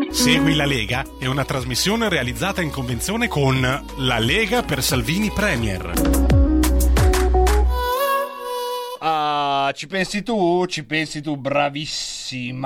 [0.10, 3.60] Segui la Lega è una trasmissione realizzata in convenzione con
[3.98, 5.94] La Lega per Salvini Premier.
[9.00, 10.66] Ah, ci pensi tu?
[10.66, 12.66] Ci pensi tu, bravissima.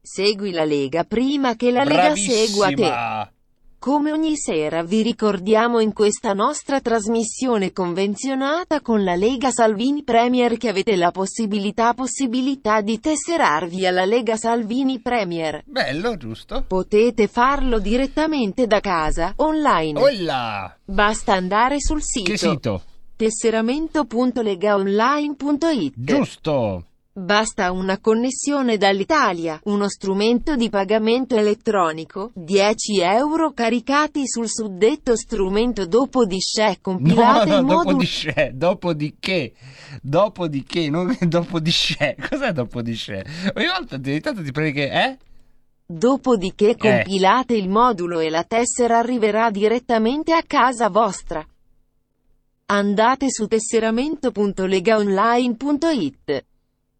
[0.00, 2.74] Segui la Lega prima che la Lega segua te.
[2.74, 3.32] Bravissima.
[3.80, 10.58] Come ogni sera vi ricordiamo in questa nostra trasmissione convenzionata con la Lega Salvini Premier
[10.58, 15.62] che avete la possibilità possibilità di tesserarvi alla Lega Salvini Premier.
[15.64, 16.62] Bello, giusto?
[16.68, 19.98] Potete farlo direttamente da casa, online.
[19.98, 20.76] Olla!
[20.84, 22.32] Basta andare sul sito.
[22.32, 22.82] Che sito?
[23.16, 25.94] tesseramento.legaonline.it.
[25.96, 26.84] Giusto.
[27.12, 35.86] Basta una connessione dall'Italia, uno strumento di pagamento elettronico, 10 euro caricati sul suddetto strumento
[35.86, 37.96] dopodiché No, compilate no, il modulo.
[37.96, 39.52] dopodiché, dopodiché,
[40.00, 42.14] dopodiché, non dopodiché.
[42.30, 43.24] Cos'è dopodiché?
[43.54, 45.18] Ogni volta ogni tanto ti prendi che, eh?
[45.86, 51.44] Dopodiché compilate il modulo e la tessera arriverà direttamente a casa vostra.
[52.66, 56.44] Andate su tesseramento.legaonline.it.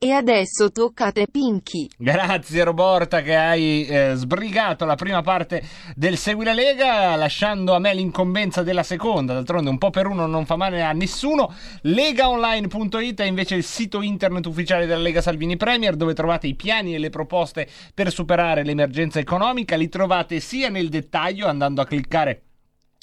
[0.03, 1.87] E adesso tocca a te Pinky.
[1.99, 5.63] Grazie Roborta che hai eh, sbrigato la prima parte
[5.95, 9.35] del Segui la Lega, lasciando a me l'incombenza della seconda.
[9.35, 11.53] D'altronde un po' per uno non fa male a nessuno.
[11.83, 16.95] Legaonline.it è invece il sito internet ufficiale della Lega Salvini Premier, dove trovate i piani
[16.95, 19.77] e le proposte per superare l'emergenza economica.
[19.77, 22.45] Li trovate sia nel dettaglio andando a cliccare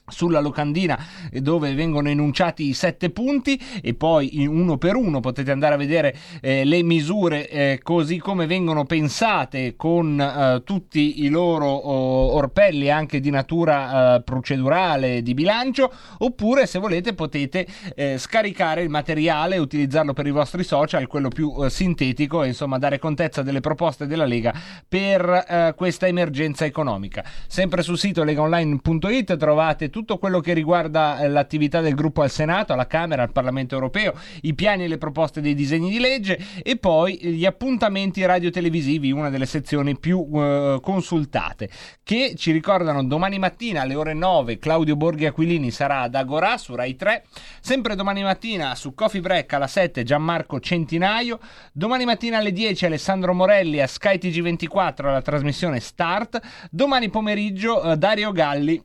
[0.09, 0.97] sulla locandina
[1.31, 6.15] dove vengono enunciati i sette punti e poi uno per uno potete andare a vedere
[6.41, 12.89] eh, le misure eh, così come vengono pensate con eh, tutti i loro oh, orpelli
[12.89, 19.57] anche di natura eh, procedurale di bilancio oppure se volete potete eh, scaricare il materiale
[19.57, 24.07] utilizzarlo per i vostri social quello più eh, sintetico e insomma dare contezza delle proposte
[24.07, 24.53] della Lega
[24.88, 27.23] per questa emergenza economica.
[27.47, 32.72] Sempre sul sito legaonline.it trovate tutto quello che riguarda eh, l'attività del gruppo al Senato,
[32.72, 36.78] alla Camera, al Parlamento europeo, i piani e le proposte dei disegni di legge e
[36.78, 41.72] poi gli appuntamenti radio-televisivi, una delle sezioni più eh, consultate,
[42.03, 46.76] che ci ricordano domani mattina alle ore 9 Claudio Borghi Aquilini sarà ad Agorà su
[46.76, 47.24] Rai 3,
[47.60, 51.40] sempre domani mattina su Coffee Break alla 7 Gianmarco Centinaio,
[51.74, 57.98] domani mattina alle 10 Alessandro Morelli a Sky TG24 alla trasmissione Start, domani pomeriggio eh,
[57.98, 58.80] Dario Galli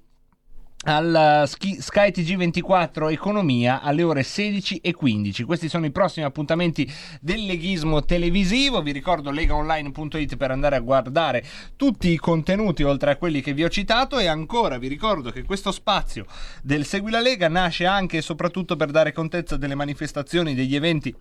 [0.84, 5.44] al Sky TG24 Economia alle ore 16 e 15.
[5.44, 6.90] Questi sono i prossimi appuntamenti
[7.20, 8.82] del leghismo televisivo.
[8.82, 11.44] Vi ricordo legaonline.it per andare a guardare
[11.76, 15.44] tutti i contenuti oltre a quelli che vi ho citato e ancora vi ricordo che
[15.44, 16.26] questo spazio
[16.62, 21.14] del Segui la Lega nasce anche e soprattutto per dare contezza delle manifestazioni, degli eventi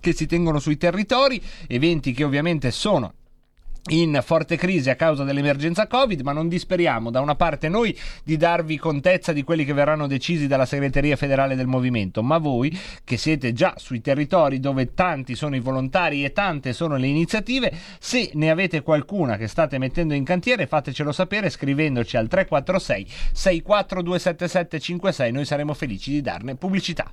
[0.00, 3.14] che si tengono sui territori, eventi che ovviamente sono
[3.90, 8.38] in forte crisi a causa dell'emergenza Covid, ma non disperiamo da una parte noi di
[8.38, 13.18] darvi contezza di quelli che verranno decisi dalla segreteria federale del movimento, ma voi che
[13.18, 18.30] siete già sui territori dove tanti sono i volontari e tante sono le iniziative, se
[18.34, 25.44] ne avete qualcuna che state mettendo in cantiere fatecelo sapere scrivendoci al 346 642776, noi
[25.44, 27.12] saremo felici di darne pubblicità.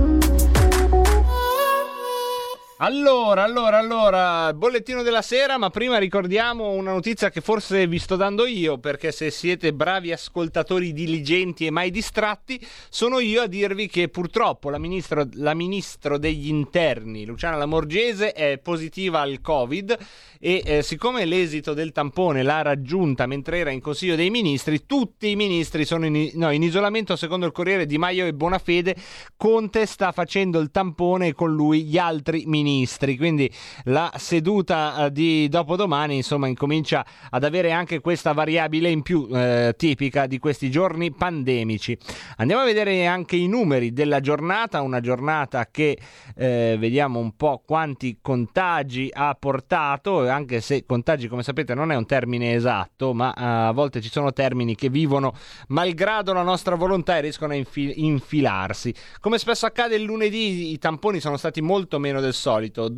[2.83, 8.15] Allora, allora, allora, bollettino della sera, ma prima ricordiamo una notizia che forse vi sto
[8.15, 12.59] dando io, perché se siete bravi ascoltatori diligenti e mai distratti,
[12.89, 18.57] sono io a dirvi che purtroppo la ministro, la ministro degli interni, Luciana Lamorgese, è
[18.57, 19.95] positiva al Covid
[20.39, 25.29] e eh, siccome l'esito del tampone l'ha raggiunta mentre era in Consiglio dei Ministri, tutti
[25.29, 28.95] i ministri sono in, no, in isolamento, secondo il Corriere Di Maio e Bonafede,
[29.37, 33.17] Conte sta facendo il tampone con lui gli altri ministri ministri.
[33.17, 33.51] Quindi
[33.85, 39.73] la seduta eh, di dopodomani insomma incomincia ad avere anche questa variabile in più eh,
[39.77, 41.97] tipica di questi giorni pandemici.
[42.37, 45.97] Andiamo a vedere anche i numeri della giornata, una giornata che
[46.35, 51.95] eh, vediamo un po' quanti contagi ha portato, anche se contagi come sapete non è
[51.95, 55.33] un termine esatto, ma eh, a volte ci sono termini che vivono
[55.67, 58.93] malgrado la nostra volontà e riescono a infil- infilarsi.
[59.19, 62.89] Come spesso accade il lunedì i tamponi sono stati molto meno del solito solito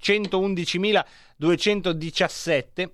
[0.00, 2.90] 111.217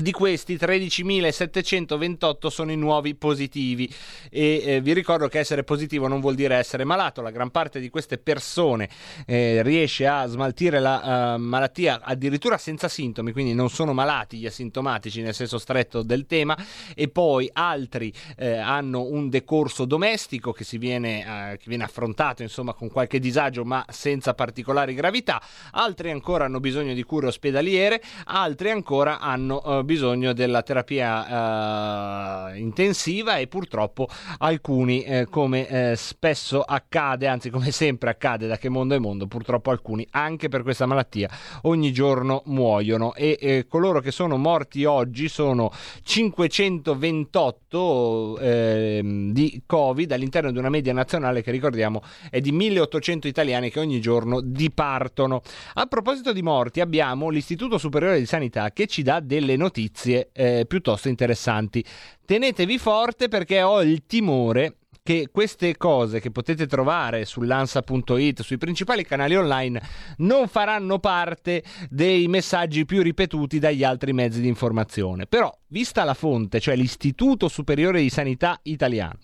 [0.00, 3.92] di questi 13.728 sono i nuovi positivi.
[4.30, 7.80] E eh, vi ricordo che essere positivo non vuol dire essere malato, la gran parte
[7.80, 8.88] di queste persone
[9.26, 14.46] eh, riesce a smaltire la uh, malattia addirittura senza sintomi, quindi non sono malati gli
[14.46, 16.56] asintomatici nel senso stretto del tema.
[16.94, 22.72] E poi altri eh, hanno un decorso domestico che, viene, uh, che viene affrontato insomma
[22.72, 25.42] con qualche disagio ma senza particolari gravità,
[25.72, 32.54] altri ancora hanno bisogno di cure ospedaliere, altri ancora hanno uh, bisogno della terapia uh,
[32.54, 34.06] intensiva e purtroppo
[34.36, 39.26] alcuni, eh, come eh, spesso accade, anzi come sempre accade da che mondo è mondo,
[39.26, 41.30] purtroppo alcuni anche per questa malattia
[41.62, 50.12] ogni giorno muoiono e eh, coloro che sono morti oggi sono 528 ehm, di Covid
[50.12, 55.40] all'interno di una media nazionale che ricordiamo è di 1800 italiani che ogni giorno dipartono.
[55.74, 60.30] A proposito di morti abbiamo l'Istituto Superiore di Sanità che ci dà delle notizie notizie
[60.32, 61.84] eh, piuttosto interessanti.
[62.24, 69.04] Tenetevi forte perché ho il timore che queste cose che potete trovare sull'ansa.it, sui principali
[69.04, 69.80] canali online,
[70.18, 75.26] non faranno parte dei messaggi più ripetuti dagli altri mezzi di informazione.
[75.26, 79.18] Però, vista la fonte, cioè l'Istituto Superiore di Sanità Italiano,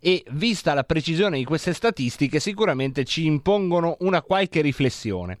[0.00, 5.38] e vista la precisione di queste statistiche sicuramente ci impongono una qualche riflessione.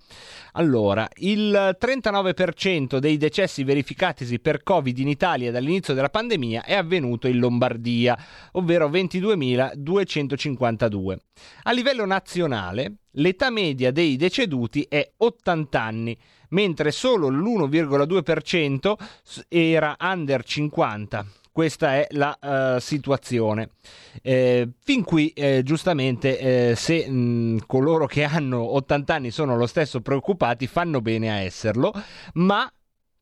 [0.52, 7.26] Allora, il 39% dei decessi verificatisi per Covid in Italia dall'inizio della pandemia è avvenuto
[7.26, 8.16] in Lombardia,
[8.52, 11.16] ovvero 22.252.
[11.62, 16.14] A livello nazionale, l'età media dei deceduti è 80 anni,
[16.50, 18.94] mentre solo l'1,2%
[19.48, 23.70] era under 50 questa è la uh, situazione.
[24.22, 29.66] Eh, fin qui, eh, giustamente, eh, se mh, coloro che hanno 80 anni sono lo
[29.66, 31.92] stesso preoccupati, fanno bene a esserlo,
[32.34, 32.72] ma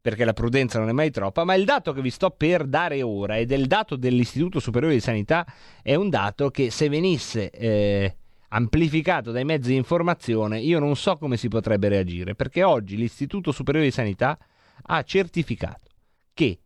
[0.00, 3.02] perché la prudenza non è mai troppa, ma il dato che vi sto per dare
[3.02, 5.44] ora ed è il dato dell'Istituto Superiore di Sanità
[5.82, 8.16] è un dato che se venisse eh,
[8.48, 13.52] amplificato dai mezzi di informazione io non so come si potrebbe reagire, perché oggi l'Istituto
[13.52, 14.38] Superiore di Sanità
[14.82, 15.90] ha certificato
[16.32, 16.60] che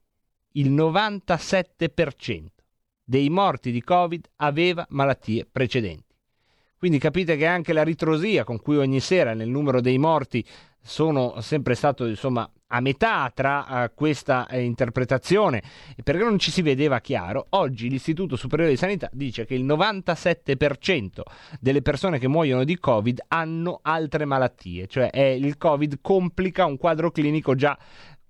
[0.56, 2.46] il 97%
[3.02, 6.14] dei morti di Covid aveva malattie precedenti.
[6.78, 10.44] Quindi capite che anche la ritrosia con cui ogni sera nel numero dei morti
[10.86, 15.62] sono sempre stato insomma a metà tra uh, questa uh, interpretazione
[16.02, 21.22] perché non ci si vedeva chiaro oggi l'Istituto Superiore di Sanità dice che il 97%
[21.58, 27.10] delle persone che muoiono di Covid hanno altre malattie cioè il Covid complica un quadro
[27.10, 27.78] clinico già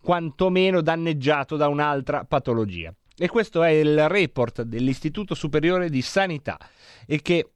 [0.04, 2.94] quantomeno danneggiato da un'altra patologia.
[3.16, 6.58] E questo è il report dell'Istituto Superiore di Sanità
[7.06, 7.53] e che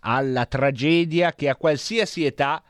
[0.00, 2.62] alla tragedia che a qualsiasi età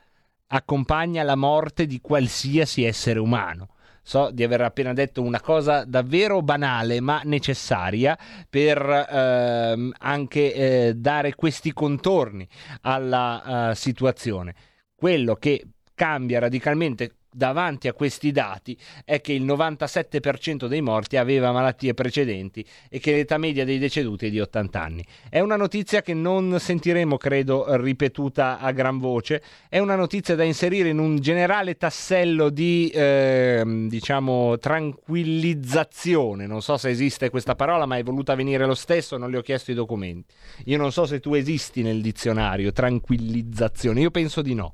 [0.47, 3.75] accompagna la morte di qualsiasi essere umano.
[4.01, 8.17] So di aver appena detto una cosa davvero banale ma necessaria
[8.49, 12.47] per ehm, anche eh, dare questi contorni
[12.81, 14.55] alla uh, situazione.
[14.95, 21.51] Quello che cambia radicalmente davanti a questi dati è che il 97% dei morti aveva
[21.51, 25.05] malattie precedenti e che l'età media dei deceduti è di 80 anni.
[25.29, 30.43] È una notizia che non sentiremo, credo, ripetuta a gran voce, è una notizia da
[30.43, 36.47] inserire in un generale tassello di, eh, diciamo, tranquillizzazione.
[36.47, 39.41] Non so se esiste questa parola, ma è voluta venire lo stesso, non le ho
[39.41, 40.33] chiesto i documenti.
[40.65, 44.73] Io non so se tu esisti nel dizionario, tranquillizzazione, io penso di no.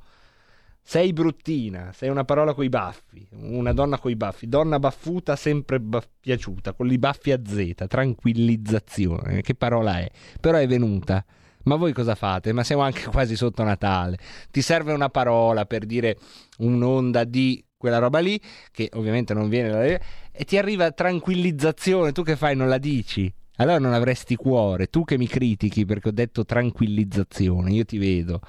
[0.87, 6.11] Sei bruttina, sei una parola coi baffi, una donna coi baffi, donna baffuta sempre baff-
[6.19, 10.07] piaciuta, con i baffi a Z, tranquillizzazione, che parola è?
[10.39, 11.25] Però è venuta.
[11.63, 12.53] Ma voi cosa fate?
[12.53, 14.19] Ma siamo anche quasi sotto Natale.
[14.51, 16.19] Ti serve una parola per dire
[16.59, 18.39] un'onda di quella roba lì,
[18.69, 23.33] che ovviamente non viene da e ti arriva tranquillizzazione, tu che fai non la dici?
[23.55, 28.39] Allora non avresti cuore, tu che mi critichi perché ho detto tranquillizzazione, io ti vedo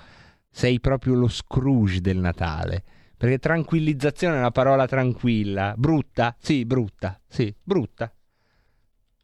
[0.56, 2.82] sei proprio lo Scrooge del Natale.
[3.14, 5.74] Perché tranquillizzazione è una parola tranquilla.
[5.76, 6.34] Brutta?
[6.40, 7.20] Sì, brutta.
[7.28, 8.10] Sì, brutta.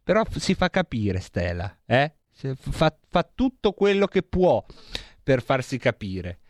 [0.02, 1.74] Però si fa capire, Stella.
[1.86, 2.16] Eh?
[2.54, 4.62] Fa, fa tutto quello che può
[5.22, 6.40] per farsi capire.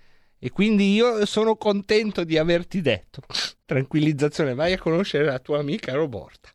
[0.40, 3.22] E quindi io sono contento di averti detto.
[3.64, 6.48] Tranquillizzazione, vai a conoscere la tua amica Roborta.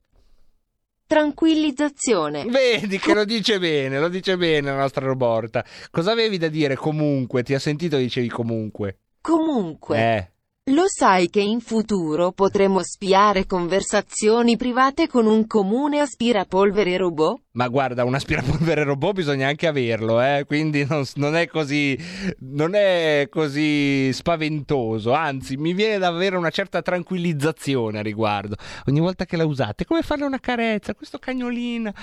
[1.08, 2.44] Tranquillizzazione.
[2.46, 5.64] Vedi che lo dice bene, lo dice bene la nostra Roborta.
[5.90, 7.44] Cosa avevi da dire comunque?
[7.44, 9.00] Ti ha sentito dicevi comunque?
[9.22, 9.98] Comunque.
[9.98, 10.32] Eh.
[10.72, 17.40] Lo sai che in futuro potremo spiare conversazioni private con un comune aspirapolvere robot?
[17.54, 20.44] Ma guarda, un aspirapolvere robot bisogna anche averlo, eh?
[20.46, 21.98] quindi non, non, è così,
[22.40, 28.58] non è così spaventoso, anzi mi viene da avere una certa tranquillizzazione a riguardo.
[28.88, 31.94] Ogni volta che la usate, come farle una carezza, questo cagnolino.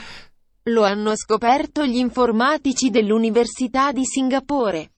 [0.69, 4.94] Lo hanno scoperto gli informatici dell'Università di Singapore.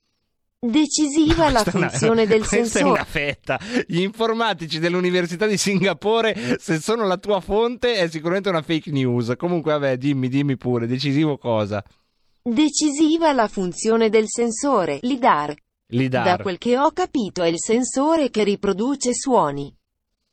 [0.58, 2.84] Decisiva la funzione una, del questa sensore.
[2.84, 3.60] è una fetta.
[3.86, 9.34] Gli informatici dell'Università di Singapore, se sono la tua fonte, è sicuramente una fake news.
[9.36, 11.84] Comunque, vabbè, dimmi, dimmi pure, decisivo cosa?
[12.42, 15.54] Decisiva la funzione del sensore, LIDAR.
[15.88, 16.24] LIDAR.
[16.24, 19.75] Da quel che ho capito è il sensore che riproduce suoni.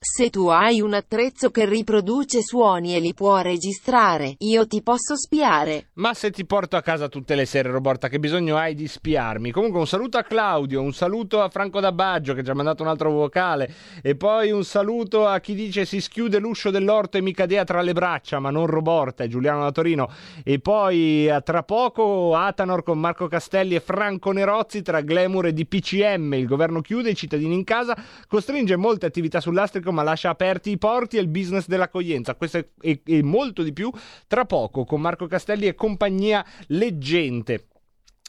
[0.05, 5.15] Se tu hai un attrezzo che riproduce suoni e li può registrare, io ti posso
[5.15, 5.91] spiare.
[5.93, 9.51] Ma se ti porto a casa tutte le sere, Roborta, che bisogno hai di spiarmi?
[9.51, 12.89] Comunque un saluto a Claudio, un saluto a Franco D'Abbaggio che ci ha mandato un
[12.89, 17.31] altro vocale e poi un saluto a chi dice si schiude l'uscio dell'orto e mi
[17.33, 20.09] cadea tra le braccia, ma non Roborta, è Giuliano da Torino.
[20.43, 25.53] E poi a tra poco Atanor con Marco Castelli e Franco Nerozzi tra glamour e
[25.53, 26.33] DPCM.
[26.33, 27.95] Il governo chiude, i cittadini in casa,
[28.27, 32.35] costringe molte attività sull'astrico ma lascia aperti i porti e il business dell'accoglienza.
[32.35, 33.91] Questo e molto di più
[34.27, 37.67] tra poco con Marco Castelli e compagnia leggente.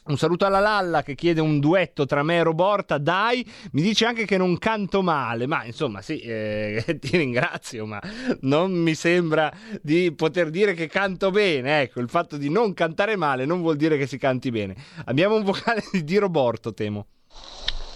[0.07, 2.99] Un saluto alla Lalla che chiede un duetto tra me e Roborta.
[2.99, 7.99] Dai, mi dice anche che non canto male, ma insomma, sì, eh, ti ringrazio, ma
[8.41, 9.51] non mi sembra
[9.81, 11.81] di poter dire che canto bene.
[11.81, 14.75] Ecco, il fatto di non cantare male non vuol dire che si canti bene.
[15.05, 17.07] Abbiamo un vocale di Roborto, temo.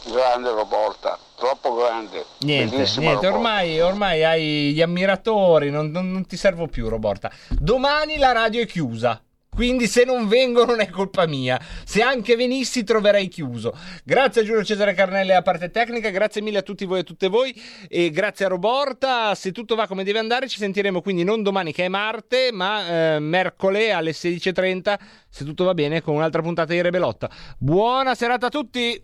[0.05, 2.25] Grande Roborta, troppo grande.
[2.39, 7.31] Niente, niente ormai, ormai hai gli ammiratori, non, non- non ti servo più, Roborta.
[7.49, 9.21] Domani la radio è chiusa.
[9.51, 11.59] Quindi se non vengo non è colpa mia.
[11.83, 13.75] Se anche venissi troverei chiuso.
[14.05, 17.03] Grazie a Giulio Cesare Carnelli a parte tecnica, grazie mille a tutti voi e a
[17.03, 19.35] tutte voi e grazie a Roborta.
[19.35, 23.15] Se tutto va come deve andare ci sentiremo quindi non domani che è Marte, ma
[23.15, 24.97] eh, mercoledì alle 16.30
[25.29, 27.29] se tutto va bene con un'altra puntata di Rebelotta.
[27.57, 29.03] Buona serata a tutti!